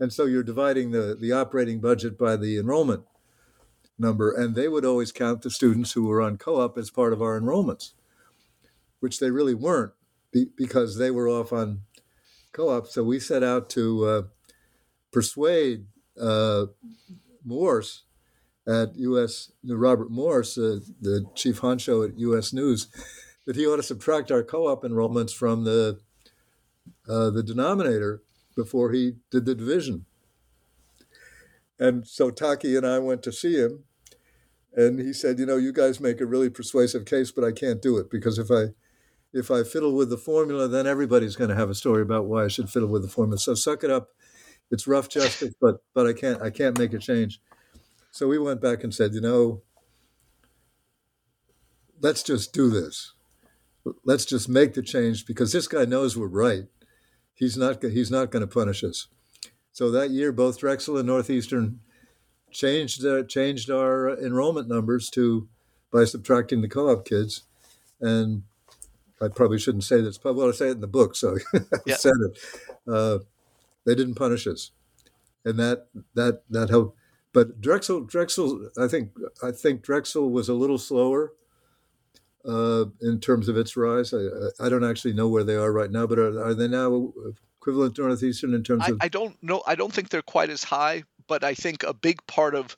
and 0.00 0.12
so 0.12 0.24
you're 0.24 0.42
dividing 0.42 0.90
the 0.90 1.16
the 1.18 1.32
operating 1.32 1.80
budget 1.80 2.18
by 2.18 2.36
the 2.36 2.58
enrollment 2.58 3.04
number, 3.98 4.32
and 4.32 4.54
they 4.54 4.68
would 4.68 4.84
always 4.84 5.12
count 5.12 5.42
the 5.42 5.50
students 5.50 5.92
who 5.92 6.06
were 6.06 6.20
on 6.20 6.36
co-op 6.36 6.76
as 6.78 6.90
part 6.90 7.12
of 7.12 7.22
our 7.22 7.40
enrollments, 7.40 7.92
which 9.00 9.20
they 9.20 9.30
really 9.30 9.54
weren't 9.54 9.92
because 10.56 10.98
they 10.98 11.10
were 11.10 11.28
off 11.28 11.52
on 11.52 11.82
co-op. 12.52 12.88
So 12.88 13.04
we 13.04 13.20
set 13.20 13.42
out 13.42 13.70
to 13.70 14.04
uh, 14.04 14.22
persuade 15.12 15.86
uh, 16.20 16.66
Morse 17.44 18.02
at 18.66 18.96
U.S. 18.96 19.52
Robert 19.64 20.10
Morse, 20.10 20.56
uh, 20.56 20.80
the 21.00 21.26
chief 21.34 21.60
honcho 21.60 22.08
at 22.08 22.18
U.S. 22.18 22.52
News, 22.52 22.88
that 23.46 23.56
he 23.56 23.66
ought 23.66 23.76
to 23.76 23.82
subtract 23.82 24.30
our 24.30 24.42
co-op 24.42 24.82
enrollments 24.82 25.34
from 25.34 25.64
the 25.64 26.00
uh, 27.08 27.30
the 27.30 27.42
denominator 27.42 28.22
before 28.56 28.92
he 28.92 29.16
did 29.30 29.44
the 29.44 29.54
division. 29.54 30.06
And 31.78 32.06
so 32.06 32.30
Taki 32.30 32.76
and 32.76 32.86
I 32.86 32.98
went 32.98 33.22
to 33.24 33.32
see 33.32 33.56
him, 33.56 33.84
and 34.74 35.00
he 35.00 35.12
said, 35.12 35.38
"You 35.38 35.46
know, 35.46 35.56
you 35.56 35.72
guys 35.72 36.00
make 36.00 36.20
a 36.20 36.26
really 36.26 36.50
persuasive 36.50 37.04
case, 37.06 37.30
but 37.32 37.44
I 37.44 37.52
can't 37.52 37.82
do 37.82 37.98
it 37.98 38.10
because 38.10 38.38
if 38.38 38.50
I 38.50 38.74
if 39.32 39.50
I 39.50 39.64
fiddle 39.64 39.94
with 39.94 40.10
the 40.10 40.18
formula, 40.18 40.68
then 40.68 40.86
everybody's 40.86 41.36
going 41.36 41.50
to 41.50 41.56
have 41.56 41.70
a 41.70 41.74
story 41.74 42.02
about 42.02 42.26
why 42.26 42.44
I 42.44 42.48
should 42.48 42.70
fiddle 42.70 42.88
with 42.88 43.02
the 43.02 43.08
formula. 43.08 43.38
So 43.38 43.54
suck 43.54 43.84
it 43.84 43.90
up. 43.90 44.10
It's 44.70 44.86
rough 44.86 45.08
justice, 45.08 45.54
but 45.60 45.82
but 45.94 46.06
I 46.06 46.12
can't 46.14 46.42
I 46.42 46.50
can't 46.50 46.78
make 46.78 46.92
a 46.94 46.98
change." 46.98 47.40
So 48.12 48.28
we 48.28 48.38
went 48.38 48.60
back 48.60 48.84
and 48.84 48.94
said, 48.94 49.14
"You 49.14 49.20
know, 49.20 49.62
let's 52.00 52.22
just 52.22 52.52
do 52.52 52.70
this. 52.70 53.12
Let's 54.04 54.24
just 54.24 54.48
make 54.48 54.74
the 54.74 54.82
change 54.82 55.26
because 55.26 55.52
this 55.52 55.68
guy 55.68 55.84
knows 55.84 56.16
we're 56.16 56.28
right. 56.28 56.64
He's 57.34 57.56
not 57.56 57.82
he's 57.82 58.10
not 58.10 58.30
going 58.30 58.42
to 58.42 58.46
punish 58.46 58.84
us." 58.84 59.08
So 59.74 59.90
that 59.90 60.10
year, 60.10 60.30
both 60.30 60.60
Drexel 60.60 60.96
and 60.96 61.08
Northeastern 61.08 61.80
changed 62.52 63.04
uh, 63.04 63.24
changed 63.24 63.70
our 63.70 64.08
enrollment 64.08 64.68
numbers 64.68 65.10
to 65.10 65.48
by 65.92 66.04
subtracting 66.04 66.62
the 66.62 66.68
co-op 66.68 67.04
kids, 67.04 67.42
and 68.00 68.44
I 69.20 69.26
probably 69.26 69.58
shouldn't 69.58 69.82
say 69.82 70.00
this, 70.00 70.16
but 70.16 70.34
well, 70.34 70.48
I 70.48 70.52
say 70.52 70.68
it 70.68 70.76
in 70.76 70.80
the 70.80 70.86
book, 70.86 71.16
so 71.16 71.36
I 71.54 71.58
yeah. 71.86 71.96
said 71.96 72.12
it. 72.20 72.38
Uh, 72.88 73.18
they 73.84 73.96
didn't 73.96 74.14
punish 74.14 74.46
us, 74.46 74.70
and 75.44 75.58
that 75.58 75.88
that 76.14 76.44
that 76.50 76.70
helped. 76.70 76.96
But 77.32 77.60
Drexel, 77.60 78.02
Drexel, 78.02 78.70
I 78.78 78.86
think 78.86 79.10
I 79.42 79.50
think 79.50 79.82
Drexel 79.82 80.30
was 80.30 80.48
a 80.48 80.54
little 80.54 80.78
slower 80.78 81.32
uh, 82.44 82.84
in 83.02 83.18
terms 83.18 83.48
of 83.48 83.56
its 83.56 83.76
rise. 83.76 84.14
I, 84.14 84.28
I 84.64 84.68
don't 84.68 84.88
actually 84.88 85.14
know 85.14 85.26
where 85.26 85.42
they 85.42 85.56
are 85.56 85.72
right 85.72 85.90
now, 85.90 86.06
but 86.06 86.20
are, 86.20 86.40
are 86.40 86.54
they 86.54 86.68
now 86.68 87.12
equivalent 87.64 87.94
to 87.96 88.02
Northeastern 88.02 88.52
in 88.52 88.62
terms 88.62 88.84
I, 88.86 88.90
of? 88.90 88.98
I 89.00 89.08
don't 89.08 89.42
know. 89.42 89.62
I 89.66 89.74
don't 89.74 89.92
think 89.92 90.10
they're 90.10 90.22
quite 90.22 90.50
as 90.50 90.62
high, 90.62 91.04
but 91.26 91.42
I 91.42 91.54
think 91.54 91.82
a 91.82 91.94
big 91.94 92.24
part 92.26 92.54
of 92.54 92.76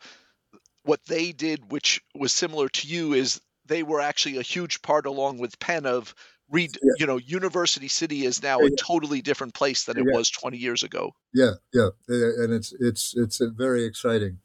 what 0.84 1.04
they 1.06 1.32
did, 1.32 1.72
which 1.72 2.00
was 2.14 2.32
similar 2.32 2.68
to 2.68 2.86
you, 2.86 3.12
is 3.12 3.40
they 3.66 3.82
were 3.82 4.00
actually 4.00 4.38
a 4.38 4.42
huge 4.42 4.82
part, 4.82 5.06
along 5.06 5.38
with 5.38 5.58
Penn, 5.58 5.86
of 5.86 6.14
read. 6.50 6.78
Yeah. 6.80 6.92
You 6.98 7.06
know, 7.06 7.16
University 7.16 7.88
City 7.88 8.24
is 8.24 8.42
now 8.42 8.60
yeah. 8.60 8.68
a 8.68 8.76
totally 8.76 9.22
different 9.22 9.54
place 9.54 9.84
than 9.84 9.98
it 9.98 10.04
yeah. 10.06 10.16
was 10.16 10.30
20 10.30 10.56
years 10.56 10.84
ago. 10.84 11.14
Yeah, 11.34 11.54
yeah, 11.74 11.88
and 12.08 12.52
it's 12.52 12.72
it's 12.78 13.16
it's 13.16 13.40
a 13.40 13.50
very 13.50 13.84
exciting 13.84 14.38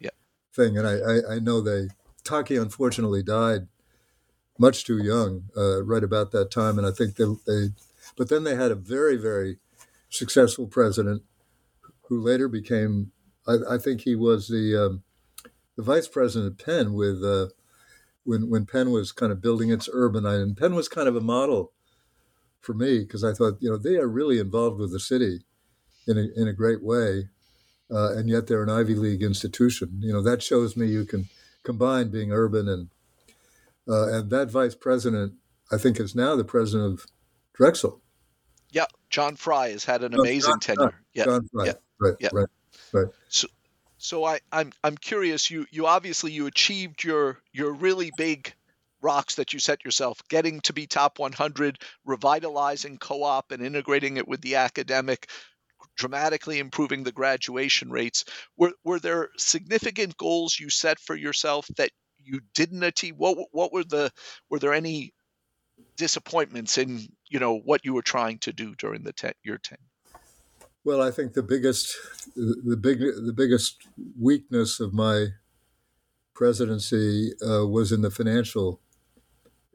yeah. 0.00 0.10
thing, 0.52 0.76
and 0.76 0.86
I 0.86 0.94
I, 0.94 1.34
I 1.36 1.38
know 1.38 1.60
they 1.60 1.88
Taki 2.24 2.56
unfortunately 2.56 3.22
died 3.22 3.68
much 4.58 4.84
too 4.84 4.98
young, 4.98 5.44
uh, 5.56 5.84
right 5.84 6.02
about 6.02 6.32
that 6.32 6.50
time, 6.50 6.78
and 6.78 6.86
I 6.86 6.90
think 6.90 7.16
they, 7.16 7.26
they 7.46 7.68
but 8.16 8.30
then 8.30 8.42
they 8.42 8.56
had 8.56 8.72
a 8.72 8.74
very 8.74 9.16
very 9.16 9.58
successful 10.08 10.66
president 10.66 11.22
who 12.08 12.20
later 12.20 12.48
became, 12.48 13.12
I, 13.46 13.56
I 13.70 13.78
think 13.78 14.02
he 14.02 14.14
was 14.14 14.48
the 14.48 14.76
um, 14.76 15.02
the 15.76 15.82
vice 15.82 16.08
president 16.08 16.52
of 16.52 16.64
Penn 16.64 16.94
with 16.94 17.22
uh, 17.22 17.48
when 18.24 18.48
when 18.48 18.66
Penn 18.66 18.90
was 18.90 19.12
kind 19.12 19.32
of 19.32 19.42
building 19.42 19.70
its 19.70 19.88
urban 19.92 20.26
and 20.26 20.56
Penn 20.56 20.74
was 20.74 20.88
kind 20.88 21.08
of 21.08 21.16
a 21.16 21.20
model 21.20 21.72
for 22.60 22.74
me 22.74 23.00
because 23.00 23.22
I 23.22 23.32
thought 23.32 23.58
you 23.60 23.70
know 23.70 23.76
they 23.76 23.96
are 23.96 24.08
really 24.08 24.38
involved 24.38 24.78
with 24.78 24.92
the 24.92 25.00
city 25.00 25.40
in 26.06 26.18
a, 26.18 26.26
in 26.40 26.48
a 26.48 26.52
great 26.52 26.82
way, 26.82 27.28
uh, 27.90 28.12
and 28.12 28.28
yet 28.28 28.46
they're 28.46 28.62
an 28.62 28.70
Ivy 28.70 28.94
League 28.94 29.22
institution. 29.22 30.00
You 30.00 30.12
know 30.12 30.22
that 30.22 30.42
shows 30.42 30.76
me 30.76 30.86
you 30.86 31.04
can 31.04 31.28
combine 31.62 32.10
being 32.10 32.32
urban 32.32 32.68
and 32.68 32.88
uh, 33.88 34.08
and 34.12 34.30
that 34.30 34.50
vice 34.50 34.74
president 34.74 35.34
I 35.70 35.78
think 35.78 35.98
is 35.98 36.14
now 36.14 36.36
the 36.36 36.44
president 36.44 36.92
of 36.92 37.06
Drexel. 37.54 38.00
Yeah, 38.76 38.84
John 39.08 39.36
Fry 39.36 39.70
has 39.70 39.86
had 39.86 40.04
an 40.04 40.12
amazing 40.12 40.52
John, 40.52 40.60
tenure. 40.60 40.90
John, 40.90 40.94
yeah, 41.14 41.24
John 41.24 41.48
Fry. 41.50 41.64
Yeah, 41.64 41.72
right, 41.98 42.14
yeah. 42.20 42.28
right, 42.30 42.48
right. 42.92 43.06
So, 43.28 43.48
so 43.96 44.24
I, 44.26 44.40
I'm 44.52 44.70
I'm 44.84 44.98
curious. 44.98 45.50
You 45.50 45.64
you 45.70 45.86
obviously 45.86 46.32
you 46.32 46.46
achieved 46.46 47.02
your 47.02 47.38
your 47.54 47.72
really 47.72 48.12
big 48.18 48.52
rocks 49.00 49.36
that 49.36 49.54
you 49.54 49.60
set 49.60 49.82
yourself, 49.82 50.20
getting 50.28 50.60
to 50.60 50.74
be 50.74 50.86
top 50.86 51.18
100, 51.18 51.78
revitalizing 52.04 52.98
co-op 52.98 53.50
and 53.50 53.64
integrating 53.64 54.18
it 54.18 54.28
with 54.28 54.42
the 54.42 54.56
academic, 54.56 55.30
dramatically 55.96 56.58
improving 56.58 57.02
the 57.02 57.12
graduation 57.12 57.90
rates. 57.90 58.26
Were 58.58 58.72
were 58.84 59.00
there 59.00 59.30
significant 59.38 60.18
goals 60.18 60.60
you 60.60 60.68
set 60.68 61.00
for 61.00 61.16
yourself 61.16 61.66
that 61.78 61.92
you 62.18 62.40
didn't 62.54 62.82
achieve? 62.82 63.14
What 63.16 63.38
what 63.52 63.72
were 63.72 63.84
the 63.84 64.10
were 64.50 64.58
there 64.58 64.74
any 64.74 65.14
disappointments 65.96 66.78
in 66.78 67.08
you 67.28 67.38
know 67.38 67.58
what 67.58 67.84
you 67.84 67.94
were 67.94 68.02
trying 68.02 68.38
to 68.38 68.52
do 68.52 68.74
during 68.74 69.02
the 69.02 69.34
your 69.42 69.58
tenure? 69.58 69.80
Well, 70.84 71.02
I 71.02 71.10
think 71.10 71.32
the 71.32 71.42
biggest 71.42 71.96
the 72.36 72.76
big 72.76 73.00
the 73.00 73.34
biggest 73.34 73.88
weakness 74.20 74.78
of 74.78 74.94
my 74.94 75.28
presidency 76.34 77.32
uh, 77.42 77.66
was 77.66 77.90
in 77.90 78.02
the 78.02 78.10
financial 78.10 78.80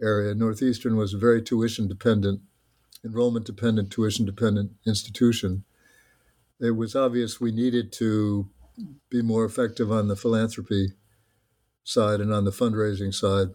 area. 0.01 0.33
Northeastern 0.33 0.95
was 0.95 1.13
a 1.13 1.17
very 1.17 1.41
tuition 1.41 1.87
dependent, 1.87 2.41
enrollment 3.03 3.45
dependent, 3.45 3.91
tuition 3.91 4.25
dependent 4.25 4.71
institution. 4.85 5.63
It 6.59 6.77
was 6.77 6.95
obvious 6.95 7.41
we 7.41 7.51
needed 7.51 7.91
to 7.93 8.49
be 9.09 9.21
more 9.21 9.43
effective 9.43 9.91
on 9.91 10.07
the 10.07 10.15
philanthropy 10.15 10.93
side 11.83 12.21
and 12.21 12.31
on 12.31 12.45
the 12.45 12.51
fundraising 12.51 13.13
side 13.13 13.49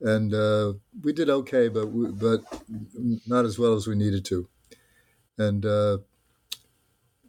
and 0.00 0.34
uh, 0.34 0.74
we 1.02 1.12
did 1.12 1.28
okay, 1.28 1.68
but 1.68 1.90
we, 1.90 2.10
but 2.10 2.42
not 3.26 3.44
as 3.44 3.58
well 3.58 3.74
as 3.74 3.86
we 3.86 3.96
needed 3.96 4.24
to. 4.26 4.48
And 5.36 5.64
uh, 5.64 5.98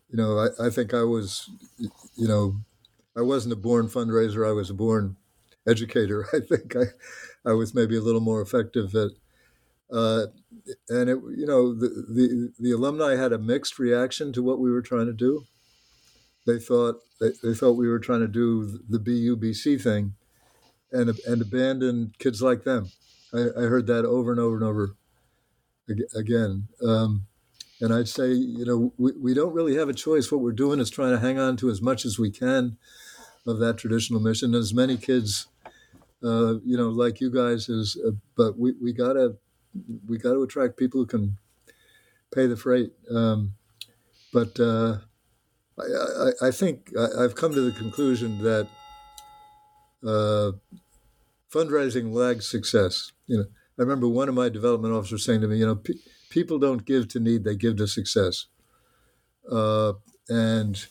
you 0.10 0.18
know, 0.18 0.40
I, 0.40 0.68
I 0.68 0.70
think 0.70 0.94
I 0.94 1.04
was, 1.04 1.50
you 1.78 2.28
know, 2.28 2.56
I 3.16 3.22
wasn't 3.22 3.54
a 3.54 3.58
born 3.58 3.88
fundraiser. 3.88 4.48
I 4.48 4.54
was 4.54 4.70
a 4.70 4.74
born 4.74 5.18
educator. 5.68 6.28
I 6.34 6.40
think 6.40 6.76
I, 6.76 7.50
I 7.50 7.54
was 7.54 7.74
maybe 7.74 7.96
a 7.98 8.02
little 8.02 8.22
more 8.22 8.42
effective 8.42 8.96
at. 8.96 9.12
Uh, 9.92 10.28
and 10.88 11.10
it, 11.10 11.18
you 11.36 11.48
know, 11.48 11.74
the, 11.74 11.88
the 11.88 12.54
the 12.60 12.72
alumni 12.72 13.16
had 13.16 13.34
a 13.34 13.40
mixed 13.40 13.80
reaction 13.80 14.32
to 14.34 14.44
what 14.44 14.60
we 14.60 14.70
were 14.72 14.84
trying 14.84 15.08
to 15.08 15.14
do. 15.14 15.46
They 16.46 16.60
thought 16.60 17.02
they, 17.20 17.32
they 17.42 17.56
thought 17.56 17.74
we 17.74 17.88
were 17.88 18.00
trying 18.00 18.20
to 18.20 18.28
do 18.28 18.80
the 18.88 19.00
BUBC 19.00 19.82
thing, 19.82 20.14
and 20.92 21.18
and 21.28 21.42
abandon 21.42 22.14
kids 22.20 22.42
like 22.42 22.64
them. 22.64 22.92
I, 23.34 23.48
I 23.58 23.62
heard 23.64 23.88
that 23.88 24.06
over 24.06 24.32
and 24.32 24.40
over 24.40 24.56
and 24.56 24.66
over 24.66 24.96
again. 26.16 26.68
Um, 26.86 27.26
and 27.82 27.94
I'd 27.94 28.10
say, 28.10 28.32
you 28.32 28.66
know, 28.66 28.94
we, 28.98 29.14
we 29.14 29.34
don't 29.34 29.54
really 29.54 29.76
have 29.78 29.90
a 29.90 29.94
choice. 29.94 30.32
What 30.32 30.42
we're 30.42 30.52
doing 30.52 30.80
is 30.80 30.90
trying 30.90 31.12
to 31.12 31.20
hang 31.20 31.40
on 31.40 31.56
to 31.58 31.70
as 31.70 31.82
much 31.82 32.06
as 32.06 32.20
we 32.20 32.30
can 32.30 32.78
of 33.48 33.60
that 33.60 33.78
traditional 33.78 34.20
mission. 34.20 34.54
As 34.54 34.74
many 34.74 34.98
kids, 34.98 35.48
uh, 36.24 36.60
you 36.66 36.78
know, 36.78 36.90
like 36.90 37.22
you 37.22 37.32
guys 37.32 37.70
is, 37.70 37.98
uh, 38.06 38.12
but 38.36 38.58
we, 38.58 38.74
we 38.82 38.92
gotta 38.92 39.36
we 40.08 40.18
gotta 40.18 40.42
attract 40.42 40.78
people 40.78 41.00
who 41.02 41.06
can 41.06 41.38
pay 42.34 42.48
the 42.48 42.58
freight. 42.58 42.92
Um, 43.14 43.54
but 44.34 44.60
uh, 44.60 44.98
I, 45.80 45.84
I, 45.84 46.48
I, 46.48 46.52
think 46.52 46.92
I, 46.98 47.22
have 47.22 47.36
come 47.36 47.54
to 47.54 47.62
the 47.62 47.72
conclusion 47.72 48.44
that 48.44 48.68
uh, 50.06 50.52
fundraising 51.52 52.14
lags 52.14 52.48
success. 52.48 53.12
You 53.28 53.38
know, 53.38 53.46
I 53.78 53.82
remember 53.82 54.08
one 54.08 54.30
of 54.30 54.36
my 54.36 54.50
development 54.50 54.94
officers 54.94 55.26
saying 55.26 55.42
to 55.42 55.48
me, 55.48 55.58
you 55.58 55.66
know, 55.66 55.76
pe- 55.76 55.94
people 56.30 56.60
don't 56.60 56.86
give 56.86 57.08
to 57.10 57.20
need; 57.20 57.44
they 57.44 57.56
give 57.56 57.78
to 57.78 57.88
success. 57.88 58.46
Uh, 59.50 59.94
and 60.28 60.86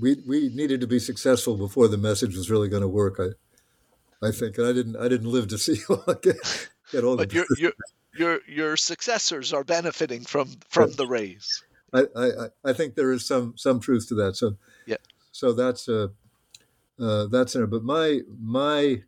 we 0.00 0.16
we 0.26 0.48
needed 0.48 0.80
to 0.80 0.86
be 0.86 0.98
successful 0.98 1.56
before 1.56 1.88
the 1.88 1.98
message 1.98 2.36
was 2.36 2.50
really 2.50 2.68
going 2.68 2.82
to 2.82 2.88
work. 2.88 3.18
I 3.18 4.26
I 4.26 4.30
think, 4.30 4.58
and 4.58 4.66
I 4.66 4.72
didn't 4.72 4.96
I 4.96 5.08
didn't 5.08 5.30
live 5.30 5.48
to 5.48 5.58
see 5.58 5.76
get, 6.22 6.68
get 6.92 7.04
all. 7.04 7.16
But 7.16 7.30
the 7.30 7.36
your 7.36 7.46
your 7.58 7.72
your 8.14 8.40
your 8.46 8.76
successors 8.76 9.52
are 9.52 9.64
benefiting 9.64 10.22
from 10.22 10.48
from 10.68 10.92
the 10.92 11.06
raise. 11.06 11.62
I, 11.92 12.04
I 12.16 12.30
I 12.64 12.72
think 12.72 12.94
there 12.94 13.12
is 13.12 13.26
some 13.26 13.54
some 13.56 13.80
truth 13.80 14.08
to 14.08 14.14
that. 14.16 14.36
So 14.36 14.56
yeah. 14.86 14.96
So 15.32 15.52
that's 15.52 15.88
a 15.88 16.10
uh, 17.00 17.26
that's 17.26 17.54
in 17.54 17.62
it. 17.62 17.70
But 17.70 17.84
my 17.84 18.20
my, 18.40 19.02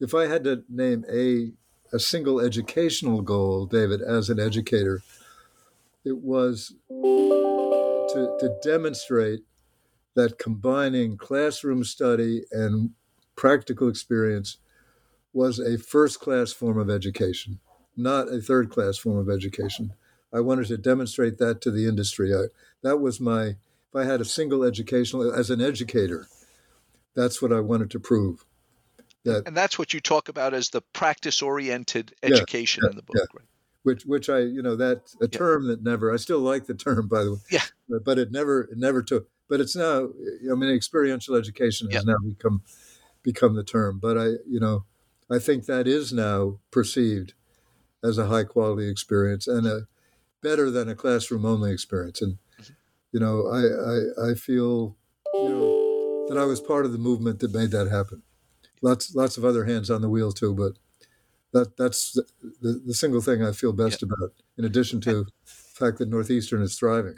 if 0.00 0.14
I 0.14 0.26
had 0.26 0.44
to 0.44 0.64
name 0.68 1.04
a 1.10 1.52
a 1.92 1.98
single 1.98 2.40
educational 2.40 3.20
goal, 3.22 3.66
David, 3.66 4.00
as 4.00 4.30
an 4.30 4.38
educator. 4.38 5.02
It 6.04 6.18
was 6.18 6.74
to, 6.88 8.36
to 8.40 8.56
demonstrate 8.62 9.40
that 10.14 10.38
combining 10.38 11.16
classroom 11.16 11.84
study 11.84 12.44
and 12.50 12.90
practical 13.36 13.88
experience 13.88 14.58
was 15.32 15.58
a 15.58 15.78
first 15.78 16.20
class 16.20 16.52
form 16.52 16.78
of 16.78 16.90
education, 16.90 17.60
not 17.96 18.28
a 18.28 18.40
third 18.40 18.70
class 18.70 18.98
form 18.98 19.18
of 19.18 19.30
education. 19.30 19.92
I 20.32 20.40
wanted 20.40 20.66
to 20.68 20.78
demonstrate 20.78 21.38
that 21.38 21.60
to 21.62 21.70
the 21.70 21.86
industry. 21.86 22.34
I, 22.34 22.46
that 22.82 22.98
was 22.98 23.20
my, 23.20 23.44
if 23.44 23.96
I 23.96 24.04
had 24.04 24.20
a 24.20 24.24
single 24.24 24.64
educational, 24.64 25.32
as 25.32 25.50
an 25.50 25.60
educator, 25.60 26.26
that's 27.14 27.42
what 27.42 27.52
I 27.52 27.60
wanted 27.60 27.90
to 27.92 28.00
prove. 28.00 28.44
That, 29.24 29.46
and 29.46 29.54
that's 29.56 29.78
what 29.78 29.92
you 29.92 30.00
talk 30.00 30.30
about 30.30 30.54
as 30.54 30.70
the 30.70 30.80
practice 30.94 31.42
oriented 31.42 32.14
education 32.22 32.82
yeah, 32.82 32.88
yeah, 32.88 32.90
in 32.90 32.96
the 32.96 33.02
book, 33.02 33.16
yeah. 33.16 33.38
right? 33.38 33.48
Which, 33.82 34.04
which 34.04 34.30
I, 34.30 34.40
you 34.40 34.62
know, 34.62 34.76
that 34.76 35.02
a 35.20 35.28
term 35.28 35.66
that 35.68 35.82
never, 35.82 36.12
I 36.12 36.16
still 36.16 36.40
like 36.40 36.66
the 36.66 36.74
term, 36.74 37.08
by 37.08 37.24
the 37.24 37.32
way. 37.32 37.38
Yeah. 37.50 37.64
But, 38.04 38.18
it 38.18 38.30
never, 38.30 38.62
it 38.62 38.78
never 38.78 39.02
took, 39.02 39.28
but 39.48 39.60
it's 39.60 39.76
now, 39.76 40.08
I 40.50 40.54
mean, 40.54 40.70
experiential 40.70 41.34
education 41.34 41.90
has 41.90 42.04
now 42.04 42.16
become, 42.26 42.62
become 43.22 43.54
the 43.54 43.64
term. 43.64 43.98
But 43.98 44.16
I, 44.16 44.24
you 44.46 44.60
know, 44.60 44.84
I 45.30 45.38
think 45.38 45.66
that 45.66 45.86
is 45.86 46.12
now 46.12 46.58
perceived 46.70 47.34
as 48.02 48.16
a 48.16 48.26
high 48.26 48.44
quality 48.44 48.88
experience 48.88 49.46
and 49.46 49.66
a 49.66 49.86
better 50.42 50.70
than 50.70 50.88
a 50.88 50.94
classroom 50.94 51.44
only 51.44 51.72
experience. 51.72 52.22
And, 52.22 52.38
mm-hmm. 52.60 52.72
you 53.12 53.20
know, 53.20 53.46
I, 53.48 54.26
I, 54.26 54.30
I 54.30 54.34
feel, 54.34 54.96
you 55.34 55.48
know, 55.48 55.79
that 56.30 56.38
I 56.38 56.44
was 56.44 56.60
part 56.60 56.86
of 56.86 56.92
the 56.92 56.98
movement 56.98 57.40
that 57.40 57.52
made 57.52 57.72
that 57.72 57.88
happen. 57.88 58.22
Lots, 58.82 59.16
lots 59.16 59.36
of 59.36 59.44
other 59.44 59.64
hands 59.64 59.90
on 59.90 60.00
the 60.00 60.08
wheel 60.08 60.30
too, 60.30 60.54
but 60.54 60.78
that 61.52 61.76
that's 61.76 62.12
the, 62.12 62.24
the, 62.62 62.82
the 62.86 62.94
single 62.94 63.20
thing 63.20 63.42
I 63.42 63.50
feel 63.50 63.72
best 63.72 64.04
about, 64.04 64.30
in 64.56 64.64
addition 64.64 65.00
to 65.00 65.24
the 65.24 65.30
fact 65.44 65.98
that 65.98 66.08
Northeastern 66.08 66.62
is 66.62 66.78
thriving. 66.78 67.16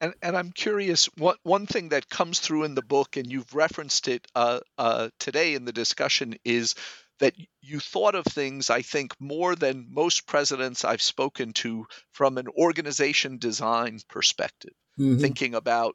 And, 0.00 0.12
and 0.22 0.36
I'm 0.36 0.50
curious, 0.50 1.06
what 1.18 1.38
one 1.44 1.66
thing 1.66 1.90
that 1.90 2.10
comes 2.10 2.40
through 2.40 2.64
in 2.64 2.74
the 2.74 2.82
book, 2.82 3.16
and 3.16 3.30
you've 3.30 3.54
referenced 3.54 4.08
it 4.08 4.26
uh, 4.34 4.58
uh, 4.76 5.10
today 5.20 5.54
in 5.54 5.64
the 5.64 5.72
discussion, 5.72 6.34
is 6.44 6.74
that 7.20 7.34
you 7.60 7.78
thought 7.78 8.16
of 8.16 8.24
things, 8.24 8.70
I 8.70 8.82
think, 8.82 9.12
more 9.20 9.54
than 9.54 9.86
most 9.88 10.26
presidents 10.26 10.84
I've 10.84 11.02
spoken 11.02 11.52
to 11.52 11.86
from 12.10 12.38
an 12.38 12.48
organization 12.48 13.38
design 13.38 14.00
perspective, 14.08 14.74
Mhm. 14.98 15.20
thinking 15.20 15.54
about 15.54 15.94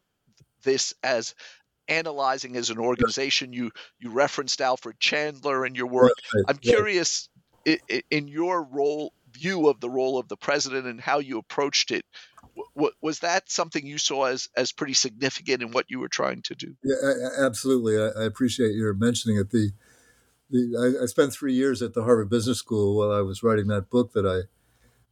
this 0.64 0.94
as 1.04 1.36
analyzing 1.88 2.56
as 2.56 2.70
an 2.70 2.80
organization. 2.80 3.54
You 3.54 3.72
you 4.00 4.12
referenced 4.12 4.62
Alfred 4.62 5.00
Chandler 5.00 5.66
in 5.66 5.76
your 5.76 5.88
work. 5.88 6.14
Right, 6.34 6.44
I'm 6.48 6.58
curious 6.58 7.30
in 8.12 8.28
your 8.28 8.64
role 8.64 9.14
view 9.36 9.68
of 9.68 9.80
the 9.80 9.90
role 9.90 10.18
of 10.18 10.28
the 10.28 10.38
president 10.38 10.86
and 10.88 11.00
how 11.00 11.20
you 11.20 11.38
approached 11.38 11.92
it. 11.92 12.06
was 13.02 13.20
that 13.20 13.52
something 13.52 13.86
you 13.86 13.98
saw 13.98 14.26
as 14.26 14.48
as 14.56 14.72
pretty 14.72 14.94
significant 14.94 15.62
in 15.62 15.72
what 15.72 15.86
you 15.90 16.00
were 16.00 16.08
trying 16.08 16.42
to 16.44 16.56
do? 16.56 16.76
Yeah, 16.84 16.96
absolutely. 17.40 17.98
I, 17.98 18.22
I 18.22 18.26
appreciate 18.26 18.74
your 18.74 18.94
mentioning 18.94 19.38
it. 19.38 19.52
The, 19.52 19.72
the 20.50 20.96
I, 21.00 21.04
I 21.04 21.06
spent 21.08 21.34
three 21.34 21.54
years 21.54 21.82
at 21.82 21.94
the 21.94 22.04
Harvard 22.04 22.30
Business 22.30 22.60
School 22.60 22.98
while 22.98 23.12
I 23.12 23.22
was 23.22 23.44
writing 23.44 23.68
that 23.68 23.90
book 23.90 24.14
that 24.14 24.26
I 24.26 24.48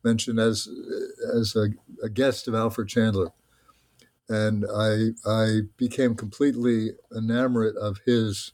mentioned 0.03 0.39
as 0.39 0.67
as 1.35 1.55
a, 1.55 1.69
a 2.03 2.09
guest 2.09 2.47
of 2.47 2.55
Alfred 2.55 2.87
Chandler, 2.87 3.31
and 4.29 4.65
I 4.73 5.09
I 5.25 5.61
became 5.77 6.15
completely 6.15 6.91
enamored 7.15 7.75
of 7.75 7.99
his 8.05 8.53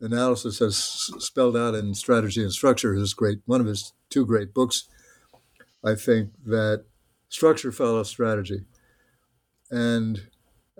analysis 0.00 0.60
as 0.60 0.76
spelled 0.76 1.56
out 1.56 1.74
in 1.74 1.94
Strategy 1.94 2.42
and 2.42 2.52
Structure. 2.52 2.94
His 2.94 3.14
great 3.14 3.40
one 3.46 3.60
of 3.60 3.66
his 3.66 3.92
two 4.10 4.24
great 4.24 4.54
books. 4.54 4.88
I 5.84 5.94
think 5.94 6.30
that 6.44 6.84
structure 7.28 7.72
follows 7.72 8.08
strategy, 8.08 8.64
and 9.70 10.28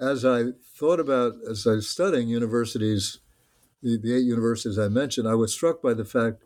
as 0.01 0.25
I 0.25 0.53
thought 0.75 1.01
about, 1.01 1.35
as 1.49 1.67
I 1.67 1.73
was 1.73 1.89
studying 1.89 2.29
universities, 2.29 3.19
the, 3.83 3.99
the 3.99 4.15
eight 4.15 4.25
universities 4.25 4.79
I 4.79 4.89
mentioned, 4.89 5.29
I 5.29 5.35
was 5.35 5.53
struck 5.53 5.83
by 5.83 5.95
the 5.95 6.05
fact 6.05 6.45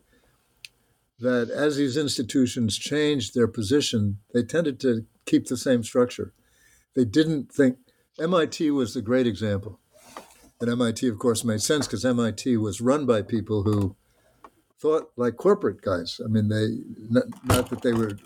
that 1.19 1.49
as 1.49 1.77
these 1.77 1.97
institutions 1.97 2.77
changed 2.77 3.33
their 3.33 3.47
position, 3.47 4.17
they 4.33 4.43
tended 4.43 4.79
to 4.81 5.05
keep 5.25 5.47
the 5.47 5.57
same 5.57 5.83
structure. 5.83 6.33
They 6.95 7.05
didn't 7.05 7.51
think, 7.51 7.77
MIT 8.19 8.71
was 8.71 8.93
the 8.93 9.01
great 9.01 9.27
example. 9.27 9.79
And 10.61 10.69
MIT, 10.69 11.07
of 11.07 11.19
course, 11.19 11.43
made 11.43 11.61
sense 11.61 11.87
because 11.87 12.05
MIT 12.05 12.57
was 12.57 12.79
run 12.79 13.05
by 13.05 13.21
people 13.21 13.63
who 13.63 13.95
thought 14.79 15.11
like 15.15 15.35
corporate 15.35 15.81
guys. 15.81 16.21
I 16.23 16.27
mean, 16.27 16.49
they, 16.49 16.77
not, 17.09 17.23
not 17.43 17.69
that 17.69 17.81
they 17.81 17.93
were 17.93 18.17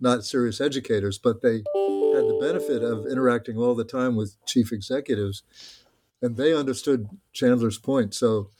not 0.00 0.24
serious 0.24 0.60
educators, 0.60 1.18
but 1.18 1.42
they 1.42 1.58
had 1.58 2.26
the 2.26 2.38
benefit 2.40 2.82
of 2.82 3.06
interacting 3.06 3.56
all 3.56 3.74
the 3.74 3.84
time 3.84 4.16
with 4.16 4.36
chief 4.46 4.72
executives, 4.72 5.42
and 6.20 6.36
they 6.36 6.54
understood 6.54 7.08
Chandler's 7.32 7.78
point. 7.78 8.14
So 8.14 8.50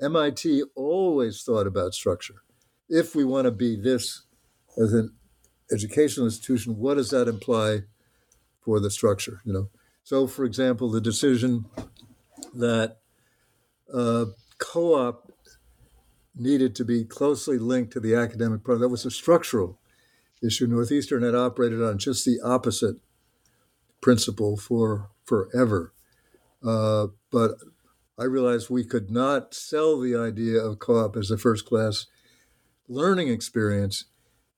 MIT 0.00 0.64
always 0.74 1.42
thought 1.42 1.66
about 1.66 1.94
structure. 1.94 2.42
If 2.88 3.14
we 3.14 3.24
want 3.24 3.44
to 3.44 3.52
be 3.52 3.76
this 3.76 4.22
as 4.76 4.92
an 4.92 5.14
educational 5.72 6.26
institution, 6.26 6.78
what 6.78 6.96
does 6.96 7.10
that 7.10 7.28
imply 7.28 7.82
for 8.60 8.80
the 8.80 8.90
structure? 8.90 9.40
You 9.44 9.52
know. 9.52 9.68
So, 10.02 10.26
for 10.26 10.44
example, 10.44 10.90
the 10.90 11.00
decision 11.00 11.66
that 12.54 12.98
uh, 13.92 14.26
co-op 14.58 15.30
needed 16.34 16.74
to 16.76 16.84
be 16.84 17.04
closely 17.04 17.58
linked 17.58 17.92
to 17.92 18.00
the 18.00 18.14
academic 18.14 18.64
program. 18.64 18.82
That 18.82 18.88
was 18.88 19.04
a 19.04 19.10
structural 19.10 19.78
issue. 20.42 20.66
Northeastern 20.66 21.22
had 21.22 21.34
operated 21.34 21.82
on 21.82 21.98
just 21.98 22.24
the 22.24 22.40
opposite 22.42 22.96
principle 24.00 24.56
for 24.56 25.10
forever. 25.24 25.92
Uh, 26.64 27.08
but 27.30 27.52
I 28.18 28.24
realized 28.24 28.70
we 28.70 28.84
could 28.84 29.10
not 29.10 29.54
sell 29.54 30.00
the 30.00 30.16
idea 30.16 30.60
of 30.60 30.78
co-op 30.78 31.16
as 31.16 31.30
a 31.30 31.38
first-class 31.38 32.06
learning 32.88 33.28
experience 33.28 34.04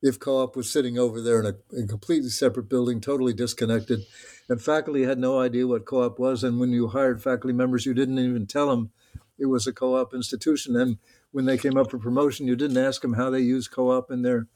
if 0.03 0.18
co-op 0.18 0.57
was 0.57 0.70
sitting 0.70 0.98
over 0.98 1.20
there 1.20 1.40
in 1.40 1.46
a, 1.46 1.76
in 1.76 1.84
a 1.84 1.88
completely 1.88 2.28
separate 2.28 2.68
building, 2.68 3.00
totally 3.00 3.32
disconnected, 3.32 4.00
and 4.48 4.61
faculty 4.61 5.05
had 5.05 5.18
no 5.18 5.38
idea 5.38 5.66
what 5.66 5.86
co-op 5.86 6.18
was. 6.18 6.42
And 6.42 6.59
when 6.59 6.70
you 6.70 6.88
hired 6.88 7.22
faculty 7.22 7.55
members, 7.55 7.86
you 7.86 7.94
didn't 7.94 8.18
even 8.18 8.46
tell 8.46 8.68
them 8.68 8.90
it 9.38 9.46
was 9.46 9.66
a 9.66 9.72
co-op 9.72 10.12
institution. 10.12 10.76
And 10.76 10.98
when 11.30 11.44
they 11.44 11.57
came 11.57 11.76
up 11.76 11.90
for 11.90 11.98
promotion, 11.98 12.48
you 12.48 12.57
didn't 12.57 12.76
ask 12.76 13.00
them 13.00 13.14
how 13.14 13.30
they 13.30 13.40
use 13.40 13.68
co-op 13.68 14.11
in 14.11 14.22
their. 14.22 14.48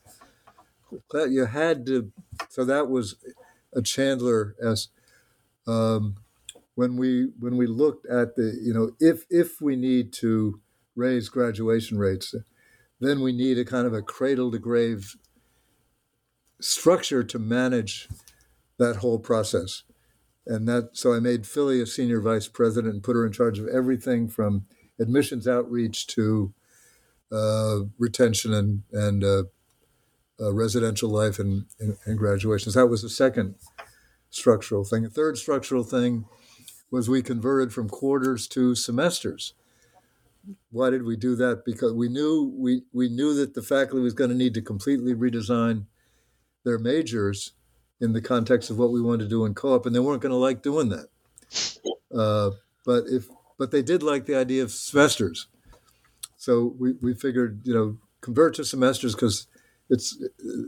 You 1.12 1.47
had 1.47 1.86
to. 1.86 2.12
So 2.49 2.64
that 2.64 2.88
was 2.88 3.16
a 3.74 3.82
Chandler 3.82 4.57
s. 4.62 4.88
Um, 5.66 6.16
when 6.74 6.97
we 6.97 7.30
when 7.40 7.57
we 7.57 7.66
looked 7.66 8.07
at 8.07 8.36
the 8.36 8.57
you 8.62 8.72
know 8.72 8.92
if 9.01 9.24
if 9.30 9.61
we 9.61 9.74
need 9.76 10.12
to 10.14 10.61
raise 10.94 11.28
graduation 11.28 11.99
rates, 11.99 12.34
then 13.01 13.20
we 13.20 13.32
need 13.32 13.59
a 13.59 13.64
kind 13.64 13.86
of 13.86 13.94
a 13.94 14.03
cradle 14.03 14.51
to 14.53 14.59
grave 14.59 15.16
structure 16.61 17.23
to 17.23 17.39
manage 17.39 18.09
that 18.79 18.97
whole 18.97 19.19
process. 19.19 19.83
And 20.47 20.69
that 20.69 20.91
so 20.93 21.13
I 21.13 21.21
made 21.21 21.47
Philly 21.47 21.81
a 21.81 21.87
senior 21.87 22.21
vice 22.21 22.47
president 22.49 22.95
and 22.95 23.03
put 23.03 23.17
her 23.17 23.27
in 23.27 23.33
charge 23.33 23.59
of 23.59 23.67
everything 23.69 24.29
from 24.29 24.67
admissions 25.01 25.49
outreach 25.49 26.07
to 26.09 26.55
uh, 27.33 27.81
retention 27.99 28.55
and 28.55 28.83
and 28.93 29.25
uh, 29.25 29.43
uh, 30.41 30.53
residential 30.53 31.11
life 31.11 31.39
and, 31.39 31.67
and, 31.81 31.97
and 32.05 32.19
graduations. 32.19 32.75
That 32.75 32.87
was 32.87 33.03
the 33.03 33.09
second 33.09 33.57
structural 34.31 34.85
thing. 34.85 35.03
The 35.03 35.11
third 35.11 35.39
structural 35.39 35.83
thing 35.83 36.27
was 36.91 37.09
we 37.09 37.23
converted 37.23 37.73
from 37.73 37.89
quarters 37.89 38.47
to 38.49 38.75
semesters. 38.75 39.55
Why 40.71 40.91
did 40.91 41.03
we 41.03 41.17
do 41.17 41.35
that? 41.37 41.65
Because 41.65 41.93
we 41.93 42.09
knew 42.09 42.53
we, 42.57 42.83
we 42.93 43.09
knew 43.09 43.35
that 43.35 43.55
the 43.55 43.63
faculty 43.63 44.03
was 44.03 44.15
going 44.15 44.31
to 44.31 44.37
need 44.37 44.55
to 44.55 44.63
completely 44.63 45.15
redesign 45.15 45.87
their 46.67 46.79
majors 46.79 47.53
in 48.01 48.12
the 48.12 48.21
context 48.21 48.69
of 48.69 48.77
what 48.77 48.91
we 48.91 49.01
wanted 49.01 49.23
to 49.23 49.31
do 49.31 49.47
in 49.47 49.55
co-op, 49.55 49.87
and 49.87 49.95
they 49.95 50.01
weren't 50.01 50.21
going 50.21 50.31
to 50.31 50.37
like 50.37 50.62
doing 50.62 50.91
that. 50.91 51.09
Uh, 52.14 52.51
but 52.85 53.05
if 53.07 53.29
but 53.57 53.71
they 53.71 53.83
did 53.83 54.03
like 54.03 54.27
the 54.27 54.35
idea 54.35 54.62
of 54.62 54.71
semesters, 54.71 55.47
so 56.37 56.75
we, 56.79 56.93
we 57.01 57.14
figured 57.14 57.61
you 57.64 57.73
know 57.73 57.97
convert 58.21 58.55
to 58.55 58.64
semesters 58.64 59.14
because 59.14 59.47
it's 59.89 60.21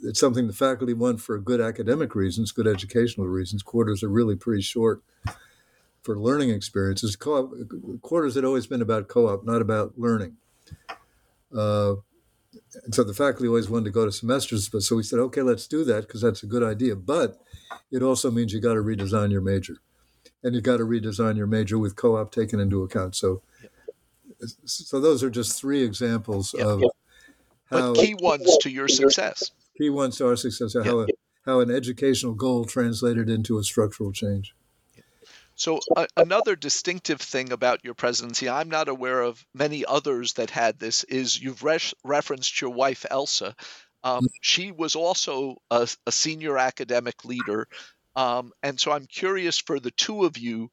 it's 0.04 0.20
something 0.20 0.46
the 0.46 0.52
faculty 0.52 0.94
want 0.94 1.20
for 1.20 1.36
good 1.38 1.60
academic 1.60 2.14
reasons, 2.14 2.52
good 2.52 2.68
educational 2.68 3.26
reasons. 3.26 3.62
Quarters 3.62 4.02
are 4.02 4.08
really 4.08 4.36
pretty 4.36 4.62
short 4.62 5.02
for 6.02 6.16
learning 6.16 6.50
experiences. 6.50 7.16
Co-op, 7.16 7.52
quarters 8.02 8.36
had 8.36 8.44
always 8.44 8.68
been 8.68 8.80
about 8.80 9.08
co-op, 9.08 9.44
not 9.44 9.60
about 9.60 9.94
learning. 9.98 10.36
Uh, 11.54 11.96
and 12.84 12.94
so 12.94 13.04
the 13.04 13.14
faculty 13.14 13.48
always 13.48 13.68
wanted 13.68 13.86
to 13.86 13.90
go 13.90 14.04
to 14.04 14.12
semesters, 14.12 14.68
but 14.68 14.82
so 14.82 14.96
we 14.96 15.02
said, 15.02 15.18
okay, 15.18 15.42
let's 15.42 15.66
do 15.66 15.84
that 15.84 16.06
because 16.06 16.20
that's 16.20 16.42
a 16.42 16.46
good 16.46 16.62
idea. 16.62 16.96
But 16.96 17.40
it 17.90 18.02
also 18.02 18.30
means 18.30 18.52
you 18.52 18.60
got 18.60 18.74
to 18.74 18.80
redesign 18.80 19.30
your 19.30 19.40
major, 19.40 19.78
and 20.42 20.54
you 20.54 20.60
got 20.60 20.78
to 20.78 20.84
redesign 20.84 21.36
your 21.36 21.46
major 21.46 21.78
with 21.78 21.96
co-op 21.96 22.32
taken 22.32 22.60
into 22.60 22.82
account. 22.82 23.16
So, 23.16 23.42
so 24.64 25.00
those 25.00 25.22
are 25.22 25.30
just 25.30 25.58
three 25.58 25.82
examples 25.82 26.54
Yep. 26.56 26.66
of 26.66 26.82
how, 27.70 27.94
but 27.94 28.00
key 28.00 28.14
ones 28.14 28.56
to 28.62 28.70
your 28.70 28.88
success. 28.88 29.50
Key 29.76 29.90
ones 29.90 30.16
to 30.18 30.28
our 30.28 30.36
success. 30.36 30.74
How 30.74 31.00
a, 31.00 31.06
how 31.44 31.60
an 31.60 31.70
educational 31.70 32.34
goal 32.34 32.64
translated 32.64 33.28
into 33.28 33.58
a 33.58 33.64
structural 33.64 34.12
change. 34.12 34.54
So 35.58 35.80
uh, 35.96 36.06
another 36.16 36.54
distinctive 36.54 37.20
thing 37.20 37.50
about 37.50 37.84
your 37.84 37.94
presidency, 37.94 38.48
I'm 38.48 38.68
not 38.68 38.86
aware 38.86 39.20
of 39.20 39.44
many 39.52 39.84
others 39.84 40.34
that 40.34 40.50
had 40.50 40.78
this, 40.78 41.02
is 41.02 41.40
you've 41.40 41.64
re- 41.64 41.80
referenced 42.04 42.60
your 42.60 42.70
wife 42.70 43.04
Elsa. 43.10 43.56
Um, 44.04 44.18
mm-hmm. 44.18 44.26
she 44.40 44.70
was 44.70 44.94
also 44.94 45.56
a, 45.68 45.88
a 46.06 46.12
senior 46.12 46.56
academic 46.58 47.24
leader, 47.24 47.66
um, 48.14 48.52
and 48.62 48.78
so 48.78 48.92
I'm 48.92 49.06
curious 49.06 49.58
for 49.58 49.80
the 49.80 49.90
two 49.90 50.24
of 50.24 50.38
you, 50.38 50.70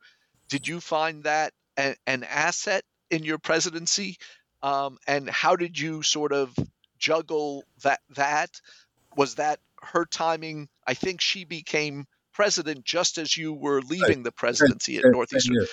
did 0.49 0.67
you 0.67 0.79
find 0.79 1.23
that 1.23 1.53
a, 1.79 1.95
an 2.05 2.23
asset 2.23 2.83
in 3.09 3.23
your 3.23 3.39
presidency, 3.39 4.17
um, 4.61 4.99
and 5.07 5.27
how 5.27 5.55
did 5.55 5.79
you 5.79 6.03
sort 6.03 6.31
of 6.31 6.55
juggle 6.99 7.63
that? 7.81 8.01
That 8.11 8.51
was 9.17 9.35
that 9.35 9.59
her 9.81 10.05
timing. 10.05 10.69
I 10.85 10.93
think 10.93 11.21
she 11.21 11.43
became 11.43 12.05
president 12.35 12.83
just 12.83 13.17
as 13.17 13.35
you 13.35 13.53
were 13.53 13.81
leaving 13.81 14.21
the 14.21 14.31
presidency 14.31 14.97
at 14.97 15.05
Northeastern. 15.05 15.65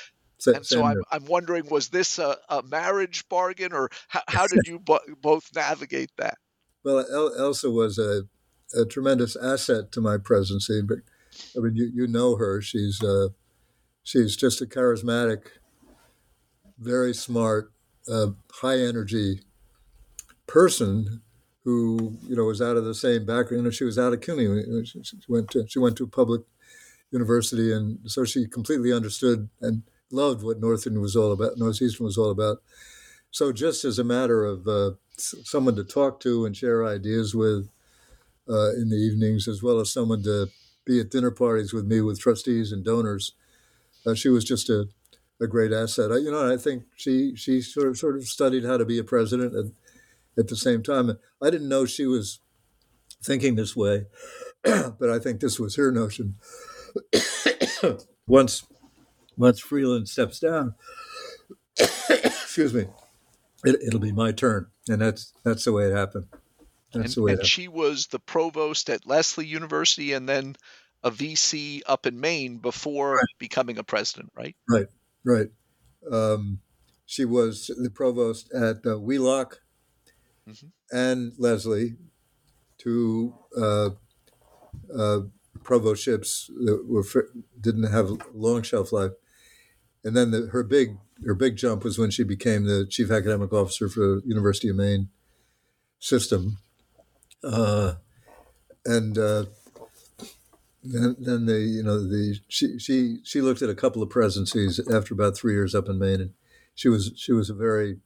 and 0.46 0.64
so 0.64 0.82
I'm, 0.84 1.02
I'm 1.10 1.26
wondering, 1.26 1.68
was 1.68 1.88
this 1.88 2.18
a, 2.18 2.36
a 2.48 2.62
marriage 2.62 3.28
bargain, 3.28 3.72
or 3.72 3.90
how, 4.08 4.22
how 4.28 4.46
did 4.46 4.60
you 4.66 4.78
bo- 4.78 5.00
both 5.20 5.50
navigate 5.54 6.10
that? 6.16 6.38
Well, 6.84 7.04
El- 7.12 7.38
Elsa 7.38 7.70
was 7.70 7.98
a, 7.98 8.22
a, 8.74 8.84
tremendous 8.86 9.36
asset 9.36 9.92
to 9.92 10.00
my 10.00 10.16
presidency. 10.18 10.82
But 10.82 10.98
I 11.56 11.60
mean, 11.60 11.76
you, 11.76 11.90
you 11.92 12.06
know 12.06 12.36
her; 12.36 12.62
she's 12.62 13.02
uh, 13.02 13.28
she's 14.04 14.36
just 14.36 14.62
a 14.62 14.66
charismatic, 14.66 15.46
very 16.78 17.12
smart, 17.12 17.72
uh, 18.08 18.28
high 18.52 18.78
energy 18.78 19.40
person 20.46 21.22
who 21.64 22.16
you 22.28 22.36
know 22.36 22.44
was 22.44 22.62
out 22.62 22.76
of 22.76 22.84
the 22.84 22.94
same 22.94 23.24
background. 23.24 23.58
You 23.58 23.62
know, 23.64 23.70
she 23.70 23.84
was 23.84 23.98
out 23.98 24.12
of 24.12 24.20
CUNY. 24.20 24.84
She, 24.84 25.02
she 25.02 25.16
went 25.28 25.50
to 25.50 25.66
she 25.68 25.78
went 25.78 25.96
to 25.96 26.04
a 26.04 26.08
public 26.08 26.42
university, 27.12 27.72
and 27.72 27.98
so 28.10 28.24
she 28.24 28.46
completely 28.46 28.92
understood 28.92 29.48
and 29.60 29.82
loved 30.10 30.42
what 30.42 30.60
Northern 30.60 31.00
was 31.00 31.14
all 31.14 31.32
about. 31.32 31.56
Northeastern 31.56 32.04
was 32.04 32.18
all 32.18 32.30
about. 32.30 32.62
So 33.30 33.52
just 33.52 33.84
as 33.84 33.98
a 33.98 34.04
matter 34.04 34.44
of 34.44 34.66
uh, 34.66 34.92
someone 35.16 35.76
to 35.76 35.84
talk 35.84 36.20
to 36.20 36.44
and 36.44 36.56
share 36.56 36.86
ideas 36.86 37.34
with 37.34 37.70
uh, 38.48 38.72
in 38.72 38.88
the 38.88 38.96
evenings, 38.96 39.46
as 39.46 39.62
well 39.62 39.80
as 39.80 39.92
someone 39.92 40.22
to 40.24 40.48
be 40.84 41.00
at 41.00 41.10
dinner 41.10 41.30
parties 41.30 41.72
with 41.72 41.86
me 41.86 42.00
with 42.00 42.20
trustees 42.20 42.72
and 42.72 42.84
donors, 42.84 43.32
uh, 44.04 44.14
she 44.14 44.28
was 44.28 44.44
just 44.44 44.68
a, 44.68 44.88
a 45.40 45.46
great 45.46 45.72
asset. 45.72 46.10
I, 46.10 46.16
you 46.16 46.30
know, 46.30 46.52
I 46.52 46.56
think 46.56 46.84
she 46.96 47.34
she 47.36 47.60
sort 47.60 47.88
of 47.88 47.96
sort 47.96 48.16
of 48.16 48.24
studied 48.24 48.64
how 48.64 48.76
to 48.76 48.84
be 48.84 48.98
a 48.98 49.04
president 49.04 49.54
at, 49.54 49.66
at 50.38 50.48
the 50.48 50.56
same 50.56 50.82
time. 50.82 51.18
I 51.40 51.50
didn't 51.50 51.68
know 51.68 51.86
she 51.86 52.06
was 52.06 52.40
thinking 53.22 53.54
this 53.54 53.76
way, 53.76 54.06
but 54.64 55.08
I 55.08 55.18
think 55.18 55.40
this 55.40 55.60
was 55.60 55.76
her 55.76 55.92
notion. 55.92 56.36
once 58.26 58.64
once 59.36 59.60
Freeland 59.60 60.08
steps 60.08 60.38
down, 60.40 60.74
excuse 61.78 62.74
me, 62.74 62.86
it, 63.64 63.92
will 63.92 64.00
be 64.00 64.12
my 64.12 64.32
turn, 64.32 64.66
and 64.88 65.00
that's 65.00 65.32
that's 65.44 65.64
the 65.64 65.72
way 65.72 65.84
it 65.84 65.94
happened. 65.94 66.26
That's 66.92 67.06
and, 67.06 67.14
the 67.14 67.22
way. 67.22 67.32
And 67.32 67.46
she 67.46 67.68
was 67.68 68.08
the 68.08 68.18
provost 68.18 68.90
at 68.90 69.06
Lesley 69.06 69.46
University, 69.46 70.12
and 70.12 70.28
then 70.28 70.56
a 71.02 71.10
VC 71.10 71.82
up 71.86 72.06
in 72.06 72.20
Maine 72.20 72.58
before 72.58 73.16
right. 73.16 73.24
becoming 73.38 73.78
a 73.78 73.84
president, 73.84 74.32
right? 74.36 74.54
Right, 74.68 74.86
right. 75.24 75.48
Um, 76.10 76.60
she 77.06 77.24
was 77.24 77.70
the 77.76 77.90
provost 77.90 78.52
at 78.52 78.86
uh, 78.86 78.98
Wheelock 78.98 79.60
mm-hmm. 80.48 80.66
and 80.96 81.32
Lesley, 81.38 81.96
two 82.78 83.34
uh, 83.58 83.90
uh, 84.96 85.20
provostships 85.60 86.46
that 86.64 86.86
were 86.86 87.04
didn't 87.60 87.84
have 87.84 88.10
long 88.34 88.62
shelf 88.62 88.92
life. 88.92 89.12
And 90.04 90.16
then 90.16 90.30
the, 90.30 90.48
her 90.48 90.62
big 90.62 90.96
her 91.24 91.34
big 91.34 91.56
jump 91.56 91.84
was 91.84 91.98
when 91.98 92.10
she 92.10 92.24
became 92.24 92.64
the 92.64 92.86
chief 92.86 93.10
academic 93.10 93.52
officer 93.52 93.88
for 93.88 94.00
the 94.00 94.22
University 94.24 94.68
of 94.68 94.76
Maine 94.76 95.08
system, 96.00 96.58
uh, 97.44 97.94
and 98.84 99.16
uh, 99.16 99.44
then, 100.82 101.16
then 101.18 101.46
the 101.46 101.60
you 101.60 101.82
know 101.82 102.02
the 102.02 102.40
she 102.48 102.78
she 102.78 103.18
she 103.22 103.40
looked 103.40 103.62
at 103.62 103.70
a 103.70 103.74
couple 103.74 104.02
of 104.02 104.10
presidencies 104.10 104.80
after 104.90 105.14
about 105.14 105.36
three 105.36 105.52
years 105.52 105.74
up 105.74 105.88
in 105.88 105.98
Maine, 105.98 106.20
and 106.20 106.32
she 106.74 106.88
was 106.88 107.12
she 107.14 107.32
was 107.32 107.48
a 107.48 107.54
very 107.54 107.98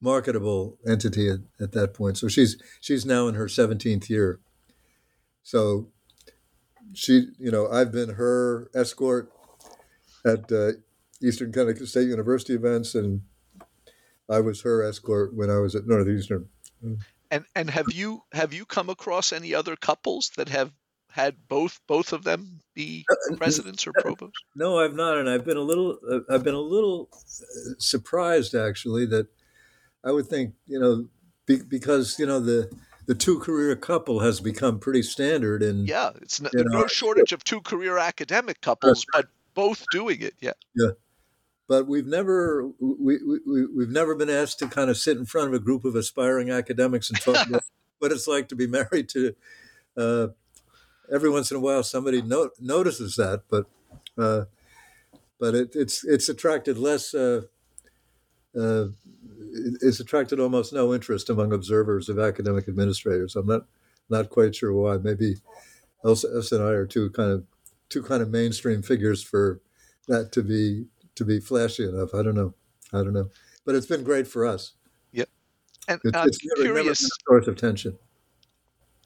marketable 0.00 0.76
entity 0.86 1.28
at, 1.28 1.40
at 1.60 1.72
that 1.72 1.94
point. 1.94 2.18
So 2.18 2.28
she's 2.28 2.60
she's 2.80 3.06
now 3.06 3.28
in 3.28 3.34
her 3.34 3.46
17th 3.46 4.08
year. 4.08 4.40
So 5.42 5.88
she, 6.94 7.28
you 7.38 7.50
know, 7.50 7.68
I've 7.68 7.92
been 7.92 8.10
her 8.10 8.70
escort 8.74 9.32
at 10.24 10.50
uh, 10.50 10.72
Eastern 11.22 11.52
Connecticut 11.52 11.88
State 11.88 12.08
University 12.08 12.54
events, 12.54 12.94
and 12.94 13.22
I 14.28 14.40
was 14.40 14.62
her 14.62 14.82
escort 14.82 15.34
when 15.34 15.50
I 15.50 15.58
was 15.58 15.74
at 15.74 15.86
Northeastern. 15.86 16.48
And 17.30 17.44
and 17.54 17.70
have 17.70 17.92
you 17.92 18.22
have 18.32 18.52
you 18.52 18.64
come 18.64 18.90
across 18.90 19.32
any 19.32 19.54
other 19.54 19.76
couples 19.76 20.30
that 20.36 20.48
have 20.48 20.72
had 21.10 21.48
both 21.48 21.80
both 21.86 22.12
of 22.12 22.24
them 22.24 22.60
be 22.74 23.04
uh, 23.10 23.36
presidents 23.36 23.86
or 23.86 23.92
provosts? 23.98 24.38
No, 24.54 24.78
I've 24.78 24.94
not, 24.94 25.16
and 25.16 25.28
I've 25.28 25.44
been 25.44 25.56
a 25.56 25.62
little 25.62 25.98
uh, 26.08 26.20
I've 26.30 26.44
been 26.44 26.54
a 26.54 26.60
little 26.60 27.08
uh, 27.12 27.74
surprised 27.78 28.54
actually 28.54 29.06
that 29.06 29.26
I 30.04 30.12
would 30.12 30.26
think 30.26 30.54
you 30.66 30.78
know 30.78 31.08
be, 31.46 31.62
because 31.62 32.18
you 32.18 32.26
know 32.26 32.38
the 32.38 32.70
the 33.06 33.14
two 33.14 33.38
career 33.38 33.74
couple 33.76 34.20
has 34.20 34.40
become 34.40 34.78
pretty 34.78 35.02
standard 35.02 35.62
and 35.62 35.88
yeah 35.88 36.10
it's 36.20 36.40
no, 36.40 36.50
no 36.54 36.86
shortage 36.86 37.32
of 37.32 37.42
two 37.44 37.60
career 37.60 37.98
academic 37.98 38.60
couples 38.60 39.06
but 39.12 39.26
both 39.54 39.84
doing 39.90 40.20
it 40.20 40.34
yeah. 40.40 40.52
Yeah. 40.74 40.90
But 41.68 41.88
we've 41.88 42.06
never 42.06 42.70
we, 42.78 43.18
we 43.24 43.66
we've 43.66 43.90
never 43.90 44.14
been 44.14 44.30
asked 44.30 44.60
to 44.60 44.68
kind 44.68 44.88
of 44.88 44.96
sit 44.96 45.16
in 45.16 45.26
front 45.26 45.48
of 45.48 45.54
a 45.54 45.58
group 45.58 45.84
of 45.84 45.96
aspiring 45.96 46.48
academics 46.50 47.10
and 47.10 47.20
talk 47.20 47.44
about 47.46 47.64
what 47.98 48.12
it's 48.12 48.28
like 48.28 48.48
to 48.50 48.54
be 48.56 48.68
married 48.68 49.08
to 49.08 49.34
uh, 49.96 50.28
every 51.12 51.28
once 51.28 51.50
in 51.50 51.56
a 51.56 51.60
while 51.60 51.82
somebody 51.82 52.22
no, 52.22 52.50
notices 52.60 53.16
that 53.16 53.42
but 53.50 53.66
uh, 54.16 54.44
but 55.40 55.56
it, 55.56 55.70
it's 55.74 56.04
it's 56.04 56.28
attracted 56.28 56.78
less 56.78 57.14
uh, 57.14 57.42
uh 58.56 58.86
it's 59.80 60.00
attracted 60.00 60.40
almost 60.40 60.72
no 60.72 60.94
interest 60.94 61.30
among 61.30 61.52
observers 61.52 62.08
of 62.08 62.18
academic 62.18 62.68
administrators. 62.68 63.36
I'm 63.36 63.46
not 63.46 63.66
not 64.08 64.30
quite 64.30 64.54
sure 64.54 64.72
why. 64.72 64.96
Maybe 64.98 65.36
Elsa, 66.04 66.28
and 66.52 66.62
I 66.62 66.70
are 66.70 66.86
two 66.86 67.10
kind 67.10 67.32
of 67.32 67.44
two 67.88 68.02
kind 68.02 68.22
of 68.22 68.30
mainstream 68.30 68.82
figures 68.82 69.22
for 69.22 69.60
that 70.08 70.32
to 70.32 70.42
be 70.42 70.86
to 71.14 71.24
be 71.24 71.40
flashy 71.40 71.88
enough. 71.88 72.14
I 72.14 72.22
don't 72.22 72.34
know. 72.34 72.54
I 72.92 72.98
don't 72.98 73.12
know. 73.12 73.30
But 73.64 73.74
it's 73.74 73.86
been 73.86 74.04
great 74.04 74.26
for 74.26 74.46
us. 74.46 74.72
Yep. 75.12 75.28
And 75.88 76.00
it's, 76.04 76.16
I'm 76.16 76.28
it's 76.28 76.38
curious. 76.38 76.66
Never 76.66 76.90
a 76.90 76.94
source 76.94 77.46
of 77.48 77.56
tension. 77.56 77.98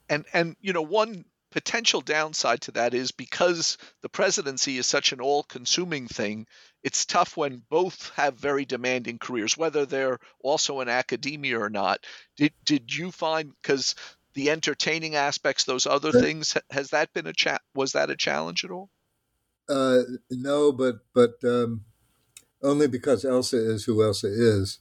And 0.09 0.25
and 0.33 0.55
you 0.61 0.73
know 0.73 0.81
one 0.81 1.25
potential 1.51 2.01
downside 2.01 2.61
to 2.61 2.71
that 2.71 2.93
is 2.93 3.11
because 3.11 3.77
the 4.01 4.09
presidency 4.09 4.77
is 4.77 4.87
such 4.87 5.11
an 5.11 5.21
all 5.21 5.43
consuming 5.43 6.07
thing, 6.07 6.47
it's 6.83 7.05
tough 7.05 7.37
when 7.37 7.61
both 7.69 8.11
have 8.15 8.35
very 8.35 8.65
demanding 8.65 9.19
careers, 9.19 9.57
whether 9.57 9.85
they're 9.85 10.19
also 10.39 10.79
in 10.79 10.89
academia 10.89 11.59
or 11.59 11.69
not. 11.69 12.05
Did, 12.37 12.53
did 12.65 12.93
you 12.93 13.11
find, 13.11 13.53
because 13.61 13.95
the 14.33 14.49
entertaining 14.49 15.15
aspects, 15.15 15.65
those 15.65 15.85
other 15.85 16.11
things, 16.11 16.57
has 16.71 16.91
that 16.91 17.13
been 17.13 17.27
a 17.27 17.33
chat? 17.33 17.61
Was 17.75 17.91
that 17.93 18.09
a 18.09 18.15
challenge 18.15 18.63
at 18.63 18.71
all? 18.71 18.89
Uh, 19.69 20.01
no, 20.29 20.71
but 20.71 20.99
but 21.13 21.35
um, 21.45 21.85
only 22.61 22.87
because 22.87 23.23
Elsa 23.23 23.57
is 23.57 23.85
who 23.85 24.03
Elsa 24.03 24.27
is. 24.27 24.79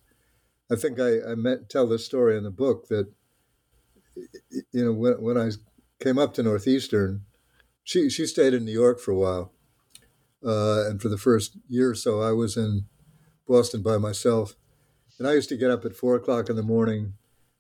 I 0.71 0.77
think 0.77 0.99
I, 0.99 1.31
I 1.31 1.35
met, 1.35 1.69
tell 1.69 1.87
this 1.87 2.05
story 2.05 2.37
in 2.37 2.45
the 2.45 2.51
book 2.51 2.89
that 2.89 3.09
you 4.73 4.85
know 4.85 4.93
when, 4.93 5.21
when 5.23 5.37
I 5.37 5.51
came 6.01 6.19
up 6.19 6.35
to 6.35 6.43
Northeastern. 6.43 7.23
She 7.85 8.11
she 8.11 8.27
stayed 8.27 8.55
in 8.55 8.65
New 8.65 8.73
York 8.73 8.99
for 8.99 9.13
a 9.13 9.17
while, 9.17 9.53
uh, 10.45 10.89
and 10.89 11.01
for 11.01 11.09
the 11.09 11.19
first 11.19 11.57
year 11.69 11.91
or 11.91 11.95
so, 11.95 12.21
I 12.21 12.33
was 12.33 12.57
in 12.57 12.87
Boston 13.47 13.83
by 13.83 13.99
myself. 13.99 14.57
And 15.19 15.29
I 15.29 15.35
used 15.35 15.51
to 15.51 15.57
get 15.57 15.71
up 15.71 15.85
at 15.85 15.95
four 15.95 16.17
o'clock 16.17 16.49
in 16.49 16.57
the 16.57 16.63
morning, 16.63 17.13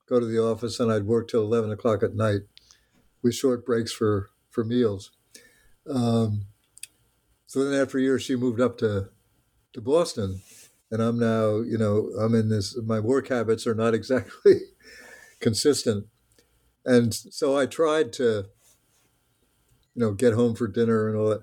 go 0.08 0.18
to 0.18 0.24
the 0.24 0.42
office, 0.42 0.80
and 0.80 0.90
I'd 0.90 1.04
work 1.04 1.28
till 1.28 1.42
eleven 1.42 1.70
o'clock 1.70 2.02
at 2.02 2.14
night, 2.14 2.42
with 3.22 3.34
short 3.34 3.66
breaks 3.66 3.92
for 3.92 4.30
for 4.50 4.64
meals. 4.64 5.10
Um, 5.88 6.46
so 7.46 7.64
then, 7.64 7.78
after 7.78 7.98
a 7.98 8.02
year, 8.02 8.18
she 8.18 8.36
moved 8.36 8.60
up 8.60 8.78
to 8.78 9.10
to 9.72 9.80
Boston, 9.80 10.40
and 10.90 11.02
I'm 11.02 11.18
now, 11.18 11.60
you 11.60 11.76
know, 11.76 12.10
I'm 12.18 12.34
in 12.34 12.48
this. 12.48 12.76
My 12.82 13.00
work 13.00 13.28
habits 13.28 13.66
are 13.66 13.74
not 13.74 13.94
exactly 14.00 14.60
consistent, 15.40 16.06
and 16.84 17.14
so 17.14 17.56
I 17.56 17.66
tried 17.66 18.12
to, 18.14 18.46
you 19.94 20.00
know, 20.00 20.12
get 20.12 20.34
home 20.34 20.54
for 20.54 20.66
dinner 20.66 21.08
and 21.08 21.16
all 21.16 21.28
that, 21.30 21.42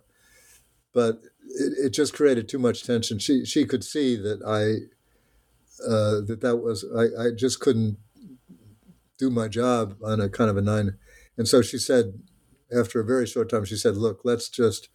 but 0.93 1.21
it, 1.47 1.85
it 1.85 1.89
just 1.89 2.13
created 2.13 2.47
too 2.47 2.59
much 2.59 2.83
tension. 2.83 3.19
She 3.19 3.45
she 3.45 3.65
could 3.65 3.83
see 3.83 4.15
that 4.15 4.41
I 4.43 4.88
uh, 5.83 6.21
that 6.25 6.41
that 6.41 6.57
was 6.57 6.85
I, 6.95 7.27
I 7.27 7.31
just 7.35 7.59
couldn't 7.59 7.97
do 9.17 9.29
my 9.29 9.47
job 9.47 9.95
on 10.03 10.21
a 10.21 10.29
kind 10.29 10.49
of 10.49 10.57
a 10.57 10.61
nine. 10.61 10.97
And 11.38 11.47
so 11.47 11.61
she 11.61 11.77
said, 11.77 12.19
after 12.75 12.99
a 12.99 13.05
very 13.05 13.25
short 13.27 13.49
time, 13.49 13.65
she 13.65 13.75
said, 13.75 13.95
"Look, 13.95 14.21
let's 14.23 14.49
just 14.49 14.89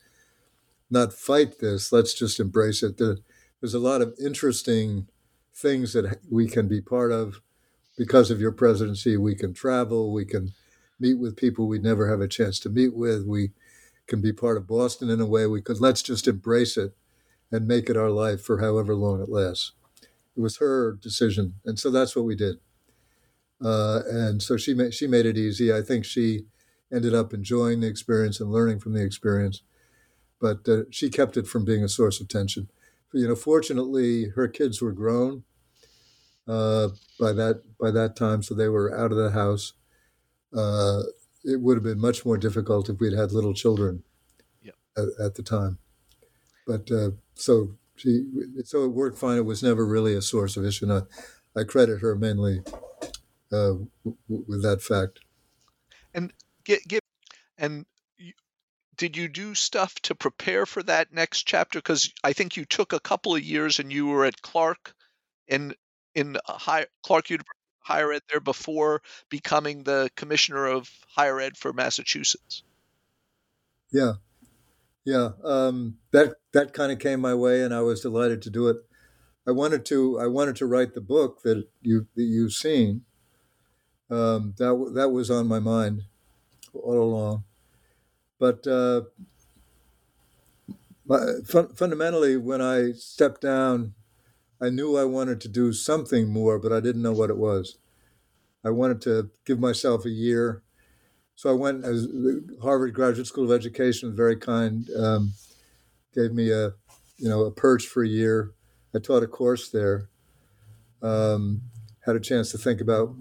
not 0.91 1.13
fight 1.13 1.59
this. 1.59 1.91
Let's 1.91 2.15
just 2.15 2.39
embrace 2.39 2.83
it. 2.83 2.99
There, 2.99 3.17
there's 3.61 3.75
a 3.75 3.79
lot 3.79 4.03
of 4.03 4.15
interesting 4.23 5.09
things 5.55 5.93
that 5.93 6.19
we 6.31 6.49
can 6.49 6.69
be 6.69 6.81
part 6.81 7.13
of 7.13 7.41
because 8.03 8.33
of 8.33 8.41
your 8.41 8.51
presidency. 8.51 9.17
We 9.17 9.37
can 9.37 9.55
travel. 9.55 10.13
We 10.13 10.25
can 10.25 10.55
meet 10.99 11.21
with 11.21 11.37
people 11.37 11.69
we'd 11.69 11.85
never 11.85 12.11
have 12.11 12.21
a 12.21 12.27
chance 12.27 12.59
to 12.59 12.69
meet 12.69 12.97
with. 12.97 13.25
We 13.25 13.53
can 14.09 14.21
be 14.21 14.33
part 14.33 14.57
of 14.57 14.67
Boston 14.67 15.09
in 15.09 15.21
a 15.21 15.25
way. 15.25 15.47
We 15.47 15.63
could 15.63 15.81
let's 15.81 16.03
just 16.03 16.27
embrace 16.27 16.77
it 16.77 16.97
and 17.53 17.69
make 17.69 17.89
it 17.89 17.97
our 17.97 18.11
life 18.11 18.41
for 18.41 18.59
however 18.59 18.97
long 18.97 19.23
it 19.23 19.29
lasts. 19.29 19.71
It 20.37 20.41
was 20.41 20.57
her 20.57 20.99
decision, 21.01 21.55
and 21.65 21.79
so 21.79 21.91
that's 21.91 22.17
what 22.17 22.25
we 22.25 22.35
did. 22.35 22.57
Uh, 23.65 24.01
and 24.11 24.43
so 24.43 24.57
she 24.57 24.75
made 24.75 24.93
she 24.95 25.07
made 25.07 25.25
it 25.25 25.39
easy. 25.39 25.73
I 25.73 25.81
think 25.81 26.05
she 26.05 26.47
ended 26.93 27.15
up 27.15 27.33
enjoying 27.33 27.79
the 27.79 27.87
experience 27.87 28.41
and 28.41 28.51
learning 28.51 28.81
from 28.81 28.95
the 28.95 29.05
experience, 29.05 29.63
but 30.41 30.69
uh, 30.69 30.91
she 30.91 31.09
kept 31.09 31.37
it 31.37 31.47
from 31.47 31.65
being 31.65 31.85
a 31.85 31.89
source 31.89 32.21
of 32.21 32.27
tension. 32.27 32.69
You 33.13 33.29
know, 33.29 33.37
fortunately, 33.37 34.31
her 34.31 34.49
kids 34.49 34.83
were 34.83 34.91
grown 34.91 35.45
uh, 36.49 36.89
by 37.19 37.33
that 37.33 37.63
by 37.81 37.91
that 37.91 38.17
time, 38.17 38.43
so 38.43 38.55
they 38.55 38.69
were 38.69 38.97
out 38.97 39.13
of 39.13 39.19
the 39.19 39.31
house. 39.31 39.75
Uh, 40.57 41.03
it 41.45 41.61
would 41.61 41.77
have 41.77 41.85
been 41.85 42.01
much 42.01 42.25
more 42.25 42.39
difficult 42.39 42.89
if 42.89 43.01
we'd 43.01 43.13
had 43.13 43.33
little 43.33 43.55
children 43.55 44.03
yep. 44.63 44.75
at, 44.97 45.09
at, 45.25 45.35
the 45.35 45.43
time. 45.43 45.79
But 46.67 46.91
uh, 46.91 47.11
so 47.35 47.77
she, 47.97 48.25
so 48.65 48.85
it 48.85 48.89
worked 48.89 49.19
fine. 49.19 49.39
It 49.39 49.45
was 49.45 49.63
never 49.63 49.85
really 49.85 50.15
a 50.15 50.23
source 50.23 50.57
of 50.57 50.65
issue. 50.65 50.91
And 50.91 51.05
I, 51.57 51.61
I 51.61 51.65
credit 51.65 52.01
her 52.01 52.15
mainly 52.15 52.63
uh, 53.51 53.75
w- 54.05 54.17
with 54.29 54.63
that 54.63 54.83
fact. 54.83 55.21
And 56.15 56.33
get, 56.65 56.87
get 56.87 57.01
and 57.59 57.87
did 58.97 59.17
you 59.17 59.29
do 59.29 59.55
stuff 59.55 59.95
to 60.03 60.15
prepare 60.15 60.67
for 60.67 60.83
that 60.85 61.13
next 61.13 61.43
chapter? 61.43 61.79
Because 61.79 62.13
I 62.23 62.33
think 62.33 62.57
you 62.57 62.65
took 62.65 62.93
a 62.93 63.01
couple 63.01 63.35
of 63.35 63.43
years 63.43 63.79
and 63.79 63.93
you 63.93 64.07
were 64.07 64.25
at 64.25 64.43
Clark 64.43 64.95
in 65.49 65.75
in 66.15 66.37
high, 66.47 66.87
Clark 67.03 67.31
University 67.31 67.59
higher 67.83 68.13
ed 68.13 68.23
there 68.31 68.41
before 68.41 69.03
becoming 69.29 69.83
the 69.83 70.11
commissioner 70.17 70.67
of 70.67 70.89
higher 71.09 71.41
ed 71.41 71.57
for 71.57 71.73
Massachusetts. 71.73 72.63
Yeah, 73.91 74.15
yeah, 75.05 75.31
um, 75.45 75.99
that 76.13 76.37
that 76.53 76.73
kind 76.73 76.93
of 76.93 76.99
came 76.99 77.21
my 77.21 77.35
way, 77.35 77.63
and 77.63 77.75
I 77.75 77.81
was 77.81 78.01
delighted 78.01 78.41
to 78.43 78.51
do 78.51 78.69
it. 78.69 78.77
I 79.47 79.51
wanted 79.51 79.85
to 79.87 80.19
I 80.19 80.29
wanted 80.29 80.57
to 80.57 80.67
write 80.67 80.95
the 80.95 81.01
book 81.01 81.43
that 81.43 81.69
you 81.83 82.07
that 82.15 82.23
you've 82.23 82.53
seen. 82.53 83.03
Um, 84.11 84.55
that 84.59 84.93
that 84.95 85.09
was 85.11 85.31
on 85.31 85.47
my 85.47 85.59
mind 85.59 86.03
all 86.75 87.03
along, 87.03 87.45
but 88.39 88.67
uh, 88.67 89.03
my, 91.07 91.19
fun, 91.47 91.69
fundamentally, 91.75 92.37
when 92.37 92.61
I 92.61 92.93
stepped 92.93 93.41
down 93.41 93.95
I 94.63 94.71
knew 94.71 94.97
I 94.97 95.05
wanted 95.05 95.41
to 95.41 95.49
do 95.49 95.73
something 95.73 96.29
more, 96.29 96.59
but 96.59 96.73
I 96.73 96.79
didn't 96.79 97.03
know 97.03 97.13
what 97.13 97.31
it 97.31 97.37
was. 97.37 97.79
I 98.65 98.71
wanted 98.71 99.01
to 99.03 99.31
give 99.45 99.59
myself 99.59 100.05
a 100.05 100.11
year. 100.11 100.63
So 101.35 101.51
I 101.51 101.55
went 101.55 101.85
as 101.85 102.07
Harvard 102.63 102.95
Graduate 102.95 103.27
School 103.27 103.45
of 103.45 103.51
Education, 103.51 104.15
very 104.15 104.37
kind, 104.37 104.89
um, 104.97 105.33
gave 106.15 106.33
me 106.33 106.53
a, 106.53 106.75
you 107.17 107.29
know, 107.29 107.41
a 107.45 107.51
perch 107.51 107.87
for 107.87 108.05
a 108.05 108.09
year. 108.09 108.53
I 108.95 109.01
taught 109.01 109.25
a 109.25 109.27
course 109.27 109.69
there. 109.69 110.09
Um, 111.03 111.63
had 112.07 112.15
a 112.15 112.21
chance 112.21 112.53
to 112.53 112.59
think 112.59 112.81
about 112.81 113.17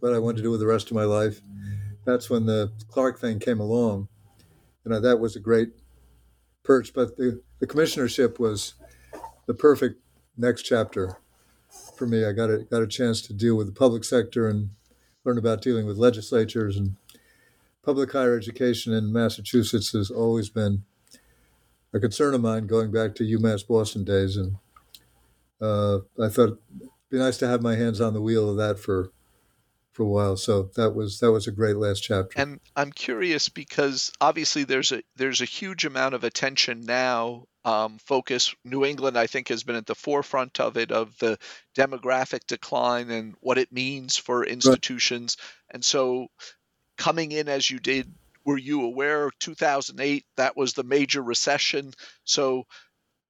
what 0.00 0.12
I 0.12 0.18
wanted 0.18 0.38
to 0.38 0.42
do 0.42 0.50
with 0.50 0.60
the 0.60 0.66
rest 0.66 0.90
of 0.90 0.94
my 0.94 1.04
life. 1.04 1.40
That's 2.04 2.28
when 2.28 2.44
the 2.44 2.70
Clark 2.88 3.18
thing 3.18 3.38
came 3.38 3.60
along. 3.60 4.08
You 4.84 4.90
know, 4.90 5.00
that 5.00 5.20
was 5.20 5.36
a 5.36 5.40
great 5.40 5.70
perch, 6.64 6.92
but 6.92 7.16
the, 7.16 7.40
the 7.60 7.66
commissionership 7.66 8.38
was 8.38 8.74
the 9.46 9.54
perfect 9.54 10.00
next 10.36 10.62
chapter 10.62 11.18
for 11.96 12.06
me. 12.06 12.24
I 12.24 12.32
got 12.32 12.50
a 12.50 12.58
got 12.58 12.82
a 12.82 12.86
chance 12.86 13.20
to 13.22 13.32
deal 13.32 13.56
with 13.56 13.66
the 13.66 13.72
public 13.72 14.04
sector 14.04 14.48
and 14.48 14.70
learn 15.24 15.38
about 15.38 15.62
dealing 15.62 15.86
with 15.86 15.96
legislatures 15.96 16.76
and 16.76 16.96
public 17.82 18.12
higher 18.12 18.36
education 18.36 18.92
in 18.92 19.12
Massachusetts 19.12 19.92
has 19.92 20.10
always 20.10 20.48
been 20.48 20.84
a 21.92 22.00
concern 22.00 22.34
of 22.34 22.40
mine 22.40 22.66
going 22.66 22.90
back 22.90 23.14
to 23.16 23.24
UMass 23.24 23.66
Boston 23.66 24.04
days, 24.04 24.36
and 24.36 24.56
uh, 25.60 25.98
I 26.20 26.28
thought 26.28 26.58
it'd 26.76 26.90
be 27.10 27.18
nice 27.18 27.36
to 27.38 27.48
have 27.48 27.62
my 27.62 27.76
hands 27.76 28.00
on 28.00 28.14
the 28.14 28.22
wheel 28.22 28.48
of 28.48 28.56
that 28.56 28.78
for 28.78 29.10
for 29.92 30.02
a 30.02 30.08
while. 30.08 30.36
So 30.36 30.70
that 30.76 30.94
was 30.94 31.20
that 31.20 31.30
was 31.30 31.46
a 31.46 31.52
great 31.52 31.76
last 31.76 32.02
chapter. 32.02 32.38
And 32.40 32.60
I'm 32.74 32.92
curious 32.92 33.48
because 33.48 34.12
obviously 34.20 34.64
there's 34.64 34.92
a 34.92 35.02
there's 35.16 35.40
a 35.40 35.46
huge 35.46 35.84
amount 35.84 36.14
of 36.14 36.24
attention 36.24 36.80
now. 36.80 37.44
Um, 37.64 37.98
focus 37.98 38.56
New 38.64 38.84
England, 38.84 39.16
I 39.16 39.28
think, 39.28 39.48
has 39.48 39.62
been 39.62 39.76
at 39.76 39.86
the 39.86 39.94
forefront 39.94 40.58
of 40.58 40.76
it 40.76 40.90
of 40.90 41.16
the 41.18 41.38
demographic 41.76 42.40
decline 42.48 43.10
and 43.10 43.36
what 43.40 43.56
it 43.56 43.70
means 43.70 44.16
for 44.16 44.44
institutions. 44.44 45.36
Right. 45.38 45.74
And 45.74 45.84
so, 45.84 46.26
coming 46.98 47.30
in 47.30 47.48
as 47.48 47.70
you 47.70 47.78
did, 47.78 48.12
were 48.44 48.58
you 48.58 48.82
aware 48.82 49.26
of 49.26 49.38
2008? 49.38 50.24
That 50.36 50.56
was 50.56 50.72
the 50.72 50.82
major 50.82 51.22
recession. 51.22 51.92
So, 52.24 52.66